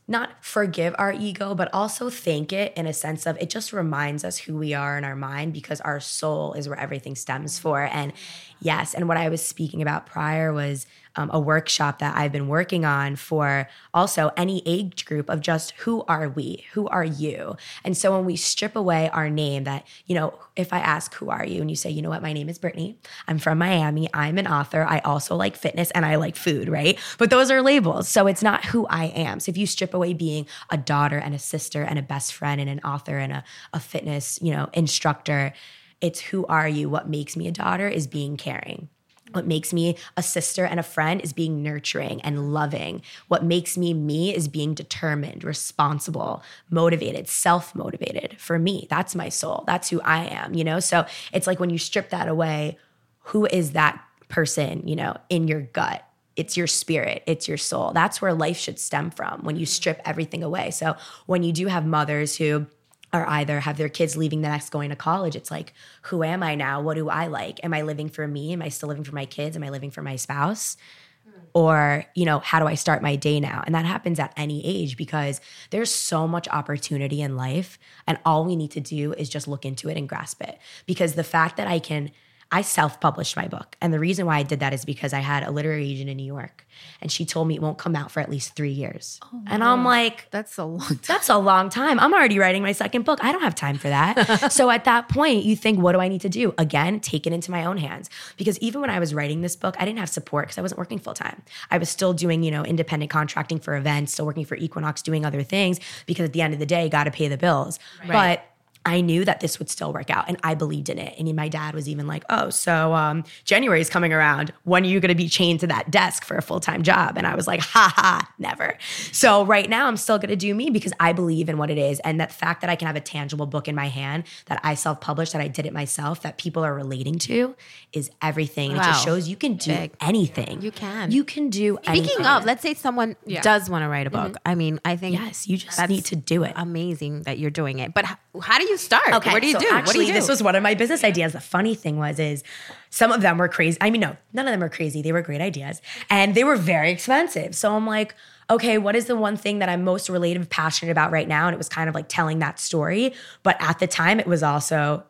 not 0.06 0.44
forgive 0.44 0.94
our 0.98 1.12
ego, 1.12 1.54
but 1.54 1.72
also 1.72 2.10
thank 2.10 2.52
it 2.52 2.72
in 2.76 2.86
a 2.86 2.92
sense 2.92 3.26
of 3.26 3.38
it 3.38 3.48
just 3.48 3.72
reminds 3.72 4.24
us 4.24 4.36
who 4.36 4.56
we 4.56 4.74
are 4.74 4.98
in 4.98 5.04
our 5.04 5.16
mind 5.16 5.52
because 5.52 5.80
our 5.80 6.00
soul 6.00 6.52
is 6.52 6.68
where 6.68 6.78
everything 6.78 7.14
stems 7.14 7.58
for. 7.58 7.82
And 7.82 8.12
yes, 8.60 8.94
and 8.94 9.08
what 9.08 9.16
I 9.16 9.28
was 9.30 9.44
speaking 9.44 9.80
about 9.80 10.06
prior 10.06 10.52
was 10.52 10.86
um, 11.16 11.30
a 11.32 11.40
workshop 11.40 11.98
that 11.98 12.16
I've 12.16 12.32
been 12.32 12.48
working 12.48 12.84
on 12.84 13.16
for 13.16 13.68
also 13.92 14.30
any 14.36 14.62
age 14.66 15.04
group 15.04 15.28
of 15.28 15.40
just 15.40 15.72
who 15.72 16.04
are 16.08 16.28
we? 16.28 16.66
Who 16.72 16.88
are 16.88 17.04
you? 17.04 17.56
And 17.84 17.96
so 17.96 18.16
when 18.16 18.24
we 18.24 18.36
strip 18.36 18.76
away 18.76 19.10
our 19.10 19.30
name, 19.30 19.64
that, 19.64 19.86
you 20.06 20.14
know, 20.14 20.38
if 20.56 20.72
I 20.72 20.78
ask, 20.78 21.14
who 21.14 21.30
are 21.30 21.44
you? 21.44 21.60
And 21.60 21.70
you 21.70 21.76
say, 21.76 21.90
you 21.90 22.02
know 22.02 22.10
what, 22.10 22.22
my 22.22 22.32
name 22.32 22.48
is 22.48 22.58
Brittany. 22.58 22.98
I'm 23.28 23.38
from 23.38 23.58
Miami. 23.58 24.08
I'm 24.12 24.38
an 24.38 24.46
author. 24.46 24.84
I 24.84 24.98
also 25.00 25.36
like 25.36 25.56
fitness 25.56 25.90
and 25.92 26.04
I 26.04 26.16
like 26.16 26.36
food, 26.36 26.68
right? 26.68 26.98
But 27.18 27.30
those 27.30 27.50
are 27.50 27.62
labels. 27.62 28.08
So 28.08 28.26
it's 28.26 28.42
not 28.42 28.64
who 28.66 28.86
I 28.86 29.06
am. 29.06 29.40
So 29.40 29.50
if 29.50 29.56
you 29.56 29.66
strip 29.66 29.94
away 29.94 30.14
being 30.14 30.46
a 30.70 30.76
daughter 30.76 31.18
and 31.18 31.34
a 31.34 31.38
sister 31.38 31.82
and 31.82 31.98
a 31.98 32.02
best 32.02 32.32
friend 32.34 32.60
and 32.60 32.70
an 32.70 32.80
author 32.80 33.18
and 33.18 33.32
a, 33.32 33.44
a 33.72 33.80
fitness, 33.80 34.38
you 34.42 34.52
know, 34.52 34.68
instructor, 34.72 35.52
it's 36.00 36.20
who 36.20 36.44
are 36.46 36.68
you? 36.68 36.88
What 36.88 37.08
makes 37.08 37.36
me 37.36 37.46
a 37.48 37.52
daughter 37.52 37.88
is 37.88 38.06
being 38.06 38.36
caring. 38.36 38.88
What 39.34 39.46
makes 39.46 39.72
me 39.72 39.96
a 40.16 40.22
sister 40.22 40.64
and 40.64 40.78
a 40.78 40.84
friend 40.84 41.20
is 41.20 41.32
being 41.32 41.62
nurturing 41.62 42.20
and 42.22 42.54
loving. 42.54 43.02
What 43.28 43.44
makes 43.44 43.76
me 43.76 43.92
me 43.92 44.34
is 44.34 44.48
being 44.48 44.74
determined, 44.74 45.44
responsible, 45.44 46.42
motivated, 46.70 47.28
self 47.28 47.74
motivated. 47.74 48.36
For 48.40 48.58
me, 48.58 48.86
that's 48.88 49.14
my 49.14 49.28
soul. 49.28 49.64
That's 49.66 49.90
who 49.90 50.00
I 50.02 50.24
am, 50.26 50.54
you 50.54 50.64
know? 50.64 50.80
So 50.80 51.06
it's 51.32 51.46
like 51.46 51.58
when 51.58 51.70
you 51.70 51.78
strip 51.78 52.10
that 52.10 52.28
away, 52.28 52.78
who 53.24 53.46
is 53.46 53.72
that 53.72 54.00
person, 54.28 54.86
you 54.86 54.96
know, 54.96 55.16
in 55.28 55.48
your 55.48 55.62
gut? 55.62 56.06
It's 56.36 56.56
your 56.56 56.66
spirit, 56.66 57.22
it's 57.26 57.46
your 57.46 57.56
soul. 57.56 57.92
That's 57.92 58.20
where 58.20 58.34
life 58.34 58.58
should 58.58 58.78
stem 58.78 59.10
from 59.10 59.42
when 59.44 59.56
you 59.56 59.66
strip 59.66 60.00
everything 60.04 60.42
away. 60.42 60.70
So 60.72 60.96
when 61.26 61.42
you 61.42 61.52
do 61.52 61.68
have 61.68 61.86
mothers 61.86 62.36
who, 62.36 62.66
or 63.14 63.26
either 63.28 63.60
have 63.60 63.78
their 63.78 63.88
kids 63.88 64.16
leaving 64.16 64.42
the 64.42 64.48
next 64.48 64.70
going 64.70 64.90
to 64.90 64.96
college 64.96 65.36
it's 65.36 65.50
like 65.50 65.72
who 66.02 66.22
am 66.22 66.42
i 66.42 66.54
now? 66.54 66.82
What 66.82 66.94
do 66.94 67.08
i 67.08 67.28
like? 67.28 67.60
Am 67.62 67.72
i 67.72 67.82
living 67.82 68.08
for 68.08 68.26
me? 68.26 68.52
Am 68.52 68.60
i 68.60 68.68
still 68.68 68.88
living 68.88 69.04
for 69.04 69.14
my 69.14 69.24
kids? 69.24 69.56
Am 69.56 69.62
i 69.62 69.70
living 69.70 69.90
for 69.90 70.02
my 70.02 70.16
spouse? 70.16 70.76
Hmm. 71.24 71.40
Or 71.54 72.04
you 72.14 72.24
know 72.24 72.40
how 72.40 72.58
do 72.58 72.66
i 72.66 72.74
start 72.74 73.00
my 73.02 73.16
day 73.16 73.40
now? 73.40 73.62
And 73.64 73.74
that 73.74 73.86
happens 73.86 74.18
at 74.18 74.34
any 74.36 74.60
age 74.66 74.96
because 74.96 75.40
there's 75.70 75.94
so 75.94 76.26
much 76.26 76.48
opportunity 76.48 77.22
in 77.22 77.36
life 77.36 77.78
and 78.06 78.18
all 78.26 78.44
we 78.44 78.56
need 78.56 78.72
to 78.72 78.80
do 78.80 79.12
is 79.14 79.28
just 79.28 79.48
look 79.48 79.64
into 79.64 79.88
it 79.88 79.96
and 79.96 80.08
grasp 80.08 80.42
it. 80.42 80.58
Because 80.84 81.14
the 81.14 81.24
fact 81.24 81.56
that 81.56 81.68
i 81.68 81.78
can 81.78 82.10
I 82.54 82.62
self 82.62 83.00
published 83.00 83.34
my 83.34 83.48
book. 83.48 83.76
And 83.80 83.92
the 83.92 83.98
reason 83.98 84.26
why 84.26 84.38
I 84.38 84.44
did 84.44 84.60
that 84.60 84.72
is 84.72 84.84
because 84.84 85.12
I 85.12 85.18
had 85.18 85.42
a 85.42 85.50
literary 85.50 85.90
agent 85.90 86.08
in 86.08 86.16
New 86.16 86.24
York 86.24 86.64
and 87.00 87.10
she 87.10 87.24
told 87.24 87.48
me 87.48 87.56
it 87.56 87.60
won't 87.60 87.78
come 87.78 87.96
out 87.96 88.12
for 88.12 88.20
at 88.20 88.30
least 88.30 88.54
three 88.54 88.70
years. 88.70 89.18
Oh, 89.24 89.42
and 89.48 89.64
I'm 89.64 89.84
like, 89.84 90.30
that's 90.30 90.56
a 90.56 90.64
long 90.64 90.78
time. 90.86 91.00
That's 91.04 91.28
a 91.28 91.36
long 91.36 91.68
time. 91.68 91.98
I'm 91.98 92.14
already 92.14 92.38
writing 92.38 92.62
my 92.62 92.70
second 92.70 93.04
book. 93.04 93.18
I 93.24 93.32
don't 93.32 93.42
have 93.42 93.56
time 93.56 93.76
for 93.76 93.88
that. 93.88 94.52
so 94.52 94.70
at 94.70 94.84
that 94.84 95.08
point, 95.08 95.44
you 95.44 95.56
think, 95.56 95.80
what 95.80 95.94
do 95.94 96.00
I 96.00 96.06
need 96.06 96.20
to 96.20 96.28
do? 96.28 96.54
Again, 96.56 97.00
take 97.00 97.26
it 97.26 97.32
into 97.32 97.50
my 97.50 97.64
own 97.64 97.76
hands. 97.76 98.08
Because 98.36 98.56
even 98.60 98.80
when 98.80 98.90
I 98.90 99.00
was 99.00 99.12
writing 99.12 99.40
this 99.40 99.56
book, 99.56 99.74
I 99.80 99.84
didn't 99.84 99.98
have 99.98 100.08
support 100.08 100.46
because 100.46 100.58
I 100.58 100.62
wasn't 100.62 100.78
working 100.78 101.00
full 101.00 101.14
time. 101.14 101.42
I 101.72 101.78
was 101.78 101.88
still 101.88 102.12
doing, 102.12 102.44
you 102.44 102.52
know, 102.52 102.64
independent 102.64 103.10
contracting 103.10 103.58
for 103.58 103.74
events, 103.74 104.12
still 104.12 104.26
working 104.26 104.44
for 104.44 104.54
Equinox, 104.54 105.02
doing 105.02 105.26
other 105.26 105.42
things 105.42 105.80
because 106.06 106.26
at 106.26 106.32
the 106.32 106.40
end 106.42 106.54
of 106.54 106.60
the 106.60 106.66
day, 106.66 106.88
got 106.88 107.04
to 107.04 107.10
pay 107.10 107.26
the 107.26 107.36
bills. 107.36 107.80
Right. 108.06 108.38
But 108.38 108.53
I 108.86 109.00
knew 109.00 109.24
that 109.24 109.40
this 109.40 109.58
would 109.58 109.70
still 109.70 109.92
work 109.92 110.10
out 110.10 110.26
and 110.28 110.38
I 110.42 110.54
believed 110.54 110.88
in 110.88 110.98
it. 110.98 111.14
And 111.18 111.34
my 111.34 111.48
dad 111.48 111.74
was 111.74 111.88
even 111.88 112.06
like, 112.06 112.24
oh, 112.28 112.50
so 112.50 112.94
um, 112.94 113.24
January 113.44 113.80
is 113.80 113.88
coming 113.88 114.12
around. 114.12 114.52
When 114.64 114.84
are 114.84 114.88
you 114.88 115.00
going 115.00 115.08
to 115.08 115.14
be 115.14 115.28
chained 115.28 115.60
to 115.60 115.66
that 115.68 115.90
desk 115.90 116.24
for 116.24 116.36
a 116.36 116.42
full 116.42 116.60
time 116.60 116.82
job? 116.82 117.16
And 117.16 117.26
I 117.26 117.34
was 117.34 117.46
like, 117.46 117.60
ha 117.60 117.92
ha, 117.94 118.30
never. 118.38 118.76
So 119.12 119.44
right 119.44 119.68
now 119.68 119.86
I'm 119.86 119.96
still 119.96 120.18
going 120.18 120.28
to 120.28 120.36
do 120.36 120.54
me 120.54 120.70
because 120.70 120.92
I 121.00 121.12
believe 121.12 121.48
in 121.48 121.58
what 121.58 121.70
it 121.70 121.78
is. 121.78 122.00
And 122.00 122.20
that 122.20 122.32
fact 122.32 122.60
that 122.60 122.70
I 122.70 122.76
can 122.76 122.86
have 122.86 122.96
a 122.96 123.00
tangible 123.00 123.46
book 123.46 123.68
in 123.68 123.74
my 123.74 123.88
hand 123.88 124.24
that 124.46 124.60
I 124.62 124.74
self 124.74 125.00
published, 125.00 125.32
that 125.32 125.40
I 125.40 125.48
did 125.48 125.66
it 125.66 125.72
myself, 125.72 126.22
that 126.22 126.38
people 126.38 126.64
are 126.64 126.74
relating 126.74 127.18
to 127.20 127.54
is 127.92 128.10
everything. 128.20 128.74
Wow. 128.74 128.80
It 128.80 128.84
just 128.84 129.04
shows 129.04 129.28
you 129.28 129.36
can 129.36 129.54
do 129.56 129.72
Big. 129.72 129.94
anything. 130.00 130.60
You 130.60 130.70
can. 130.70 131.10
You 131.10 131.24
can 131.24 131.48
do 131.48 131.74
Speaking 131.76 131.90
anything. 131.90 132.08
Speaking 132.08 132.26
of, 132.26 132.44
let's 132.44 132.62
say 132.62 132.74
someone 132.74 133.16
yeah. 133.24 133.40
does 133.40 133.70
want 133.70 133.82
to 133.82 133.88
write 133.88 134.06
a 134.06 134.10
book. 134.10 134.32
Mm-hmm. 134.32 134.48
I 134.48 134.54
mean, 134.54 134.80
I 134.84 134.96
think. 134.96 135.16
Yes, 135.16 135.48
you 135.48 135.56
just 135.56 135.88
need 135.88 136.04
to 136.06 136.16
do 136.16 136.44
it. 136.44 136.52
Amazing 136.56 137.22
that 137.22 137.38
you're 137.38 137.50
doing 137.50 137.78
it. 137.78 137.94
But 137.94 138.04
how, 138.04 138.16
how 138.40 138.58
do 138.58 138.64
you 138.64 138.73
start? 138.78 139.12
Okay, 139.14 139.32
what 139.32 139.42
do 139.42 139.48
you 139.48 139.54
so 139.54 139.60
do? 139.60 139.68
Actually, 139.70 139.76
what 139.76 139.92
do 139.92 140.00
you 140.00 140.06
do? 140.08 140.12
this 140.12 140.28
was 140.28 140.42
one 140.42 140.54
of 140.54 140.62
my 140.62 140.74
business 140.74 141.04
ideas. 141.04 141.32
The 141.32 141.40
funny 141.40 141.74
thing 141.74 141.98
was, 141.98 142.18
is 142.18 142.42
some 142.90 143.12
of 143.12 143.20
them 143.20 143.38
were 143.38 143.48
crazy. 143.48 143.78
I 143.80 143.90
mean, 143.90 144.00
no, 144.00 144.16
none 144.32 144.46
of 144.46 144.52
them 144.52 144.60
were 144.60 144.68
crazy. 144.68 145.02
They 145.02 145.12
were 145.12 145.22
great 145.22 145.40
ideas, 145.40 145.80
and 146.10 146.34
they 146.34 146.44
were 146.44 146.56
very 146.56 146.90
expensive. 146.90 147.54
So 147.54 147.74
I'm 147.74 147.86
like, 147.86 148.14
okay, 148.50 148.78
what 148.78 148.94
is 148.96 149.06
the 149.06 149.16
one 149.16 149.36
thing 149.36 149.58
that 149.60 149.68
I'm 149.68 149.84
most 149.84 150.08
related, 150.08 150.48
passionate 150.50 150.92
about 150.92 151.10
right 151.10 151.28
now? 151.28 151.46
And 151.46 151.54
it 151.54 151.58
was 151.58 151.68
kind 151.68 151.88
of 151.88 151.94
like 151.94 152.08
telling 152.08 152.38
that 152.40 152.58
story. 152.58 153.14
But 153.42 153.56
at 153.60 153.78
the 153.78 153.86
time, 153.86 154.20
it 154.20 154.26
was 154.26 154.42
also 154.42 155.04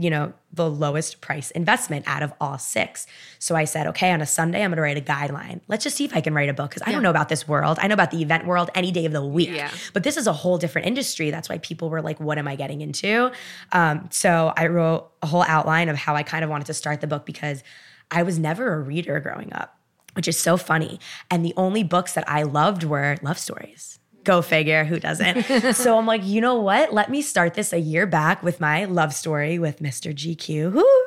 you 0.00 0.10
know, 0.10 0.32
the 0.52 0.70
lowest 0.70 1.20
price 1.20 1.50
investment 1.50 2.04
out 2.06 2.22
of 2.22 2.32
all 2.40 2.56
six. 2.56 3.04
So 3.40 3.56
I 3.56 3.64
said, 3.64 3.88
okay, 3.88 4.12
on 4.12 4.20
a 4.20 4.26
Sunday, 4.26 4.62
I'm 4.62 4.70
going 4.70 4.76
to 4.76 4.82
write 4.82 4.96
a 4.96 5.00
guideline. 5.00 5.60
Let's 5.66 5.82
just 5.82 5.96
see 5.96 6.04
if 6.04 6.14
I 6.16 6.20
can 6.20 6.32
write 6.32 6.48
a 6.48 6.54
book 6.54 6.70
because 6.70 6.82
I 6.86 6.92
don't 6.92 7.02
know 7.02 7.10
about 7.10 7.28
this 7.28 7.48
world. 7.48 7.78
I 7.82 7.88
know 7.88 7.94
about 7.94 8.12
the 8.12 8.22
event 8.22 8.46
world 8.46 8.70
any 8.76 8.92
day 8.92 9.06
of 9.06 9.12
the 9.12 9.24
week. 9.24 9.50
Yeah. 9.50 9.72
But 9.92 10.04
this 10.04 10.16
is 10.16 10.28
a 10.28 10.32
whole 10.32 10.56
different 10.56 10.86
industry. 10.86 11.32
That's 11.32 11.48
why 11.48 11.58
people 11.58 11.90
were 11.90 12.00
like, 12.00 12.20
what 12.20 12.38
am 12.38 12.46
I 12.46 12.54
getting 12.54 12.80
into? 12.80 13.32
Um, 13.72 14.08
so 14.12 14.52
I 14.56 14.68
wrote 14.68 15.10
a 15.20 15.26
whole 15.26 15.42
outline 15.42 15.88
of 15.88 15.96
how 15.96 16.14
I 16.14 16.22
kind 16.22 16.44
of 16.44 16.50
wanted 16.50 16.68
to 16.68 16.74
start 16.74 17.00
the 17.00 17.08
book 17.08 17.26
because 17.26 17.64
I 18.12 18.22
was 18.22 18.38
never 18.38 18.72
a 18.74 18.80
reader 18.80 19.18
growing 19.18 19.52
up, 19.52 19.76
which 20.14 20.28
is 20.28 20.38
so 20.38 20.56
funny. 20.56 21.00
And 21.28 21.44
the 21.44 21.54
only 21.56 21.82
books 21.82 22.12
that 22.12 22.28
I 22.30 22.44
loved 22.44 22.84
were 22.84 23.16
love 23.20 23.38
stories. 23.38 23.98
Go 24.24 24.42
figure, 24.42 24.84
who 24.84 24.98
doesn't? 25.00 25.42
so 25.74 25.98
I'm 25.98 26.06
like, 26.06 26.24
you 26.24 26.40
know 26.40 26.60
what? 26.60 26.92
Let 26.92 27.10
me 27.10 27.22
start 27.22 27.54
this 27.54 27.72
a 27.72 27.78
year 27.78 28.06
back 28.06 28.42
with 28.42 28.60
my 28.60 28.84
love 28.84 29.14
story 29.14 29.58
with 29.58 29.80
Mr. 29.80 30.14
GQ. 30.14 30.72
Who 30.72 31.04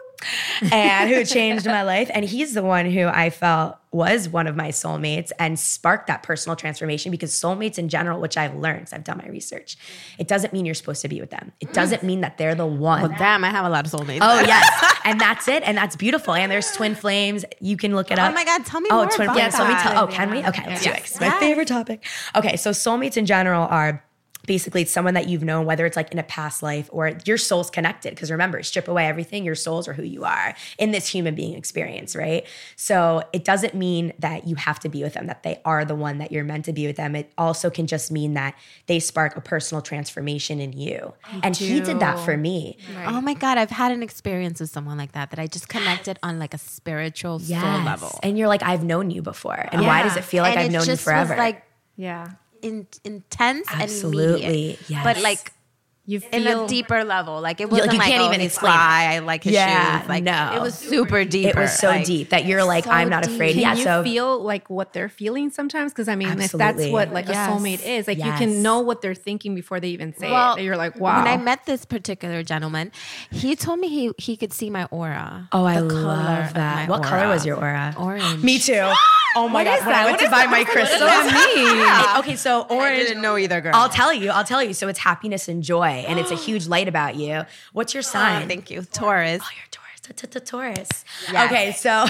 and 0.71 1.10
who 1.10 1.25
changed 1.25 1.65
my 1.65 1.84
life. 1.84 2.10
And 2.13 2.25
he's 2.25 2.53
the 2.53 2.63
one 2.63 2.89
who 2.89 3.07
I 3.07 3.29
felt 3.29 3.77
was 3.91 4.29
one 4.29 4.47
of 4.47 4.55
my 4.55 4.69
soulmates 4.69 5.31
and 5.38 5.60
sparked 5.60 6.07
that 6.07 6.23
personal 6.23 6.55
transformation 6.55 7.12
because 7.12 7.34
soulmates 7.34 7.77
in 7.77 7.89
general, 7.89 8.21
which 8.21 8.38
I've 8.38 8.55
learned, 8.55 8.88
I've 8.93 9.03
done 9.03 9.17
my 9.17 9.27
research, 9.27 9.77
it 10.17 10.29
doesn't 10.29 10.53
mean 10.53 10.65
you're 10.65 10.75
supposed 10.75 11.01
to 11.01 11.10
be 11.10 11.19
with 11.19 11.29
them. 11.29 11.51
It 11.60 11.69
mm. 11.69 11.73
doesn't 11.73 12.01
mean 12.01 12.21
that 12.21 12.38
they're 12.38 12.55
the 12.55 12.65
one. 12.65 13.01
Well, 13.01 13.15
damn, 13.17 13.43
I 13.43 13.49
have 13.49 13.65
a 13.65 13.69
lot 13.69 13.86
of 13.86 13.91
soulmates. 13.91 14.19
Oh, 14.21 14.39
yes. 14.39 14.95
and 15.05 15.19
that's 15.19 15.47
it. 15.49 15.63
And 15.63 15.77
that's 15.77 15.97
beautiful. 15.97 16.34
And 16.34 16.49
there's 16.49 16.71
twin 16.71 16.95
flames. 16.95 17.43
You 17.60 17.75
can 17.75 17.93
look 17.93 18.12
it 18.12 18.19
oh 18.19 18.23
up. 18.23 18.31
Oh 18.31 18.34
my 18.34 18.45
God, 18.45 18.65
tell 18.65 18.79
me 18.79 18.89
oh, 18.91 18.97
more. 18.97 19.07
twin 19.07 19.29
flames. 19.34 19.55
So 19.55 19.63
let 19.63 19.75
me 19.75 19.81
tell. 19.81 20.03
Oh, 20.03 20.07
can 20.07 20.31
we? 20.31 20.38
Okay, 20.39 20.63
let's 20.67 20.84
yes. 20.84 20.84
do 20.84 20.89
it. 20.91 20.99
It's 20.99 21.19
my 21.19 21.38
favorite 21.39 21.67
topic. 21.67 22.05
Okay, 22.36 22.55
so 22.55 22.71
soulmates 22.71 23.17
in 23.17 23.25
general 23.25 23.67
are 23.67 24.03
basically 24.45 24.84
it's 24.84 24.91
someone 24.91 25.13
that 25.13 25.27
you've 25.27 25.43
known 25.43 25.65
whether 25.65 25.86
it's 25.86 25.95
like 25.95 26.12
in 26.12 26.19
a 26.19 26.23
past 26.23 26.63
life 26.63 26.89
or 26.91 27.17
your 27.25 27.38
soul's 27.38 27.69
connected. 27.69 28.12
Because 28.12 28.32
remember 28.32 28.62
strip 28.63 28.88
away 28.88 29.08
everything 29.08 29.45
your 29.45 29.56
souls 29.56 29.88
are 29.88 29.93
who 29.93 30.04
you 30.04 30.23
are 30.23 30.56
in 30.77 30.91
this 30.91 31.08
human 31.08 31.36
being 31.36 31.56
experience 31.56 32.15
right? 32.15 32.45
So 32.75 33.23
it 33.34 33.43
doesn't 33.43 33.73
mean 33.73 34.13
that 34.19 34.47
you 34.47 34.56
have 34.56 34.80
to 34.82 34.89
be 34.89 35.04
with 35.04 35.13
them 35.13 35.27
that 35.27 35.43
they 35.43 35.62
are 35.65 35.86
the 35.86 35.95
one 35.95 36.17
that 36.19 36.32
you're 36.32 36.43
meant 36.43 36.65
to 36.65 36.73
be 36.73 36.88
with 36.88 36.97
them. 36.97 37.15
It 37.15 37.32
also 37.38 37.69
can 37.69 37.88
just 37.88 38.12
mean 38.12 38.34
that 38.34 38.56
they 38.88 38.99
spark 38.99 39.36
a 39.36 39.41
personal 39.41 39.82
transformation 39.82 40.60
in 40.60 40.73
you. 40.73 41.13
I 41.25 41.39
and 41.43 41.56
do. 41.58 41.65
he 41.65 41.80
did 41.82 41.99
that 41.99 42.19
for 42.19 42.38
me. 42.38 42.77
Right. 42.95 43.08
oh 43.08 43.21
my 43.21 43.34
god 43.34 43.58
i've 43.58 43.69
had 43.69 43.91
an 43.91 44.04
experience 44.04 44.60
with 44.60 44.69
someone 44.69 44.97
like 44.97 45.13
that 45.13 45.30
that 45.32 45.39
i 45.39 45.47
just 45.47 45.69
connected 45.69 46.19
on 46.23 46.39
like 46.39 46.54
a 46.54 46.58
spiritual 46.58 47.39
yes. 47.41 47.62
soul 47.62 47.84
level. 47.84 48.19
And 48.23 48.38
you're 48.38 48.47
like 48.47 48.63
i've 48.63 48.84
known 48.84 49.12
you 49.12 49.21
before. 49.21 49.67
And 49.71 49.82
yeah. 49.82 49.88
why 49.88 50.04
does 50.04 50.17
it 50.17 50.23
feel 50.23 50.43
like 50.43 50.56
and 50.56 50.65
i've 50.65 50.71
known 50.71 50.86
you 50.86 50.95
forever? 50.95 51.36
like 51.36 51.63
yeah 51.95 52.32
in, 52.62 52.88
intense 53.04 53.67
Absolutely, 53.71 54.43
and 54.43 54.54
immediate. 54.54 54.80
Yes. 54.89 55.04
But 55.04 55.21
like 55.21 55.52
you 56.12 56.19
feel, 56.19 56.47
in 56.47 56.47
a 56.47 56.67
deeper 56.67 57.04
level. 57.04 57.41
Like 57.41 57.62
it 57.62 57.69
wasn't 57.69 57.89
like, 57.89 57.93
you 57.93 58.00
like, 58.00 58.10
can't 58.10 58.24
oh, 58.24 58.28
even 58.28 58.39
he's 58.39 58.54
explain. 58.54 58.74
fly. 58.74 59.08
I 59.12 59.19
like 59.19 59.43
his 59.43 59.54
yeah, 59.54 60.00
shoes. 60.00 60.10
Like 60.10 60.24
no, 60.24 60.54
it 60.56 60.62
was 60.62 60.76
super 60.76 61.24
deep. 61.24 61.47
It 61.47 61.56
was 61.56 61.78
so 61.78 61.89
like, 61.89 62.06
deep 62.06 62.30
that 62.30 62.45
you're 62.45 62.63
like, 62.63 62.86
so 62.86 62.89
I'm 62.91 63.08
not 63.08 63.24
deep. 63.24 63.34
afraid. 63.34 63.54
Can 63.54 63.62
yeah, 63.62 63.76
you 63.76 63.84
so 63.84 64.04
feel 64.04 64.41
like 64.41 64.69
what 64.69 64.93
they're 64.93 65.10
feeling 65.10 65.52
sometimes? 65.52 65.93
Because 65.93 66.08
I 66.08 66.15
mean, 66.15 66.30
Absolutely. 66.30 66.45
if 66.45 66.78
that's 66.78 66.91
what 66.91 67.13
like 67.13 67.28
yes. 67.28 67.47
a 67.47 67.52
soulmate 67.52 67.86
is, 67.86 68.08
like 68.08 68.17
yes. 68.17 68.28
you 68.28 68.34
can 68.45 68.63
know 68.63 68.80
what 68.80 69.02
they're 69.02 69.13
thinking 69.13 69.54
before 69.54 69.80
they 69.80 69.89
even 69.89 70.13
say 70.15 70.32
well, 70.32 70.56
it. 70.56 70.63
You're 70.63 70.76
like, 70.76 71.00
wow. 71.00 71.19
When 71.19 71.28
I 71.28 71.38
met 71.38 71.65
this 71.65 71.86
particular 71.86 72.41
gentleman, 72.41 72.91
he 73.30 73.56
told 73.56 73.80
me 73.80 73.88
he 73.88 74.12
he 74.17 74.36
could 74.36 74.54
see 74.54 74.71
my 74.71 74.86
aura. 74.86 75.47
Oh, 75.52 75.65
I 75.65 75.80
love 75.80 76.56
that. 76.56 76.89
What 76.89 77.02
aura. 77.02 77.10
color 77.10 77.28
was 77.28 77.45
your 77.45 77.58
aura? 77.58 77.93
Orange. 77.97 78.43
Me 78.43 78.58
too. 78.58 78.91
Oh 79.36 79.48
my 79.48 79.63
god! 79.63 79.86
When 79.86 79.96
I 79.96 80.06
went 80.06 80.20
to 80.20 80.30
buy 80.30 80.46
my 80.46 80.63
crystals, 80.63 81.02
me. 81.02 82.20
okay, 82.20 82.36
so 82.36 82.62
orange. 82.70 83.00
I 83.00 83.04
didn't 83.04 83.22
know 83.22 83.38
either, 83.38 83.62
girl. 83.62 83.72
I'll 83.74 83.89
tell 83.89 84.13
you. 84.13 84.30
I'll 84.30 84.44
tell 84.44 84.62
you. 84.63 84.74
So 84.74 84.88
it's 84.88 85.00
happiness 85.00 85.48
and 85.48 85.63
joy, 85.63 86.06
and 86.08 86.20
it's 86.20 86.32
a 86.32 86.36
huge 86.48 86.67
light 86.67 86.88
about 86.88 87.15
you. 87.15 87.44
What's 87.74 87.94
your 87.94 88.02
ah, 88.02 88.12
sign? 88.12 88.44
Oh, 88.44 88.48
thank 88.48 88.70
you, 88.70 88.84
Taurus. 88.84 89.41
Oh, 89.41 89.50
you're 89.56 89.65
Taurus. 89.72 89.81
Taurus. 90.02 91.06
Okay, 91.30 91.72
so 91.74 92.06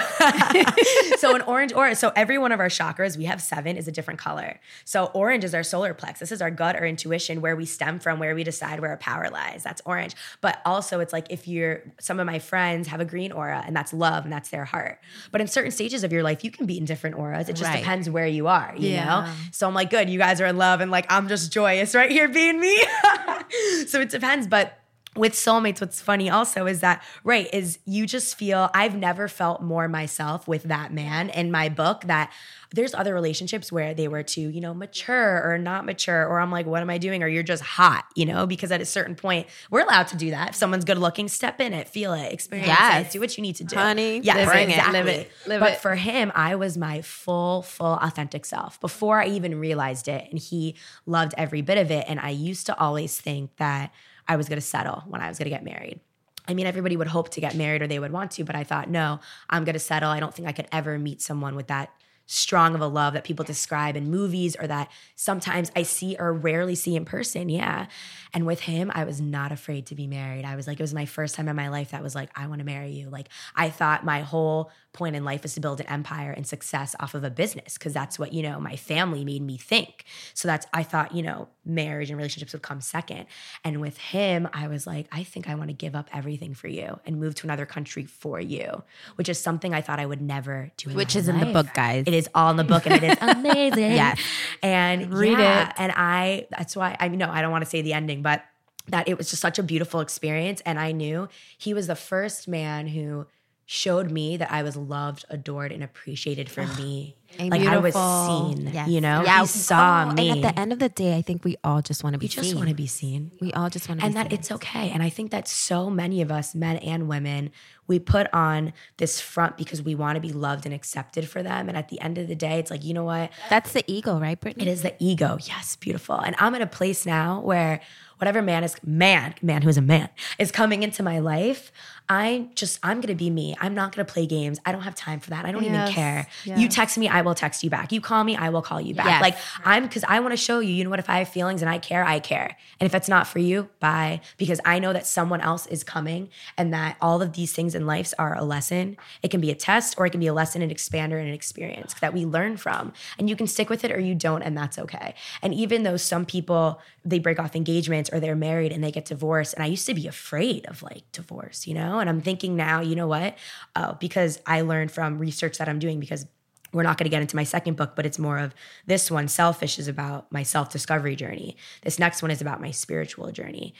so 1.17 1.35
an 1.35 1.41
orange 1.41 1.73
aura. 1.73 1.93
So 1.95 2.11
every 2.15 2.37
one 2.37 2.51
of 2.51 2.59
our 2.59 2.69
chakras, 2.69 3.17
we 3.17 3.25
have 3.25 3.41
seven, 3.41 3.75
is 3.75 3.87
a 3.87 3.91
different 3.91 4.19
color. 4.19 4.59
So 4.85 5.05
orange 5.13 5.43
is 5.43 5.53
our 5.53 5.63
solar 5.63 5.93
plex. 5.93 6.19
This 6.19 6.31
is 6.31 6.41
our 6.41 6.51
gut 6.51 6.77
or 6.77 6.85
intuition, 6.85 7.41
where 7.41 7.55
we 7.55 7.65
stem 7.65 7.99
from, 7.99 8.19
where 8.19 8.33
we 8.33 8.43
decide 8.43 8.79
where 8.79 8.91
our 8.91 8.97
power 8.97 9.29
lies. 9.29 9.63
That's 9.63 9.81
orange. 9.85 10.15
But 10.39 10.61
also, 10.65 11.01
it's 11.01 11.11
like 11.11 11.27
if 11.29 11.47
you're 11.47 11.83
some 11.99 12.19
of 12.19 12.25
my 12.25 12.39
friends 12.39 12.87
have 12.87 13.01
a 13.01 13.05
green 13.05 13.31
aura, 13.31 13.61
and 13.65 13.75
that's 13.75 13.93
love, 13.93 14.23
and 14.23 14.31
that's 14.31 14.49
their 14.49 14.65
heart. 14.65 14.99
But 15.31 15.41
in 15.41 15.47
certain 15.47 15.71
stages 15.71 16.03
of 16.03 16.13
your 16.13 16.23
life, 16.23 16.43
you 16.45 16.51
can 16.51 16.65
be 16.65 16.77
in 16.77 16.85
different 16.85 17.17
auras. 17.17 17.49
It 17.49 17.57
just 17.57 17.69
right. 17.69 17.79
depends 17.79 18.09
where 18.09 18.27
you 18.27 18.47
are. 18.47 18.73
You 18.77 18.91
yeah. 18.91 19.05
know. 19.05 19.33
So 19.51 19.67
I'm 19.67 19.73
like, 19.73 19.89
good, 19.89 20.09
you 20.09 20.17
guys 20.17 20.39
are 20.39 20.45
in 20.45 20.57
love, 20.57 20.79
and 20.79 20.91
like 20.91 21.05
I'm 21.09 21.27
just 21.27 21.51
joyous 21.51 21.93
right 21.93 22.09
here 22.09 22.29
being 22.29 22.59
me. 22.59 22.77
so 23.87 23.99
it 23.99 24.09
depends, 24.09 24.47
but 24.47 24.80
with 25.15 25.33
soulmates 25.33 25.81
what's 25.81 25.99
funny 25.99 26.29
also 26.29 26.65
is 26.65 26.79
that 26.79 27.03
right 27.23 27.49
is 27.53 27.79
you 27.85 28.05
just 28.05 28.37
feel 28.37 28.69
i've 28.73 28.95
never 28.95 29.27
felt 29.27 29.61
more 29.61 29.87
myself 29.87 30.47
with 30.47 30.63
that 30.63 30.93
man 30.93 31.29
in 31.29 31.51
my 31.51 31.67
book 31.67 32.03
that 32.05 32.31
there's 32.73 32.93
other 32.93 33.13
relationships 33.13 33.69
where 33.69 33.93
they 33.93 34.07
were 34.07 34.23
too 34.23 34.49
you 34.49 34.61
know 34.61 34.73
mature 34.73 35.43
or 35.43 35.57
not 35.57 35.85
mature 35.85 36.25
or 36.25 36.39
i'm 36.39 36.49
like 36.49 36.65
what 36.65 36.81
am 36.81 36.89
i 36.89 36.97
doing 36.97 37.21
or 37.23 37.27
you're 37.27 37.43
just 37.43 37.61
hot 37.61 38.05
you 38.15 38.25
know 38.25 38.47
because 38.47 38.71
at 38.71 38.79
a 38.79 38.85
certain 38.85 39.13
point 39.13 39.47
we're 39.69 39.81
allowed 39.81 40.07
to 40.07 40.15
do 40.15 40.31
that 40.31 40.51
if 40.51 40.55
someone's 40.55 40.85
good 40.85 40.97
looking 40.97 41.27
step 41.27 41.59
in 41.59 41.73
it 41.73 41.89
feel 41.89 42.13
it 42.13 42.31
experience 42.31 42.69
yes. 42.69 43.07
it 43.07 43.11
do 43.11 43.19
what 43.19 43.37
you 43.37 43.41
need 43.41 43.55
to 43.55 43.65
do 43.65 43.75
honey 43.75 44.19
yeah 44.19 44.45
bring 44.45 44.69
exactly. 44.69 44.99
it 44.99 45.05
live 45.05 45.07
it 45.07 45.31
live 45.45 45.59
but 45.59 45.73
it. 45.73 45.79
for 45.79 45.95
him 45.95 46.31
i 46.35 46.55
was 46.55 46.77
my 46.77 47.01
full 47.01 47.61
full 47.63 47.97
authentic 48.01 48.45
self 48.45 48.79
before 48.79 49.21
i 49.21 49.27
even 49.27 49.59
realized 49.59 50.07
it 50.07 50.25
and 50.29 50.39
he 50.39 50.73
loved 51.05 51.33
every 51.37 51.61
bit 51.61 51.77
of 51.77 51.91
it 51.91 52.05
and 52.07 52.17
i 52.21 52.29
used 52.29 52.65
to 52.65 52.79
always 52.79 53.19
think 53.19 53.53
that 53.57 53.91
I 54.31 54.37
was 54.37 54.47
going 54.47 54.59
to 54.59 54.65
settle 54.65 55.03
when 55.07 55.19
I 55.19 55.27
was 55.27 55.37
going 55.37 55.47
to 55.47 55.49
get 55.49 55.65
married. 55.65 55.99
I 56.47 56.53
mean, 56.53 56.65
everybody 56.65 56.95
would 56.95 57.07
hope 57.07 57.29
to 57.31 57.41
get 57.41 57.53
married 57.53 57.81
or 57.81 57.87
they 57.87 57.99
would 57.99 58.13
want 58.13 58.31
to, 58.31 58.45
but 58.45 58.55
I 58.55 58.63
thought, 58.63 58.89
no, 58.89 59.19
I'm 59.49 59.65
going 59.65 59.73
to 59.73 59.79
settle. 59.79 60.09
I 60.09 60.21
don't 60.21 60.33
think 60.33 60.47
I 60.47 60.53
could 60.53 60.67
ever 60.71 60.97
meet 60.97 61.21
someone 61.21 61.53
with 61.53 61.67
that 61.67 61.91
strong 62.31 62.75
of 62.75 62.81
a 62.81 62.87
love 62.87 63.13
that 63.13 63.25
people 63.25 63.43
describe 63.43 63.97
in 63.97 64.09
movies 64.09 64.55
or 64.55 64.65
that 64.65 64.89
sometimes 65.15 65.69
I 65.75 65.83
see 65.83 66.15
or 66.17 66.31
rarely 66.31 66.75
see 66.75 66.95
in 66.95 67.03
person. 67.03 67.49
Yeah. 67.49 67.87
And 68.33 68.45
with 68.45 68.61
him, 68.61 68.89
I 68.95 69.03
was 69.03 69.19
not 69.19 69.51
afraid 69.51 69.87
to 69.87 69.95
be 69.95 70.07
married. 70.07 70.45
I 70.45 70.55
was 70.55 70.65
like, 70.65 70.79
it 70.79 70.83
was 70.83 70.93
my 70.93 71.05
first 71.05 71.35
time 71.35 71.49
in 71.49 71.55
my 71.57 71.67
life 71.67 71.91
that 71.91 72.01
was 72.01 72.15
like, 72.15 72.29
I 72.33 72.47
want 72.47 72.59
to 72.59 72.65
marry 72.65 72.91
you. 72.91 73.09
Like, 73.09 73.27
I 73.53 73.69
thought 73.69 74.05
my 74.05 74.21
whole 74.21 74.71
point 74.93 75.15
in 75.15 75.23
life 75.23 75.45
is 75.45 75.53
to 75.53 75.59
build 75.59 75.79
an 75.79 75.87
empire 75.87 76.31
and 76.31 76.45
success 76.45 76.95
off 76.99 77.13
of 77.13 77.23
a 77.23 77.29
business 77.29 77.77
because 77.77 77.93
that's 77.93 78.19
what, 78.19 78.33
you 78.33 78.43
know, 78.43 78.59
my 78.59 78.75
family 78.75 79.23
made 79.23 79.41
me 79.41 79.57
think. 79.57 80.05
So 80.33 80.47
that's, 80.47 80.65
I 80.73 80.83
thought, 80.83 81.13
you 81.13 81.23
know, 81.23 81.49
marriage 81.65 82.09
and 82.09 82.17
relationships 82.17 82.53
would 82.53 82.61
come 82.61 82.81
second. 82.81 83.25
And 83.63 83.79
with 83.79 83.97
him, 83.97 84.49
I 84.53 84.67
was 84.67 84.87
like, 84.87 85.07
I 85.11 85.23
think 85.23 85.49
I 85.49 85.55
want 85.55 85.69
to 85.69 85.73
give 85.73 85.95
up 85.95 86.09
everything 86.13 86.53
for 86.53 86.67
you 86.67 86.99
and 87.05 87.19
move 87.19 87.35
to 87.35 87.47
another 87.47 87.65
country 87.65 88.05
for 88.05 88.39
you, 88.39 88.83
which 89.15 89.29
is 89.29 89.39
something 89.39 89.73
I 89.73 89.81
thought 89.81 89.99
I 89.99 90.05
would 90.05 90.21
never 90.21 90.71
do. 90.77 90.91
which 90.91 91.15
is 91.15 91.27
life. 91.27 91.41
in 91.41 91.47
the 91.47 91.53
book, 91.53 91.73
guys. 91.73 92.03
It 92.07 92.13
is 92.13 92.20
all 92.33 92.51
in 92.51 92.57
the 92.57 92.63
book 92.63 92.85
and 92.85 93.03
it 93.03 93.11
is 93.11 93.17
amazing. 93.21 93.91
yes. 93.91 94.19
And 94.61 95.13
read 95.13 95.39
yeah, 95.39 95.69
it. 95.69 95.75
And 95.77 95.91
I, 95.95 96.47
that's 96.49 96.75
why 96.75 96.95
I 96.99 97.07
know 97.07 97.29
I 97.29 97.41
don't 97.41 97.51
want 97.51 97.63
to 97.63 97.69
say 97.69 97.81
the 97.81 97.93
ending, 97.93 98.21
but 98.21 98.43
that 98.87 99.07
it 99.07 99.17
was 99.17 99.29
just 99.29 99.41
such 99.41 99.59
a 99.59 99.63
beautiful 99.63 99.99
experience. 99.99 100.61
And 100.65 100.79
I 100.79 100.91
knew 100.91 101.29
he 101.57 101.73
was 101.73 101.87
the 101.87 101.95
first 101.95 102.47
man 102.47 102.87
who 102.87 103.27
showed 103.71 104.11
me 104.11 104.35
that 104.35 104.51
I 104.51 104.63
was 104.63 104.75
loved, 104.75 105.23
adored, 105.29 105.71
and 105.71 105.81
appreciated 105.81 106.49
for 106.49 106.67
me. 106.67 107.15
And 107.39 107.51
like 107.51 107.61
beautiful. 107.61 108.01
I 108.01 108.49
was 108.49 108.57
seen. 108.57 108.69
Yes. 108.73 108.89
You 108.89 108.99
know, 108.99 109.23
yeah, 109.23 109.39
he 109.39 109.47
saw 109.47 110.09
oh, 110.09 110.13
me. 110.13 110.29
And 110.29 110.43
at 110.43 110.53
the 110.53 110.59
end 110.59 110.73
of 110.73 110.79
the 110.79 110.89
day, 110.89 111.15
I 111.15 111.21
think 111.21 111.45
we 111.45 111.55
all 111.63 111.81
just 111.81 112.03
want 112.03 112.13
to 112.13 112.17
be. 112.17 112.27
Seen. 112.27 112.41
We 112.41 112.49
just 112.49 112.57
want 112.57 112.67
to 112.67 112.75
be 112.75 112.87
seen. 112.87 113.31
We 113.39 113.53
all 113.53 113.69
just 113.69 113.87
want 113.87 114.01
to, 114.01 114.07
be 114.07 114.11
seen. 114.11 114.17
and 114.17 114.25
that 114.25 114.31
seen. 114.31 114.39
it's 114.39 114.51
okay. 114.51 114.89
And 114.89 115.01
I 115.01 115.07
think 115.07 115.31
that 115.31 115.47
so 115.47 115.89
many 115.89 116.21
of 116.21 116.33
us, 116.33 116.53
men 116.53 116.75
and 116.77 117.07
women, 117.07 117.51
we 117.87 117.97
put 117.97 118.27
on 118.33 118.73
this 118.97 119.21
front 119.21 119.55
because 119.55 119.81
we 119.81 119.95
want 119.95 120.17
to 120.17 120.21
be 120.21 120.33
loved 120.33 120.65
and 120.65 120.75
accepted 120.75 121.29
for 121.29 121.41
them. 121.41 121.69
And 121.69 121.77
at 121.77 121.87
the 121.87 122.01
end 122.01 122.17
of 122.17 122.27
the 122.27 122.35
day, 122.35 122.59
it's 122.59 122.71
like 122.71 122.83
you 122.83 122.93
know 122.93 123.05
what? 123.05 123.31
That's 123.49 123.71
the 123.71 123.85
ego, 123.87 124.19
right, 124.19 124.37
Brittany? 124.37 124.67
It 124.67 124.69
is 124.69 124.81
the 124.81 124.93
ego. 124.99 125.37
Yes, 125.43 125.77
beautiful. 125.77 126.19
And 126.19 126.35
I'm 126.39 126.53
in 126.55 126.61
a 126.61 126.67
place 126.67 127.05
now 127.05 127.39
where 127.39 127.79
whatever 128.17 128.41
man 128.41 128.63
is 128.63 128.75
man, 128.83 129.33
man 129.41 129.63
who 129.63 129.69
is 129.69 129.77
a 129.77 129.81
man 129.81 130.09
is 130.37 130.51
coming 130.51 130.83
into 130.83 131.01
my 131.01 131.19
life, 131.19 131.71
I 132.11 132.49
just 132.55 132.77
I'm 132.83 132.99
gonna 132.99 133.15
be 133.15 133.29
me. 133.29 133.55
I'm 133.61 133.73
not 133.73 133.95
gonna 133.95 134.03
play 134.03 134.25
games. 134.25 134.59
I 134.65 134.73
don't 134.73 134.81
have 134.81 134.95
time 134.95 135.21
for 135.21 135.29
that. 135.29 135.45
I 135.45 135.53
don't 135.53 135.63
Yes, 135.63 135.73
even 135.89 135.93
care. 135.93 136.27
yes. 136.43 136.59
You 136.59 136.67
text 136.67 136.97
me, 136.97 137.07
I 137.07 137.21
will 137.21 137.35
text 137.35 137.63
you 137.63 137.69
back. 137.69 137.93
You 137.93 138.01
call 138.01 138.25
me, 138.25 138.35
I 138.35 138.49
will 138.49 138.61
call 138.61 138.81
you 138.81 138.93
back. 138.93 139.05
Yes. 139.05 139.21
Like 139.21 139.37
I'm 139.63 139.83
because 139.83 140.03
I 140.05 140.19
want 140.19 140.33
to 140.33 140.37
show 140.37 140.59
you, 140.59 140.73
you 140.73 140.83
know 140.83 140.89
what, 140.89 140.99
if 140.99 141.09
I 141.09 141.19
have 141.19 141.29
feelings 141.29 141.61
and 141.61 141.69
I 141.69 141.77
care, 141.77 142.03
I 142.03 142.19
care. 142.19 142.57
And 142.81 142.85
if 142.85 142.93
it's 142.93 143.07
not 143.07 143.27
for 143.27 143.39
you, 143.39 143.69
bye. 143.79 144.19
Because 144.37 144.59
I 144.65 144.77
know 144.79 144.91
that 144.91 145.07
someone 145.07 145.39
else 145.39 145.67
is 145.67 145.85
coming 145.85 146.27
and 146.57 146.73
that 146.73 146.97
all 146.99 147.21
of 147.21 147.31
these 147.31 147.53
things 147.53 147.75
in 147.75 147.85
life 147.85 148.13
are 148.19 148.35
a 148.35 148.43
lesson. 148.43 148.97
It 149.23 149.31
can 149.31 149.39
be 149.39 149.49
a 149.49 149.55
test 149.55 149.95
or 149.97 150.05
it 150.05 150.09
can 150.09 150.19
be 150.19 150.27
a 150.27 150.33
lesson, 150.33 150.61
an 150.61 150.69
expander, 150.69 151.17
and 151.17 151.29
an 151.29 151.33
experience 151.33 151.93
that 152.01 152.13
we 152.13 152.25
learn 152.25 152.57
from. 152.57 152.91
And 153.17 153.29
you 153.29 153.37
can 153.37 153.47
stick 153.47 153.69
with 153.69 153.85
it 153.85 153.91
or 153.91 154.01
you 154.01 154.15
don't, 154.15 154.41
and 154.41 154.57
that's 154.57 154.77
okay. 154.77 155.15
And 155.41 155.53
even 155.53 155.83
though 155.83 155.95
some 155.95 156.25
people 156.25 156.81
they 157.05 157.19
break 157.19 157.39
off 157.39 157.55
engagements 157.55 158.09
or 158.13 158.19
they're 158.19 158.35
married 158.35 158.71
and 158.73 158.83
they 158.83 158.91
get 158.91 159.05
divorced, 159.05 159.53
and 159.53 159.63
I 159.63 159.67
used 159.67 159.87
to 159.87 159.93
be 159.93 160.07
afraid 160.07 160.65
of 160.67 160.83
like 160.83 161.03
divorce, 161.13 161.65
you 161.65 161.73
know? 161.73 162.00
And 162.01 162.09
I'm 162.09 162.21
thinking 162.21 162.55
now, 162.55 162.81
you 162.81 162.95
know 162.95 163.07
what? 163.07 163.37
Oh, 163.75 163.97
because 163.99 164.39
I 164.45 164.61
learned 164.61 164.91
from 164.91 165.17
research 165.17 165.57
that 165.59 165.69
I'm 165.69 165.79
doing 165.79 165.99
because 165.99 166.25
we're 166.73 166.83
not 166.83 166.97
going 166.97 167.05
to 167.05 167.09
get 167.09 167.21
into 167.21 167.35
my 167.35 167.43
second 167.43 167.75
book, 167.77 167.95
but 167.95 168.05
it's 168.05 168.17
more 168.19 168.37
of 168.37 168.53
this 168.85 169.09
one. 169.11 169.27
Selfish 169.27 169.77
is 169.79 169.87
about 169.87 170.31
my 170.31 170.43
self 170.43 170.69
discovery 170.69 171.15
journey. 171.15 171.57
This 171.83 171.99
next 171.99 172.21
one 172.21 172.31
is 172.31 172.41
about 172.41 172.61
my 172.61 172.71
spiritual 172.71 173.31
journey. 173.31 173.73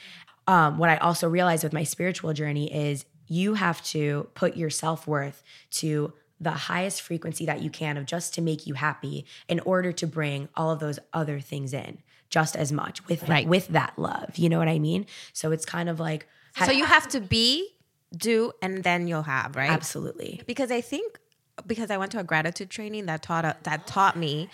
Um, 0.46 0.78
what 0.78 0.90
I 0.90 0.96
also 0.96 1.28
realized 1.28 1.62
with 1.64 1.72
my 1.72 1.84
spiritual 1.84 2.32
journey 2.32 2.72
is 2.72 3.04
you 3.28 3.54
have 3.54 3.82
to 3.84 4.28
put 4.34 4.56
your 4.56 4.70
self 4.70 5.06
worth 5.06 5.42
to 5.72 6.12
the 6.40 6.50
highest 6.50 7.00
frequency 7.02 7.46
that 7.46 7.62
you 7.62 7.70
can 7.70 7.96
of 7.96 8.04
just 8.04 8.34
to 8.34 8.42
make 8.42 8.66
you 8.66 8.74
happy 8.74 9.24
in 9.48 9.60
order 9.60 9.92
to 9.92 10.06
bring 10.06 10.48
all 10.56 10.70
of 10.72 10.80
those 10.80 10.98
other 11.12 11.38
things 11.38 11.72
in 11.72 11.98
just 12.30 12.56
as 12.56 12.72
much 12.72 13.06
with 13.06 13.28
Right. 13.28 13.46
with 13.46 13.68
that 13.68 13.96
love. 13.96 14.36
You 14.36 14.48
know 14.48 14.58
what 14.58 14.68
I 14.68 14.78
mean? 14.80 15.06
So 15.32 15.52
it's 15.52 15.64
kind 15.64 15.88
of 15.88 16.00
like 16.00 16.26
So 16.66 16.72
you 16.72 16.84
have 16.84 17.08
to 17.10 17.20
be, 17.20 17.68
do, 18.16 18.52
and 18.60 18.84
then 18.84 19.08
you'll 19.08 19.22
have, 19.22 19.56
right? 19.56 19.70
absolutely. 19.70 20.42
because 20.46 20.70
I 20.70 20.80
think 20.80 21.18
because 21.66 21.90
I 21.90 21.98
went 21.98 22.12
to 22.12 22.18
a 22.18 22.24
gratitude 22.24 22.70
training 22.70 23.06
that 23.06 23.22
taught 23.22 23.44
uh, 23.44 23.54
that 23.64 23.86
taught 23.86 24.16
me 24.16 24.48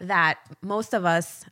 that 0.00 0.38
most 0.62 0.94
of 0.94 1.04
us 1.04 1.44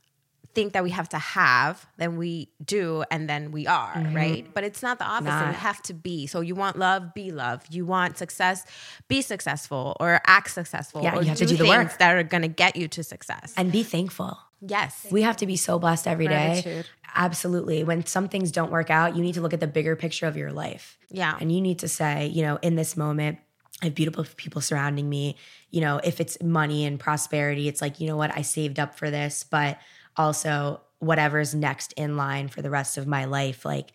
think 0.55 0.73
that 0.73 0.85
we 0.85 0.91
have 0.91 1.09
to 1.09 1.19
have, 1.19 1.87
then 1.97 2.17
we 2.17 2.49
do, 2.65 3.05
and 3.11 3.29
then 3.29 3.51
we 3.51 3.67
are, 3.67 3.93
mm-hmm. 3.93 4.15
right? 4.15 4.55
But 4.55 4.65
it's 4.65 4.83
not 4.83 4.99
the 4.99 5.05
opposite. 5.05 5.31
Not. 5.31 5.49
We 5.49 5.55
have 5.55 5.83
to 5.83 5.95
be. 5.95 6.27
So 6.27 6.41
you 6.41 6.55
want 6.55 6.79
love, 6.79 7.13
be 7.13 7.33
love. 7.33 7.65
You 7.71 7.85
want 7.85 8.19
success, 8.19 8.65
be 9.09 9.21
successful, 9.21 9.97
or 9.99 10.21
act 10.27 10.51
successful. 10.51 11.03
Yeah, 11.03 11.17
or 11.17 11.23
you 11.23 11.29
have 11.29 11.39
to 11.39 11.47
do 11.47 11.57
the 11.57 11.65
things 11.65 11.69
work. 11.69 11.99
that 11.99 12.15
are 12.15 12.23
gonna 12.23 12.49
get 12.49 12.77
you 12.77 12.89
to 12.89 13.03
success. 13.03 13.53
And 13.57 13.73
be 13.73 13.83
thankful. 13.83 14.39
Yes, 14.67 15.07
We 15.11 15.23
have 15.23 15.37
to 15.39 15.47
be 15.47 15.57
so 15.57 15.79
blessed 15.79 16.07
every 16.07 16.27
day. 16.27 16.63
Gratitude. 16.63 16.87
Absolutely. 17.15 17.85
When 17.85 18.05
some 18.07 18.29
things 18.29 18.51
don't 18.51 18.73
work 18.73 18.91
out, 18.91 19.15
you 19.17 19.23
need 19.23 19.35
to 19.35 19.41
look 19.41 19.53
at 19.53 19.61
the 19.61 19.67
bigger 19.67 19.95
picture 19.95 20.27
of 20.27 20.37
your 20.37 20.53
life. 20.53 20.99
Yeah. 21.11 21.37
And 21.41 21.53
you 21.53 21.61
need 21.61 21.79
to 21.81 21.89
say, 21.89 22.27
you 22.27 22.43
know, 22.43 22.59
in 22.61 22.75
this 22.75 22.97
moment, 22.97 23.39
I 23.83 23.87
have 23.87 23.95
beautiful 23.95 24.25
people 24.37 24.61
surrounding 24.61 25.09
me. 25.09 25.37
You 25.71 25.81
know, 25.81 26.01
if 26.03 26.21
it's 26.21 26.43
money 26.43 26.85
and 26.85 26.99
prosperity, 26.99 27.69
it's 27.69 27.81
like, 27.81 28.01
you 28.01 28.07
know 28.07 28.17
what, 28.17 28.37
I 28.37 28.43
saved 28.43 28.81
up 28.81 28.97
for 28.97 29.11
this, 29.11 29.45
but 29.45 29.79
also 30.17 30.81
whatever's 30.99 31.55
next 31.55 31.93
in 31.93 32.17
line 32.17 32.49
for 32.49 32.63
the 32.63 32.71
rest 32.71 32.97
of 32.99 33.07
my 33.07 33.27
life, 33.27 33.65
like 33.65 33.93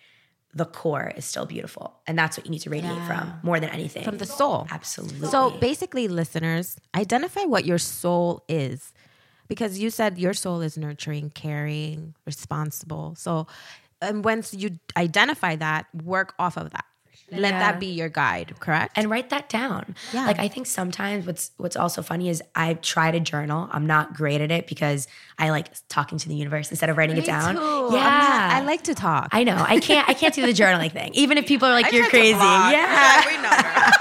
the 0.53 0.65
core 0.65 1.11
is 1.15 1.25
still 1.25 1.45
beautiful. 1.45 1.99
And 2.07 2.17
that's 2.17 2.37
what 2.37 2.45
you 2.45 2.51
need 2.51 2.59
to 2.59 2.69
radiate 2.69 3.01
from 3.05 3.33
more 3.43 3.59
than 3.59 3.69
anything. 3.69 4.03
from 4.03 4.17
the 4.17 4.25
soul. 4.25 4.67
Absolutely. 4.71 5.27
So 5.27 5.51
basically, 5.51 6.07
listeners, 6.07 6.77
identify 6.95 7.43
what 7.43 7.65
your 7.65 7.77
soul 7.77 8.43
is. 8.47 8.93
Because 9.49 9.77
you 9.79 9.89
said 9.89 10.17
your 10.17 10.33
soul 10.33 10.61
is 10.61 10.77
nurturing, 10.77 11.31
caring, 11.31 12.13
responsible. 12.25 13.15
So, 13.17 13.47
and 14.01 14.23
once 14.23 14.53
you 14.53 14.79
identify 14.95 15.55
that, 15.57 15.87
work 16.03 16.33
off 16.39 16.55
of 16.55 16.69
that. 16.71 16.85
Let 17.31 17.53
Yeah. 17.53 17.59
that 17.59 17.79
be 17.79 17.85
your 17.87 18.09
guide, 18.09 18.55
correct? 18.59 18.93
and 18.97 19.07
write 19.07 19.29
that 19.29 19.49
down. 19.49 19.93
Yeah. 20.13 20.25
Like 20.25 20.39
I 20.39 20.47
think 20.47 20.65
sometimes 20.65 21.27
what's 21.27 21.51
what's 21.57 21.75
also 21.75 22.01
funny 22.01 22.27
is 22.29 22.41
I 22.55 22.73
try 22.75 23.11
to 23.11 23.19
journal. 23.19 23.69
I'm 23.71 23.85
not 23.85 24.15
great 24.15 24.41
at 24.41 24.49
it 24.49 24.65
because 24.65 25.07
I 25.37 25.51
like 25.51 25.67
talking 25.89 26.17
to 26.17 26.27
the 26.27 26.33
universe 26.33 26.71
instead 26.71 26.89
of 26.89 26.97
writing 26.97 27.17
it 27.17 27.25
down. 27.25 27.53
too. 27.55 27.61
Yeah. 27.95 28.01
Not- 28.01 28.51
I 28.53 28.61
like 28.61 28.81
to 28.85 28.95
talk. 28.95 29.29
I 29.31 29.43
know. 29.43 29.55
I 29.67 29.79
can't 29.79 30.09
I 30.09 30.13
can't 30.15 30.33
do 30.33 30.43
the 30.43 30.53
journaling 30.53 30.91
thing. 30.91 31.11
Even 31.13 31.37
if 31.37 31.45
people 31.51 31.67
are 31.67 31.73
like, 31.73 31.91
you're 31.93 32.09
crazy. 32.09 32.33
vlog. 32.33 32.71
Yeah. 32.71 33.25
we 33.27 33.37
know. 33.43 33.98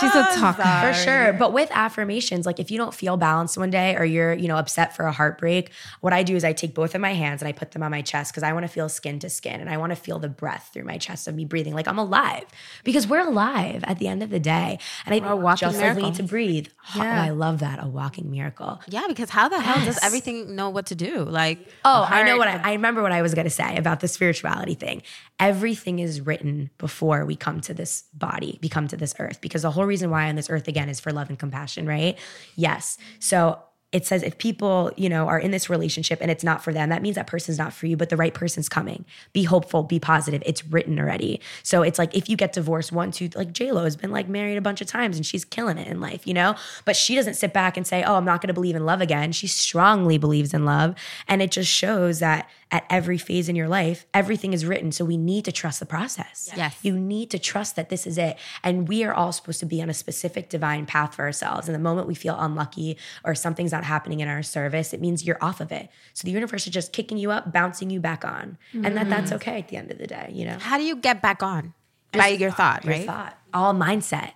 She's 0.00 0.14
a 0.14 0.24
talker. 0.36 0.62
For 0.62 0.92
sure. 0.94 1.32
But 1.32 1.52
with 1.52 1.70
affirmations, 1.72 2.46
like 2.46 2.58
if 2.60 2.70
you 2.70 2.78
don't 2.78 2.94
feel 2.94 3.16
balanced 3.16 3.56
one 3.58 3.70
day 3.70 3.96
or 3.96 4.04
you're, 4.04 4.32
you 4.34 4.48
know, 4.48 4.56
upset 4.56 4.94
for 4.96 5.06
a 5.06 5.12
heartbreak, 5.12 5.70
what 6.00 6.12
I 6.12 6.22
do 6.22 6.36
is 6.36 6.44
I 6.44 6.52
take 6.52 6.74
both 6.74 6.94
of 6.94 7.00
my 7.00 7.14
hands 7.14 7.42
and 7.42 7.48
I 7.48 7.52
put 7.52 7.72
them 7.72 7.82
on 7.82 7.90
my 7.90 8.02
chest 8.02 8.32
because 8.32 8.42
I 8.42 8.52
want 8.52 8.64
to 8.64 8.68
feel 8.68 8.88
skin 8.88 9.18
to 9.20 9.30
skin 9.30 9.60
and 9.60 9.68
I 9.70 9.76
want 9.76 9.90
to 9.90 9.96
feel 9.96 10.18
the 10.18 10.28
breath 10.28 10.70
through 10.72 10.84
my 10.84 10.98
chest 10.98 11.28
of 11.28 11.34
me 11.34 11.44
breathing 11.44 11.74
like 11.74 11.88
I'm 11.88 11.98
alive 11.98 12.44
because 12.84 13.06
we're 13.06 13.26
alive 13.26 13.84
at 13.84 13.98
the 13.98 14.08
end 14.08 14.22
of 14.22 14.30
the 14.30 14.40
day. 14.40 14.78
And 15.06 15.14
I 15.14 15.34
walking 15.34 15.68
just 15.68 15.78
miracle. 15.78 16.02
need 16.02 16.14
to 16.16 16.22
breathe. 16.22 16.68
Oh, 16.96 17.00
I 17.02 17.30
love 17.30 17.60
that. 17.60 17.82
A 17.82 17.88
walking 17.88 18.30
miracle. 18.30 18.80
yeah, 18.88 19.04
because 19.08 19.30
how 19.30 19.48
the 19.48 19.60
hell 19.60 19.84
does 19.84 19.98
everything 20.02 20.56
know 20.56 20.70
what 20.70 20.86
to 20.86 20.94
do? 20.94 21.24
Like, 21.24 21.58
Oh, 21.84 22.06
I 22.08 22.22
know 22.22 22.36
what 22.36 22.48
I, 22.48 22.56
I 22.56 22.72
remember 22.72 23.02
what 23.02 23.12
I 23.12 23.22
was 23.22 23.34
going 23.34 23.44
to 23.44 23.50
say 23.50 23.76
about 23.76 24.00
the 24.00 24.08
spirituality 24.08 24.74
thing. 24.74 25.02
Everything 25.40 25.98
is 26.00 26.20
written 26.20 26.70
before 26.78 27.24
we 27.24 27.36
come 27.36 27.60
to 27.62 27.72
this 27.74 28.04
body, 28.12 28.58
we 28.62 28.68
come 28.68 28.88
to 28.88 28.96
this 28.96 29.14
earth, 29.18 29.40
because 29.40 29.62
the 29.62 29.70
whole 29.70 29.84
reason 29.88 30.10
why 30.10 30.28
on 30.28 30.36
this 30.36 30.50
earth 30.50 30.68
again 30.68 30.88
is 30.88 31.00
for 31.00 31.12
love 31.12 31.28
and 31.28 31.38
compassion, 31.38 31.86
right? 31.86 32.18
Yes. 32.54 32.98
So 33.18 33.58
it 33.90 34.04
says 34.04 34.22
if 34.22 34.36
people, 34.36 34.92
you 34.96 35.08
know, 35.08 35.26
are 35.28 35.38
in 35.38 35.50
this 35.50 35.70
relationship 35.70 36.18
and 36.20 36.30
it's 36.30 36.44
not 36.44 36.62
for 36.62 36.74
them, 36.74 36.90
that 36.90 37.00
means 37.00 37.14
that 37.16 37.26
person's 37.26 37.56
not 37.56 37.72
for 37.72 37.86
you, 37.86 37.96
but 37.96 38.10
the 38.10 38.18
right 38.18 38.34
person's 38.34 38.68
coming. 38.68 39.06
Be 39.32 39.44
hopeful, 39.44 39.82
be 39.82 39.98
positive. 39.98 40.42
It's 40.44 40.62
written 40.66 40.98
already. 40.98 41.40
So 41.62 41.82
it's 41.82 41.98
like 41.98 42.14
if 42.14 42.28
you 42.28 42.36
get 42.36 42.52
divorced 42.52 42.92
one, 42.92 43.12
two, 43.12 43.30
like 43.34 43.52
J 43.52 43.72
Lo 43.72 43.84
has 43.84 43.96
been 43.96 44.10
like 44.10 44.28
married 44.28 44.58
a 44.58 44.60
bunch 44.60 44.82
of 44.82 44.86
times 44.86 45.16
and 45.16 45.24
she's 45.24 45.44
killing 45.44 45.78
it 45.78 45.88
in 45.88 46.02
life, 46.02 46.26
you 46.26 46.34
know? 46.34 46.54
But 46.84 46.96
she 46.96 47.14
doesn't 47.14 47.34
sit 47.34 47.54
back 47.54 47.78
and 47.78 47.86
say, 47.86 48.02
Oh, 48.02 48.16
I'm 48.16 48.26
not 48.26 48.42
gonna 48.42 48.52
believe 48.52 48.76
in 48.76 48.84
love 48.84 49.00
again. 49.00 49.32
She 49.32 49.46
strongly 49.46 50.18
believes 50.18 50.52
in 50.52 50.66
love. 50.66 50.94
And 51.26 51.40
it 51.40 51.50
just 51.50 51.70
shows 51.70 52.18
that 52.18 52.46
at 52.70 52.84
every 52.90 53.16
phase 53.16 53.48
in 53.48 53.56
your 53.56 53.68
life, 53.68 54.06
everything 54.12 54.52
is 54.52 54.66
written. 54.66 54.92
So 54.92 55.04
we 55.04 55.16
need 55.16 55.44
to 55.46 55.52
trust 55.52 55.80
the 55.80 55.86
process. 55.86 56.50
Yes. 56.56 56.78
You 56.82 56.98
need 56.98 57.30
to 57.30 57.38
trust 57.38 57.76
that 57.76 57.88
this 57.88 58.06
is 58.06 58.18
it. 58.18 58.36
And 58.62 58.86
we 58.88 59.04
are 59.04 59.14
all 59.14 59.32
supposed 59.32 59.60
to 59.60 59.66
be 59.66 59.80
on 59.80 59.88
a 59.88 59.94
specific 59.94 60.50
divine 60.50 60.84
path 60.84 61.14
for 61.14 61.22
ourselves. 61.22 61.68
And 61.68 61.74
the 61.74 61.78
moment 61.80 62.06
we 62.06 62.14
feel 62.14 62.36
unlucky 62.38 62.98
or 63.24 63.34
something's 63.34 63.72
not 63.72 63.84
happening 63.84 64.20
in 64.20 64.28
our 64.28 64.42
service, 64.42 64.92
it 64.92 65.00
means 65.00 65.24
you're 65.24 65.42
off 65.42 65.60
of 65.60 65.72
it. 65.72 65.88
So 66.12 66.26
the 66.26 66.32
universe 66.32 66.66
is 66.66 66.72
just 66.72 66.92
kicking 66.92 67.16
you 67.16 67.30
up, 67.30 67.52
bouncing 67.52 67.88
you 67.90 68.00
back 68.00 68.24
on. 68.24 68.58
And 68.72 68.96
that 68.96 69.08
that's 69.08 69.26
mm-hmm. 69.26 69.36
okay 69.36 69.58
at 69.60 69.68
the 69.68 69.76
end 69.76 69.90
of 69.90 69.98
the 69.98 70.06
day, 70.06 70.30
you 70.32 70.44
know? 70.44 70.58
how 70.58 70.76
do 70.76 70.84
you 70.84 70.96
get 70.96 71.22
back 71.22 71.42
on? 71.42 71.72
By 72.12 72.28
your 72.28 72.50
thought, 72.50 72.84
Your 72.84 72.94
right? 72.94 73.06
thought. 73.06 73.38
All 73.52 73.74
mindset. 73.74 74.32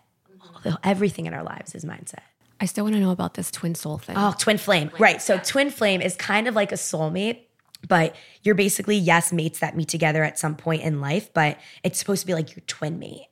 Everything 0.84 1.26
in 1.26 1.34
our 1.34 1.42
lives 1.42 1.74
is 1.74 1.84
mindset. 1.84 2.20
I 2.60 2.66
still 2.66 2.84
want 2.84 2.94
to 2.94 3.00
know 3.00 3.10
about 3.10 3.34
this 3.34 3.50
twin 3.50 3.74
soul 3.74 3.98
thing. 3.98 4.14
Oh, 4.16 4.34
twin 4.38 4.56
flame. 4.56 4.90
Right. 4.98 5.20
So 5.20 5.38
twin 5.38 5.70
flame 5.70 6.00
is 6.00 6.14
kind 6.14 6.46
of 6.46 6.54
like 6.54 6.70
a 6.70 6.76
soulmate, 6.76 7.40
but 7.88 8.14
you're 8.42 8.54
basically, 8.54 8.96
yes, 8.96 9.32
mates 9.32 9.58
that 9.60 9.76
meet 9.76 9.88
together 9.88 10.22
at 10.24 10.38
some 10.38 10.56
point 10.56 10.82
in 10.82 11.00
life, 11.00 11.32
but 11.32 11.58
it's 11.82 11.98
supposed 11.98 12.20
to 12.20 12.26
be 12.26 12.34
like 12.34 12.54
your 12.54 12.62
twin 12.66 12.98
mate. 12.98 13.28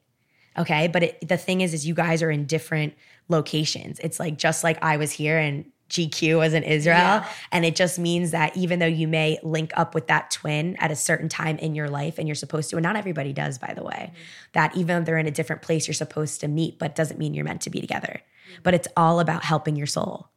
Okay. 0.59 0.89
But 0.89 1.03
it, 1.05 1.29
the 1.29 1.37
thing 1.37 1.61
is, 1.61 1.73
is 1.75 1.87
you 1.87 1.95
guys 1.95 2.23
are 2.23 2.31
in 2.31 2.47
different 2.47 2.95
locations. 3.29 3.99
It's 4.01 4.19
like 4.19 4.37
just 4.37 4.65
like 4.65 4.83
I 4.83 4.97
was 4.97 5.13
here 5.13 5.39
and 5.39 5.71
GQ 5.91 6.39
was 6.39 6.55
in 6.55 6.63
Israel. 6.63 7.25
And 7.53 7.65
it 7.65 7.77
just 7.77 7.99
means 7.99 8.31
that 8.31 8.57
even 8.57 8.79
though 8.79 8.87
you 8.87 9.09
may 9.09 9.39
link 9.43 9.73
up 9.77 9.95
with 9.95 10.07
that 10.07 10.31
twin 10.31 10.77
at 10.77 10.91
a 10.91 10.97
certain 10.97 11.29
time 11.29 11.59
in 11.59 11.75
your 11.75 11.91
life 11.91 12.19
and 12.19 12.27
you're 12.29 12.35
supposed 12.35 12.71
to, 12.71 12.77
and 12.77 12.83
not 12.83 12.97
everybody 12.97 13.33
does, 13.33 13.59
by 13.59 13.75
the 13.75 13.83
way, 13.83 14.13
mm-hmm. 14.13 14.23
that 14.53 14.77
even 14.77 14.99
though 14.99 15.05
they're 15.05 15.19
in 15.19 15.27
a 15.27 15.33
different 15.33 15.63
place, 15.63 15.87
you're 15.87 15.95
supposed 15.95 16.41
to 16.41 16.49
meet, 16.49 16.79
but 16.79 16.95
doesn't 16.95 17.19
mean 17.19 17.35
you're 17.35 17.45
meant 17.45 17.63
to 17.63 17.71
be 17.71 17.81
together. 17.81 18.21
But 18.63 18.75
it's 18.75 18.89
all 18.97 19.21
about 19.21 19.45
helping 19.45 19.77
your 19.77 19.87
soul. 19.87 20.29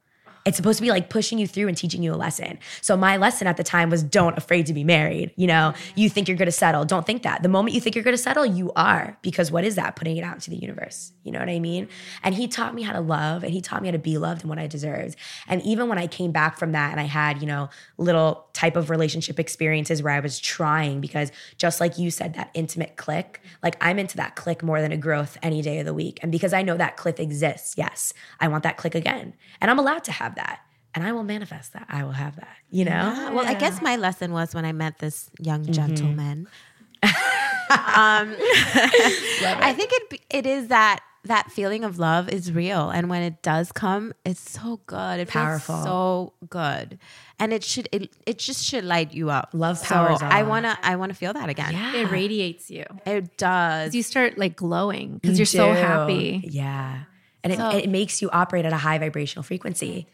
It's 0.46 0.58
supposed 0.58 0.78
to 0.78 0.82
be 0.82 0.90
like 0.90 1.10
pushing 1.10 1.40
you 1.40 1.48
through 1.48 1.68
and 1.68 1.78
teaching 1.78 2.04
you 2.04 2.14
a 2.14 2.16
lesson. 2.16 2.60
So 2.82 2.98
my 2.98 3.18
lesson 3.18 3.48
at 3.48 3.58
the 3.58 3.64
time 3.64 3.90
was 3.90 4.04
don't 4.04 4.38
afraid 4.38 4.66
to 4.68 4.74
be 4.74 4.84
married. 4.84 5.32
You 5.36 5.48
know, 5.48 5.74
mm-hmm. 5.74 6.00
you 6.00 6.10
think 6.10 6.28
you're 6.28 6.38
going 6.38 6.48
to 6.48 6.52
settle. 6.52 6.86
Don't 6.86 7.06
think 7.06 7.24
that. 7.24 7.44
The 7.44 7.50
moment 7.50 7.76
you 7.76 7.82
think 7.82 7.96
you're 7.96 8.04
going 8.04 8.18
to 8.18 8.22
settle, 8.22 8.46
you 8.46 8.72
are 8.76 9.18
because 9.22 9.52
what 9.52 9.64
is 9.64 9.76
that? 9.76 9.96
Putting 9.96 10.18
it 10.18 10.24
out 10.24 10.36
into 10.36 10.50
the 10.50 10.58
universe. 10.58 11.14
You 11.24 11.32
know 11.32 11.40
what 11.40 11.50
I 11.50 11.60
mean? 11.60 11.88
And 12.24 12.36
he 12.36 12.48
taught 12.48 12.74
me 12.74 12.82
how 12.82 12.94
to 12.94 13.02
love 13.02 13.44
and 13.44 13.54
he 13.54 13.62
taught 13.62 13.82
me 13.82 13.88
how 13.88 13.94
to 13.94 14.00
be 14.00 14.18
loved 14.18 14.42
and 14.42 14.50
what 14.50 14.60
I 14.60 14.68
deserved. 14.68 15.16
And 15.48 15.62
even 15.64 15.88
when 15.88 15.98
I 15.98 16.08
came 16.08 16.32
back 16.32 16.58
from 16.58 16.74
that 16.74 16.92
and 16.92 17.00
I 17.00 17.06
had, 17.06 17.42
you 17.42 17.48
know, 17.48 17.70
little 17.98 18.48
type 18.54 18.76
of 18.76 18.90
relationship 18.90 19.40
experiences 19.40 20.04
where 20.04 20.14
I 20.14 20.20
was 20.20 20.40
trying 20.40 21.02
because 21.02 21.32
just 21.58 21.80
like 21.80 21.98
you 21.98 22.12
said 22.12 22.34
that 22.36 22.52
intimate 22.54 22.98
click, 22.98 23.42
like 23.62 23.76
I'm 23.82 24.00
into 24.00 24.18
that 24.18 24.36
click 24.36 24.62
more 24.64 24.82
than 24.82 24.92
a 24.92 24.98
growth 24.98 25.38
any 25.42 25.62
day 25.62 25.80
of 25.80 25.86
the 25.86 25.94
week. 25.94 26.20
And 26.22 26.32
because 26.32 26.54
I 26.54 26.62
know 26.62 26.78
that 26.78 26.98
click 26.98 27.20
exists, 27.20 27.76
yes, 27.78 28.14
I 28.40 28.48
want 28.48 28.64
that 28.64 28.78
click 28.78 28.96
again. 28.96 29.34
And 29.62 29.72
I'm 29.72 29.80
allowed 29.80 30.04
to 30.06 30.12
have 30.12 30.33
that. 30.36 30.60
And 30.96 31.04
I 31.04 31.12
will 31.12 31.24
manifest 31.24 31.74
that. 31.74 31.86
I 31.90 32.04
will 32.04 32.12
have 32.12 32.36
that. 32.36 32.56
You 32.70 32.86
know? 32.86 32.92
Yeah, 32.92 33.30
Well, 33.32 33.48
I 33.48 33.56
guess 33.56 33.82
my 33.82 33.96
lesson 33.96 34.32
was 34.32 34.54
when 34.54 34.64
I 34.66 34.72
met 34.74 35.00
this 35.00 35.30
young 35.40 35.62
Mm-hmm. 35.64 35.72
gentleman. 35.74 36.48
um, 37.04 38.36
I 38.40 39.74
think 39.76 39.92
it 39.94 40.22
it 40.30 40.46
is 40.46 40.68
that 40.70 41.02
that 41.26 41.52
feeling 41.52 41.84
of 41.84 42.00
love 42.00 42.28
is 42.30 42.52
real 42.52 42.90
and 42.90 43.10
when 43.10 43.22
it 43.24 43.42
does 43.42 43.72
come 43.72 44.14
it's 44.26 44.52
so 44.52 44.82
good 44.88 45.22
it 45.22 45.30
Powerful. 45.30 45.76
feels 45.76 45.86
so 45.86 46.34
good 46.50 47.00
and 47.40 47.54
it 47.54 47.64
should 47.64 47.88
it, 47.94 48.12
it 48.26 48.38
just 48.40 48.64
should 48.66 48.84
light 48.84 49.14
you 49.14 49.30
up 49.30 49.50
Love 49.54 49.78
so 49.78 49.86
powers 49.96 50.22
i 50.22 50.44
want 50.44 50.66
to 50.66 50.78
i 50.84 50.98
want 50.98 51.12
to 51.12 51.16
feel 51.16 51.32
that 51.32 51.48
again 51.48 51.74
It 51.96 52.12
radiates 52.12 52.70
you. 52.70 52.84
it 53.06 53.38
does 53.38 53.96
You 53.96 54.04
start 54.04 54.38
like 54.38 54.58
glowing 54.58 55.20
because 55.22 55.40
you're 55.40 55.46
so 55.46 55.72
happy. 55.72 56.42
Yeah. 56.46 57.04
And 57.44 57.54
So- 57.56 57.70
it, 57.72 57.86
it 57.86 57.90
makes 57.90 58.22
you 58.22 58.30
operate 58.32 58.66
at 58.66 58.74
a 58.74 58.78
high 58.78 58.98
vibrational 58.98 59.44
frequency. 59.44 60.08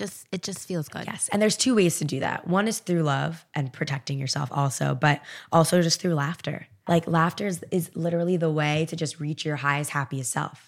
Just 0.00 0.26
it 0.32 0.42
just 0.42 0.66
feels 0.66 0.88
good 0.88 1.04
Yes. 1.06 1.28
And 1.32 1.40
there's 1.42 1.56
two 1.56 1.74
ways 1.76 1.98
to 2.00 2.04
do 2.04 2.18
that. 2.26 2.38
One 2.48 2.66
is 2.72 2.78
through 2.80 3.02
love 3.04 3.44
and 3.54 3.72
protecting 3.72 4.18
yourself 4.18 4.48
also, 4.52 4.94
but 4.94 5.20
also 5.52 5.80
just 5.82 6.00
through 6.00 6.14
laughter. 6.14 6.66
Like 6.88 7.06
laughter 7.06 7.46
is, 7.46 7.58
is 7.70 7.84
literally 7.94 8.36
the 8.36 8.50
way 8.50 8.86
to 8.90 8.96
just 8.96 9.20
reach 9.20 9.44
your 9.44 9.56
highest, 9.56 9.90
happiest 9.90 10.32
self. 10.32 10.58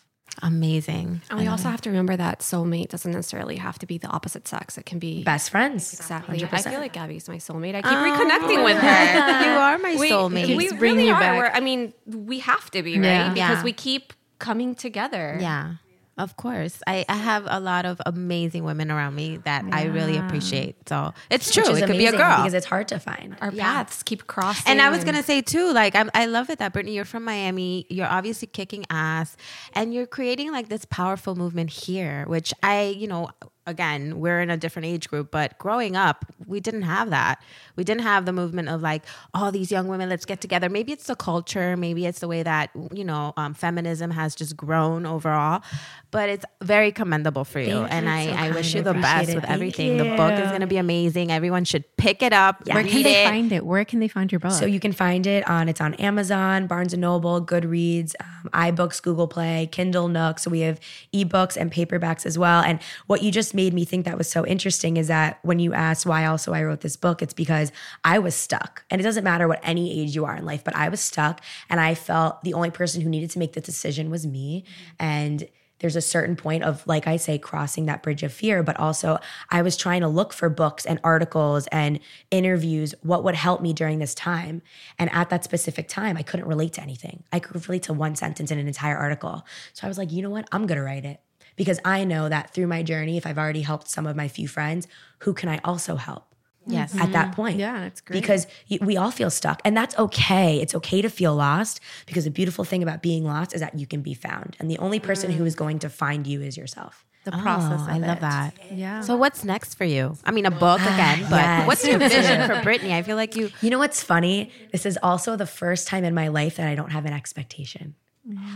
amazing 0.42 1.20
And 1.30 1.38
we 1.40 1.46
also 1.46 1.68
have 1.68 1.80
to 1.82 1.90
remember 1.90 2.16
that 2.16 2.40
soulmate 2.40 2.88
doesn't 2.88 3.10
necessarily 3.12 3.56
have 3.56 3.78
to 3.80 3.86
be 3.86 3.98
the 3.98 4.08
opposite 4.08 4.46
sex. 4.48 4.78
It 4.78 4.86
can 4.86 4.98
be 4.98 5.22
Best 5.24 5.50
friends. 5.50 5.92
exactly. 5.92 6.42
I 6.42 6.46
100%. 6.46 6.70
feel 6.70 6.80
like 6.80 6.92
Gabby's 6.94 7.28
my 7.28 7.36
soulmate. 7.36 7.74
I 7.74 7.82
keep 7.82 7.92
oh, 7.92 8.06
reconnecting 8.08 8.64
with 8.64 8.78
her. 8.78 9.44
you 9.46 9.58
are 9.66 9.78
my 9.78 9.96
We, 9.98 10.10
soulmate 10.10 10.56
we 10.56 10.64
Keeps 10.68 10.74
bringing 10.78 10.96
really 10.96 11.08
you 11.08 11.14
are. 11.14 11.20
back. 11.20 11.38
We're- 11.38 11.50
I 11.54 11.60
mean, 11.60 11.92
we 12.06 12.38
have 12.40 12.70
to 12.70 12.82
be 12.82 12.94
right 12.98 13.04
Yeah. 13.04 13.28
because 13.34 13.58
Yeah. 13.58 13.62
we 13.64 13.72
keep 13.72 14.12
coming 14.38 14.74
together. 14.74 15.38
yeah 15.40 15.74
of 16.18 16.36
course 16.36 16.82
I, 16.86 17.04
I 17.08 17.16
have 17.16 17.46
a 17.48 17.60
lot 17.60 17.86
of 17.86 18.00
amazing 18.06 18.64
women 18.64 18.90
around 18.90 19.14
me 19.14 19.38
that 19.38 19.64
i 19.72 19.84
really 19.84 20.16
appreciate 20.16 20.76
so 20.88 21.12
it's 21.30 21.52
true 21.52 21.74
it 21.74 21.86
could 21.86 21.96
be 21.96 22.06
a 22.06 22.12
girl 22.12 22.36
because 22.36 22.54
it's 22.54 22.66
hard 22.66 22.88
to 22.88 22.98
find. 22.98 23.36
Our 23.40 23.50
paths 23.50 24.02
keep 24.02 24.26
crossing. 24.26 24.70
And 24.70 24.80
I 24.80 24.90
was 24.90 25.04
gonna 25.04 25.22
say 25.22 25.42
too, 25.42 25.72
like 25.72 25.94
I'm, 25.94 26.10
I 26.14 26.26
love 26.26 26.50
it 26.50 26.58
that 26.58 26.72
Brittany, 26.72 26.94
you're 26.94 27.04
from 27.04 27.24
Miami. 27.24 27.86
You're 27.88 28.06
obviously 28.06 28.48
kicking 28.48 28.84
ass, 28.90 29.36
and 29.74 29.92
you're 29.94 30.06
creating 30.06 30.52
like 30.52 30.68
this 30.68 30.84
powerful 30.84 31.34
movement 31.34 31.70
here. 31.70 32.24
Which 32.26 32.52
I, 32.62 32.94
you 32.98 33.08
know, 33.08 33.30
again, 33.66 34.20
we're 34.20 34.40
in 34.40 34.50
a 34.50 34.56
different 34.56 34.86
age 34.86 35.08
group, 35.08 35.30
but 35.30 35.58
growing 35.58 35.96
up, 35.96 36.24
we 36.46 36.60
didn't 36.60 36.82
have 36.82 37.10
that. 37.10 37.42
We 37.76 37.84
didn't 37.84 38.02
have 38.02 38.26
the 38.26 38.32
movement 38.32 38.68
of 38.68 38.82
like, 38.82 39.02
all 39.34 39.52
these 39.52 39.70
young 39.70 39.88
women, 39.88 40.08
let's 40.08 40.24
get 40.24 40.40
together. 40.40 40.68
Maybe 40.68 40.92
it's 40.92 41.06
the 41.06 41.16
culture, 41.16 41.76
maybe 41.76 42.06
it's 42.06 42.20
the 42.20 42.28
way 42.28 42.42
that 42.42 42.70
you 42.92 43.04
know 43.04 43.32
um, 43.36 43.54
feminism 43.54 44.10
has 44.10 44.34
just 44.34 44.56
grown 44.56 45.06
overall. 45.06 45.62
But 46.10 46.28
it's 46.28 46.44
very 46.62 46.92
commendable 46.92 47.44
for 47.44 47.58
you, 47.60 47.86
Thank 47.86 47.92
and 47.92 48.06
you. 48.06 48.12
I, 48.12 48.26
So 48.26 48.32
I 48.32 48.50
wish 48.50 48.74
you 48.74 48.82
the 48.82 48.92
best 48.92 49.30
it. 49.30 49.34
with 49.36 49.44
Thank 49.44 49.54
everything. 49.54 49.96
The 49.96 50.16
book 50.16 50.32
is 50.32 50.50
gonna 50.50 50.66
be 50.66 50.76
amazing. 50.76 51.32
Everyone 51.32 51.64
should 51.64 51.84
pick 51.96 52.22
it 52.22 52.32
up. 52.32 52.66
Where 52.66 52.84
can 52.84 53.02
they 53.02 53.24
it. 53.24 53.28
find 53.28 53.52
it? 53.52 53.64
Where 53.64 53.84
can 53.84 54.00
they 54.00 54.08
find 54.08 54.30
your 54.30 54.38
book? 54.38 54.52
So 54.52 54.66
you 54.66 54.80
can 54.80 54.92
find 54.92 55.26
it 55.26 55.48
on 55.48 55.68
it's 55.68 55.80
on 55.80 55.94
Amazon, 55.94 56.66
Barnes 56.66 56.92
and 56.92 57.00
Noble, 57.00 57.44
Goodreads, 57.44 58.14
um, 58.20 58.50
iBooks, 58.52 59.02
Google 59.02 59.26
Play, 59.28 59.68
Kindle, 59.72 60.08
Nook. 60.08 60.38
So 60.38 60.50
we 60.50 60.60
have 60.60 60.78
ebooks 61.14 61.56
and 61.56 61.72
paperbacks 61.72 62.26
as 62.26 62.38
well. 62.38 62.60
And 62.62 62.80
what 63.06 63.22
you 63.22 63.30
just 63.32 63.51
made 63.54 63.74
me 63.74 63.84
think 63.84 64.04
that 64.04 64.18
was 64.18 64.28
so 64.28 64.46
interesting 64.46 64.96
is 64.96 65.08
that 65.08 65.38
when 65.42 65.58
you 65.58 65.72
asked 65.72 66.06
why 66.06 66.26
also 66.26 66.52
I 66.52 66.62
wrote 66.62 66.80
this 66.80 66.96
book, 66.96 67.22
it's 67.22 67.34
because 67.34 67.72
I 68.04 68.18
was 68.18 68.34
stuck. 68.34 68.84
And 68.90 69.00
it 69.00 69.04
doesn't 69.04 69.24
matter 69.24 69.48
what 69.48 69.60
any 69.62 70.00
age 70.00 70.14
you 70.14 70.24
are 70.24 70.36
in 70.36 70.44
life, 70.44 70.64
but 70.64 70.76
I 70.76 70.88
was 70.88 71.00
stuck 71.00 71.40
and 71.68 71.80
I 71.80 71.94
felt 71.94 72.42
the 72.42 72.54
only 72.54 72.70
person 72.70 73.00
who 73.00 73.08
needed 73.08 73.30
to 73.30 73.38
make 73.38 73.52
the 73.52 73.60
decision 73.60 74.10
was 74.10 74.26
me. 74.26 74.64
And 74.98 75.48
there's 75.82 75.96
a 75.96 76.00
certain 76.00 76.36
point 76.36 76.62
of 76.62 76.86
like 76.86 77.06
i 77.06 77.16
say 77.16 77.36
crossing 77.36 77.86
that 77.86 78.02
bridge 78.02 78.22
of 78.22 78.32
fear 78.32 78.62
but 78.62 78.78
also 78.78 79.18
i 79.50 79.60
was 79.60 79.76
trying 79.76 80.00
to 80.00 80.08
look 80.08 80.32
for 80.32 80.48
books 80.48 80.86
and 80.86 80.98
articles 81.04 81.66
and 81.66 81.98
interviews 82.30 82.94
what 83.02 83.24
would 83.24 83.34
help 83.34 83.60
me 83.60 83.72
during 83.72 83.98
this 83.98 84.14
time. 84.14 84.62
And 84.98 85.12
at 85.12 85.28
that 85.30 85.44
specific 85.44 85.88
time 85.88 86.16
i 86.16 86.22
couldn't 86.22 86.46
relate 86.46 86.72
to 86.74 86.82
anything. 86.82 87.24
I 87.32 87.40
could 87.40 87.68
relate 87.68 87.82
to 87.84 87.92
one 87.92 88.14
sentence 88.14 88.50
in 88.50 88.58
an 88.58 88.66
entire 88.66 88.96
article. 88.96 89.44
So 89.74 89.86
i 89.86 89.88
was 89.88 89.98
like 89.98 90.12
you 90.12 90.22
know 90.22 90.30
what? 90.30 90.48
I'm 90.52 90.66
going 90.66 90.78
to 90.78 90.84
write 90.84 91.04
it 91.04 91.20
because 91.56 91.78
i 91.84 92.04
know 92.04 92.28
that 92.28 92.52
through 92.52 92.66
my 92.66 92.82
journey 92.82 93.16
if 93.16 93.26
i've 93.26 93.38
already 93.38 93.62
helped 93.62 93.88
some 93.88 94.06
of 94.06 94.16
my 94.16 94.28
few 94.28 94.48
friends 94.48 94.86
who 95.20 95.32
can 95.32 95.48
i 95.48 95.58
also 95.64 95.96
help 95.96 96.32
Yes. 96.66 96.96
at 96.96 97.12
that 97.12 97.26
mm-hmm. 97.26 97.34
point. 97.34 97.58
Yeah, 97.58 97.80
that's 97.80 98.00
great. 98.00 98.20
Because 98.20 98.46
we 98.80 98.96
all 98.96 99.10
feel 99.10 99.30
stuck, 99.30 99.60
and 99.64 99.76
that's 99.76 99.98
okay. 99.98 100.60
It's 100.60 100.74
okay 100.76 101.02
to 101.02 101.08
feel 101.08 101.34
lost 101.34 101.80
because 102.06 102.24
the 102.24 102.30
beautiful 102.30 102.64
thing 102.64 102.82
about 102.82 103.02
being 103.02 103.24
lost 103.24 103.54
is 103.54 103.60
that 103.60 103.78
you 103.78 103.86
can 103.86 104.02
be 104.02 104.14
found, 104.14 104.56
and 104.60 104.70
the 104.70 104.78
only 104.78 105.00
person 105.00 105.32
who 105.32 105.44
is 105.44 105.54
mm. 105.54 105.58
going 105.58 105.78
to 105.80 105.88
find 105.88 106.26
you 106.26 106.40
is 106.40 106.56
yourself. 106.56 107.04
the 107.24 107.30
process. 107.30 107.80
Oh, 107.84 107.88
I 107.88 107.96
of 107.96 108.02
love 108.02 108.16
it. 108.16 108.20
that. 108.20 108.54
Yeah. 108.72 109.00
So 109.00 109.16
what's 109.16 109.44
next 109.44 109.76
for 109.76 109.84
you? 109.84 110.16
I 110.24 110.32
mean, 110.32 110.44
a 110.44 110.50
book 110.50 110.80
ah, 110.82 110.94
again, 110.94 111.20
but 111.30 111.36
yes. 111.36 111.66
what's 111.68 111.86
your 111.86 111.98
vision 111.98 112.46
for 112.48 112.60
Brittany? 112.64 112.92
I 112.94 113.02
feel 113.02 113.16
like 113.16 113.36
you. 113.36 113.50
You 113.60 113.70
know 113.70 113.78
what's 113.78 114.02
funny? 114.02 114.50
This 114.72 114.86
is 114.86 114.98
also 115.02 115.36
the 115.36 115.46
first 115.46 115.86
time 115.86 116.04
in 116.04 116.14
my 116.14 116.28
life 116.28 116.56
that 116.56 116.66
I 116.66 116.74
don't 116.74 116.90
have 116.90 117.06
an 117.06 117.12
expectation. 117.12 117.94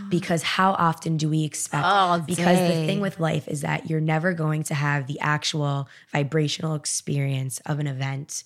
Because 0.09 0.43
how 0.43 0.71
often 0.73 1.17
do 1.17 1.29
we 1.29 1.43
expect? 1.43 1.83
All 1.85 2.19
because 2.19 2.57
the 2.57 2.85
thing 2.85 3.01
with 3.01 3.19
life 3.19 3.47
is 3.47 3.61
that 3.61 3.89
you're 3.89 3.99
never 3.99 4.33
going 4.33 4.63
to 4.63 4.73
have 4.73 5.07
the 5.07 5.19
actual 5.19 5.89
vibrational 6.11 6.75
experience 6.75 7.59
of 7.65 7.79
an 7.79 7.87
event 7.87 8.43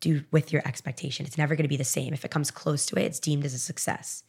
do 0.00 0.24
with 0.30 0.52
your 0.52 0.62
expectation. 0.66 1.26
It's 1.26 1.38
never 1.38 1.54
going 1.54 1.64
to 1.64 1.68
be 1.68 1.76
the 1.76 1.84
same. 1.84 2.14
If 2.14 2.24
it 2.24 2.30
comes 2.30 2.50
close 2.50 2.86
to 2.86 2.96
it, 2.96 3.02
it's 3.02 3.20
deemed 3.20 3.44
as 3.44 3.54
a 3.54 3.58
success. 3.58 4.22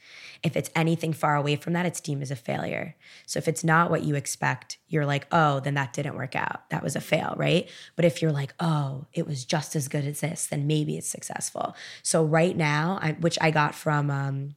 If 0.44 0.58
it's 0.58 0.70
anything 0.76 1.14
far 1.14 1.36
away 1.36 1.56
from 1.56 1.74
that, 1.74 1.86
it's 1.86 2.02
deemed 2.02 2.22
as 2.22 2.32
a 2.32 2.36
failure. 2.36 2.96
So 3.26 3.38
if 3.38 3.48
it's 3.48 3.64
not 3.64 3.90
what 3.90 4.04
you 4.04 4.16
expect, 4.16 4.78
you're 4.90 5.06
like, 5.06 5.28
oh, 5.32 5.62
then 5.62 5.76
that 5.76 5.94
didn't 5.94 6.18
work 6.18 6.36
out. 6.36 6.70
That 6.70 6.84
was 6.84 6.96
a 6.96 7.02
fail, 7.02 7.36
right? 7.38 7.70
But 7.96 8.06
if 8.06 8.22
you're 8.22 8.34
like, 8.34 8.54
oh, 8.60 9.06
it 9.14 9.26
was 9.26 9.46
just 9.46 9.76
as 9.76 9.88
good 9.88 10.06
as 10.06 10.20
this, 10.20 10.46
then 10.48 10.68
maybe 10.68 10.98
it's 10.98 11.08
successful. 11.08 11.74
So 12.04 12.24
right 12.24 12.56
now, 12.56 13.00
I, 13.02 13.14
which 13.14 13.38
I 13.40 13.52
got 13.52 13.74
from, 13.74 14.12
um, 14.12 14.56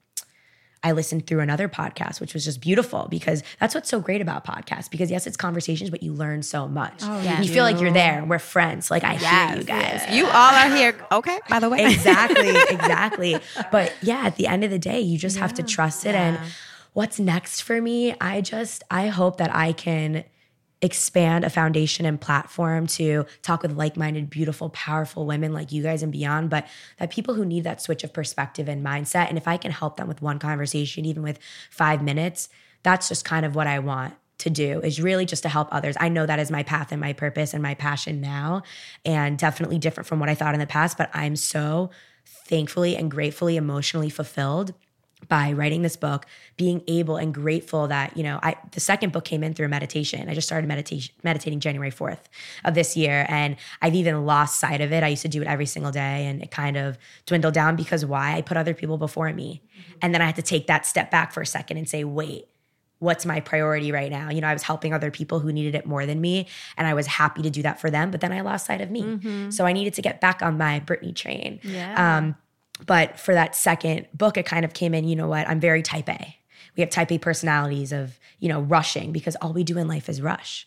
I 0.85 0.93
listened 0.93 1.26
through 1.26 1.41
another 1.41 1.66
podcast, 1.68 2.20
which 2.20 2.35
was 2.35 2.45
just 2.45 2.61
beautiful 2.61 3.09
because 3.11 3.43
that's 3.59 3.74
what's 3.74 3.89
so 3.89 4.01
great 4.01 4.20
about 4.20 4.45
podcasts. 4.45 4.91
Because 4.91 5.11
yes, 5.11 5.26
it's 5.26 5.37
conversations, 5.37 5.89
but 5.89 6.03
you 6.03 6.12
learn 6.12 6.43
so 6.43 6.68
much. 6.68 7.01
Oh, 7.03 7.22
yeah. 7.22 7.41
you 7.41 7.49
feel 7.49 7.64
like 7.64 7.80
you're 7.80 7.91
there. 7.91 8.22
We're 8.22 8.39
friends. 8.39 8.91
Like 8.91 9.03
I 9.03 9.14
hear 9.14 9.59
you 9.59 9.64
guys. 9.64 10.14
You 10.14 10.26
all 10.26 10.55
are 10.55 10.68
here. 10.76 10.95
Okay, 11.11 11.39
by 11.49 11.59
the 11.59 11.70
way. 11.70 11.87
exactly, 11.87 12.51
exactly. 12.68 13.37
But 13.72 13.95
yeah, 14.03 14.26
at 14.26 14.37
the 14.37 14.47
end 14.47 14.62
of 14.62 14.70
the 14.70 14.78
day, 14.78 15.01
you 15.01 15.16
just 15.16 15.39
have 15.39 15.55
to 15.55 15.62
trust 15.62 16.05
it. 16.05 16.14
And 16.14 16.39
what's 16.93 17.18
next 17.18 17.62
for 17.62 17.80
me? 17.80 18.14
I 18.20 18.43
just 18.43 18.85
I 18.91 19.07
hope 19.07 19.39
that 19.39 19.55
I 19.55 19.72
can 19.72 20.24
expand 20.85 21.45
a 21.45 21.51
foundation 21.51 22.05
and 22.05 22.20
platform 22.20 22.87
to 22.87 23.24
talk 23.41 23.62
with 23.62 23.72
like-minded 23.72 24.28
beautiful 24.28 24.68
powerful 24.68 25.24
women 25.24 25.53
like 25.53 25.72
you 25.72 25.82
guys 25.82 26.03
and 26.03 26.12
beyond 26.12 26.51
but 26.51 26.66
that 26.99 27.11
people 27.11 27.35
who 27.35 27.45
need 27.45 27.64
that 27.64 27.80
switch 27.80 28.05
of 28.05 28.12
perspective 28.12 28.68
and 28.68 28.85
mindset 28.85 29.28
and 29.28 29.39
if 29.39 29.49
i 29.49 29.57
can 29.57 29.70
help 29.70 29.97
them 29.97 30.07
with 30.07 30.20
one 30.20 30.39
conversation 30.39 31.07
even 31.07 31.22
with 31.22 31.39
5 31.70 32.03
minutes 32.03 32.51
that's 32.82 33.09
just 33.09 33.24
kind 33.24 33.47
of 33.47 33.55
what 33.55 33.66
i 33.66 33.78
want 33.78 34.14
to 34.39 34.51
do 34.51 34.80
is 34.80 35.01
really 35.01 35.24
just 35.24 35.45
to 35.45 35.49
help 35.49 35.68
others. 35.70 35.97
I 36.01 36.09
know 36.09 36.26
that 36.26 36.41
is 36.41 36.51
my 36.51 36.64
path 36.64 36.93
and 36.93 37.01
my 37.01 37.12
purpose 37.12 37.55
and 37.55 37.62
my 37.62 37.74
passion 37.74 38.20
now, 38.20 38.62
and 39.05 39.39
definitely 39.39 39.78
different 39.78 40.09
from 40.09 40.18
what 40.18 40.28
I 40.28 40.35
thought 40.35 40.55
in 40.55 40.61
the 40.61 40.66
past. 40.66 40.99
But 40.99 41.09
I'm 41.14 41.37
so 41.37 41.91
thankfully 42.26 42.97
and 42.97 43.11
gratefully 43.11 43.57
emotionally 43.57 44.11
fulfilled 44.11 44.74
by 45.29 45.53
writing 45.53 45.83
this 45.83 45.97
book, 45.97 46.27
being 46.57 46.83
able 46.87 47.16
and 47.16 47.35
grateful 47.35 47.89
that, 47.89 48.16
you 48.16 48.22
know, 48.22 48.39
I 48.43 48.57
the 48.72 48.81
second 48.81 49.12
book 49.12 49.25
came 49.25 49.43
in 49.43 49.55
through 49.55 49.68
meditation. 49.68 50.29
I 50.29 50.35
just 50.35 50.47
started 50.47 50.66
meditation 50.66 51.14
meditating 51.22 51.61
January 51.61 51.91
4th 51.91 52.20
of 52.64 52.75
this 52.75 52.97
year. 52.97 53.27
And 53.29 53.57
I've 53.83 53.95
even 53.95 54.27
lost 54.27 54.61
sight 54.61 54.81
of 54.81 54.93
it. 54.93 55.03
I 55.03 55.09
used 55.09 55.22
to 55.22 55.29
do 55.29 55.43
it 55.43 55.49
every 55.49 55.66
single 55.66 55.93
day 55.93 56.27
and 56.27 56.43
it 56.43 56.51
kind 56.51 56.77
of 56.77 56.99
dwindled 57.27 57.55
down 57.55 57.77
because 57.77 58.05
why? 58.05 58.35
I 58.35 58.43
put 58.43 58.57
other 58.57 58.75
people 58.75 58.99
before 58.99 59.33
me. 59.33 59.62
And 60.03 60.14
then 60.14 60.22
I 60.22 60.27
had 60.27 60.37
to 60.37 60.43
take 60.43 60.66
that 60.66 60.87
step 60.87 61.11
back 61.11 61.33
for 61.33 61.41
a 61.41 61.47
second 61.47 61.77
and 61.77 61.89
say, 61.89 62.05
wait, 62.05 62.49
what's 62.99 63.27
my 63.27 63.41
priority 63.41 63.93
right 63.93 64.11
now? 64.11 64.31
You 64.31 64.41
know, 64.41 64.49
I 64.49 64.53
was 64.53 64.62
helping 64.62 64.93
other 64.93 65.11
people 65.11 65.41
who 65.41 65.53
needed 65.53 65.75
it 65.75 65.87
more 65.87 66.07
than 66.07 66.20
me, 66.20 66.47
and 66.77 66.87
I 66.87 66.95
was 66.95 67.07
happy 67.07 67.43
to 67.43 67.51
do 67.51 67.62
that 67.62 67.81
for 67.81 67.91
them. 67.91 68.11
But 68.11 68.20
then 68.20 68.33
I 68.33 68.41
lost 68.41 68.66
sight 68.66 68.81
of 68.81 68.91
me, 68.91 69.03
so 69.51 69.66
I 69.66 69.72
needed 69.72 69.95
to 69.95 70.03
get 70.03 70.20
back 70.20 70.43
on 70.43 70.57
my 70.59 70.81
Brittany 70.81 71.12
train. 71.12 71.61
Yeah. 71.62 72.18
Um, 72.18 72.37
but 72.87 73.18
for 73.18 73.35
that 73.35 73.55
second 73.55 74.07
book, 74.12 74.37
it 74.37 74.47
kind 74.47 74.64
of 74.64 74.72
came 74.72 74.95
in. 74.95 75.05
You 75.05 75.16
know 75.16 75.29
what? 75.29 75.49
I'm 75.49 75.61
very 75.61 75.83
Type 75.83 76.09
A. 76.09 76.37
We 76.77 76.81
have 76.81 76.91
Type 76.91 77.12
A 77.12 77.18
personalities 77.18 77.93
of 77.93 78.18
you 78.39 78.49
know 78.49 78.61
rushing 78.61 79.12
because 79.12 79.37
all 79.37 79.53
we 79.53 79.64
do 79.64 79.79
in 79.79 79.89
life 79.89 80.09
is 80.09 80.20
rush. 80.20 80.66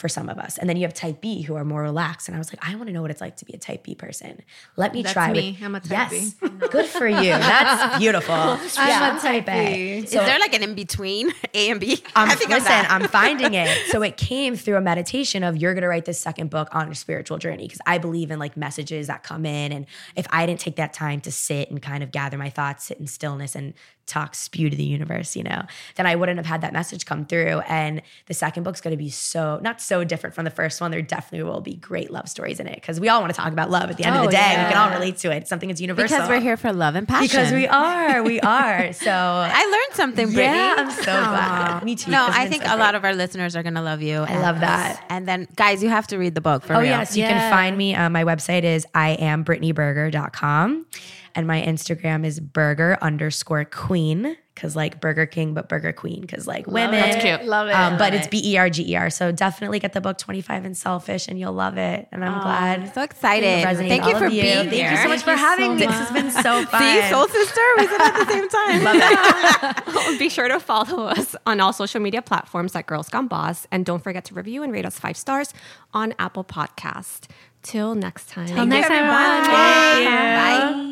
For 0.00 0.08
some 0.08 0.30
of 0.30 0.38
us, 0.38 0.56
and 0.56 0.66
then 0.66 0.78
you 0.78 0.82
have 0.84 0.94
Type 0.94 1.20
B 1.20 1.42
who 1.42 1.56
are 1.56 1.64
more 1.64 1.82
relaxed. 1.82 2.26
And 2.26 2.34
I 2.34 2.38
was 2.38 2.50
like, 2.50 2.66
I 2.66 2.74
want 2.74 2.86
to 2.86 2.92
know 2.94 3.02
what 3.02 3.10
it's 3.10 3.20
like 3.20 3.36
to 3.36 3.44
be 3.44 3.52
a 3.52 3.58
Type 3.58 3.82
B 3.82 3.94
person. 3.94 4.40
Let 4.76 4.94
me 4.94 5.02
That's 5.02 5.12
try. 5.12 5.30
me. 5.30 5.52
With, 5.52 5.62
I'm 5.62 5.74
a 5.74 5.80
Type 5.80 6.10
yes, 6.10 6.34
good 6.70 6.86
for 6.86 7.06
you. 7.06 7.32
That's 7.32 7.98
beautiful. 7.98 8.34
I'm 8.34 9.16
a 9.16 9.20
Type 9.20 9.46
A. 9.46 9.98
Is 9.98 10.10
there 10.10 10.38
like 10.38 10.54
an 10.54 10.62
in 10.62 10.74
between 10.74 11.30
A 11.54 11.70
and 11.70 11.78
B? 11.78 12.02
I'm, 12.16 12.30
I 12.30 12.34
think 12.34 12.50
I'm 12.50 12.56
listen, 12.56 12.70
that. 12.70 12.90
I'm 12.90 13.08
finding 13.08 13.52
it. 13.52 13.68
So 13.88 14.00
it 14.02 14.16
came 14.16 14.56
through 14.56 14.76
a 14.76 14.80
meditation 14.80 15.44
of 15.44 15.58
you're 15.58 15.74
going 15.74 15.82
to 15.82 15.88
write 15.88 16.06
this 16.06 16.18
second 16.18 16.48
book 16.48 16.74
on 16.74 16.86
your 16.86 16.94
spiritual 16.94 17.36
journey 17.36 17.64
because 17.64 17.80
I 17.84 17.98
believe 17.98 18.30
in 18.30 18.38
like 18.38 18.56
messages 18.56 19.08
that 19.08 19.22
come 19.22 19.44
in. 19.44 19.70
And 19.70 19.86
if 20.16 20.26
I 20.30 20.46
didn't 20.46 20.60
take 20.60 20.76
that 20.76 20.94
time 20.94 21.20
to 21.22 21.30
sit 21.32 21.70
and 21.70 21.82
kind 21.82 22.02
of 22.02 22.10
gather 22.10 22.38
my 22.38 22.48
thoughts, 22.48 22.84
sit 22.84 22.98
in 22.98 23.06
stillness 23.06 23.54
and 23.54 23.74
talk 24.06 24.34
spew 24.34 24.68
to 24.68 24.76
the 24.76 24.84
universe, 24.84 25.36
you 25.36 25.44
know, 25.44 25.62
then 25.96 26.06
I 26.06 26.16
wouldn't 26.16 26.38
have 26.38 26.46
had 26.46 26.62
that 26.62 26.72
message 26.72 27.06
come 27.06 27.24
through. 27.24 27.60
And 27.60 28.02
the 28.26 28.34
second 28.34 28.64
book's 28.64 28.80
going 28.80 28.92
to 28.92 29.02
be 29.02 29.08
so, 29.08 29.60
not 29.62 29.80
so 29.90 30.04
different 30.04 30.34
from 30.34 30.44
the 30.44 30.50
first 30.50 30.80
one. 30.80 30.90
There 30.90 31.02
definitely 31.02 31.42
will 31.50 31.60
be 31.60 31.74
great 31.74 32.10
love 32.10 32.28
stories 32.28 32.60
in 32.60 32.66
it 32.66 32.76
because 32.76 32.98
we 33.00 33.08
all 33.10 33.20
want 33.20 33.34
to 33.34 33.38
talk 33.40 33.52
about 33.52 33.68
love 33.70 33.90
at 33.90 33.96
the 33.98 34.04
end 34.04 34.16
Oh, 34.16 34.20
of 34.20 34.24
the 34.26 34.30
day. 34.32 34.38
yeah. 34.38 34.66
We 34.66 34.72
can 34.72 34.80
all 34.80 34.90
relate 34.98 35.16
to 35.18 35.30
it. 35.32 35.38
It's 35.38 35.50
something 35.50 35.68
that's 35.68 35.80
universal. 35.80 36.16
Because 36.16 36.28
we're 36.28 36.40
here 36.40 36.56
for 36.56 36.72
love 36.72 36.94
and 36.94 37.06
passion. 37.08 37.26
Because 37.26 37.52
we 37.52 37.66
are. 37.66 38.22
We 38.22 38.40
are. 38.58 38.92
So 38.92 39.10
I 39.10 39.62
learned 39.64 39.96
something, 39.96 40.26
Brittany. 40.32 40.56
yeah, 40.56 40.74
I'm 40.78 40.90
so 40.90 41.02
glad. 41.04 41.82
Me 41.84 41.94
too. 41.96 42.10
No, 42.10 42.26
I 42.30 42.48
think 42.48 42.62
so 42.64 42.74
a 42.74 42.78
lot 42.78 42.94
of 42.94 43.04
our 43.04 43.14
listeners 43.14 43.54
are 43.56 43.62
gonna 43.62 43.82
love 43.82 44.00
you. 44.02 44.20
I 44.20 44.38
love 44.40 44.60
that. 44.60 45.04
And 45.10 45.26
then, 45.28 45.48
guys, 45.56 45.82
you 45.82 45.88
have 45.90 46.06
to 46.08 46.16
read 46.18 46.34
the 46.34 46.40
book 46.40 46.62
for 46.64 46.74
Oh, 46.76 46.80
real. 46.80 46.88
yes. 46.90 47.16
You 47.16 47.24
can 47.24 47.50
find 47.50 47.76
me. 47.76 47.94
Uh, 47.94 48.08
my 48.08 48.24
website 48.24 48.62
is 48.64 48.86
iambrittanyburger.com. 48.94 50.86
And 51.34 51.46
my 51.46 51.62
Instagram 51.62 52.24
is 52.24 52.40
burger 52.40 52.98
underscore 53.00 53.64
queen. 53.64 54.36
Cause 54.56 54.76
like 54.76 55.00
Burger 55.00 55.24
King, 55.24 55.54
but 55.54 55.70
Burger 55.70 55.92
Queen. 55.92 56.26
Cause 56.26 56.46
like 56.46 56.66
women. 56.66 56.90
That's 57.00 57.24
cute. 57.24 57.48
Love 57.48 57.68
it. 57.68 57.72
Um, 57.72 57.96
but 57.96 58.12
it's 58.12 58.26
B 58.26 58.42
E 58.44 58.58
R 58.58 58.68
G 58.68 58.92
E 58.92 58.94
R. 58.96 59.08
So 59.08 59.32
definitely 59.32 59.78
get 59.78 59.94
the 59.94 60.02
book 60.02 60.18
25 60.18 60.66
and 60.66 60.76
Selfish 60.76 61.28
and 61.28 61.40
you'll 61.40 61.54
love 61.54 61.78
it. 61.78 62.08
And 62.12 62.22
I'm 62.22 62.42
glad. 62.42 62.80
I'm 62.80 62.92
so 62.92 63.00
excited. 63.00 63.64
Thank 63.64 64.04
you 64.04 64.18
for 64.18 64.26
of 64.26 64.32
you. 64.34 64.42
being 64.42 64.56
Thank 64.56 64.72
here. 64.72 64.90
you 64.90 64.96
so 64.98 65.08
much 65.08 65.22
for 65.22 65.34
having 65.34 65.76
me. 65.76 65.86
This 65.86 65.94
has 65.96 66.12
been 66.12 66.30
so 66.30 66.62
fun. 66.66 66.82
See, 66.82 67.08
soul 67.08 67.26
sister, 67.28 67.60
we 67.78 67.86
said 67.86 68.00
at 68.02 68.18
the 68.18 68.26
same 68.30 68.48
time. 68.50 68.84
Love 69.86 70.04
it. 70.12 70.18
Be 70.18 70.28
sure 70.28 70.48
to 70.48 70.60
follow 70.60 71.04
us 71.04 71.34
on 71.46 71.58
all 71.60 71.72
social 71.72 72.00
media 72.00 72.20
platforms 72.20 72.76
at 72.76 72.86
Girls 72.86 73.08
Gone 73.08 73.28
Boss. 73.28 73.66
And 73.72 73.86
don't 73.86 74.02
forget 74.04 74.26
to 74.26 74.34
review 74.34 74.62
and 74.62 74.74
rate 74.74 74.84
us 74.84 74.98
five 74.98 75.16
stars 75.16 75.54
on 75.94 76.12
Apple 76.18 76.44
Podcast. 76.44 77.28
Till 77.62 77.94
next 77.94 78.28
time. 78.28 78.46
Till 78.46 78.66
next 78.66 78.88
time, 78.88 79.06
Bye. 79.06 80.90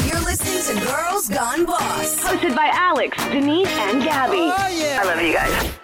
You're 0.00 0.20
listening 0.20 0.80
to 0.80 0.86
Girls 0.86 1.28
Gone 1.28 1.66
Boss. 1.66 2.18
Hosted 2.20 2.56
by 2.56 2.70
Alex, 2.72 3.16
Denise, 3.28 3.68
and 3.68 4.02
Gabby. 4.02 4.38
Oh, 4.38 4.68
yeah. 4.72 5.00
I 5.02 5.04
love 5.04 5.20
you 5.20 5.32
guys. 5.34 5.81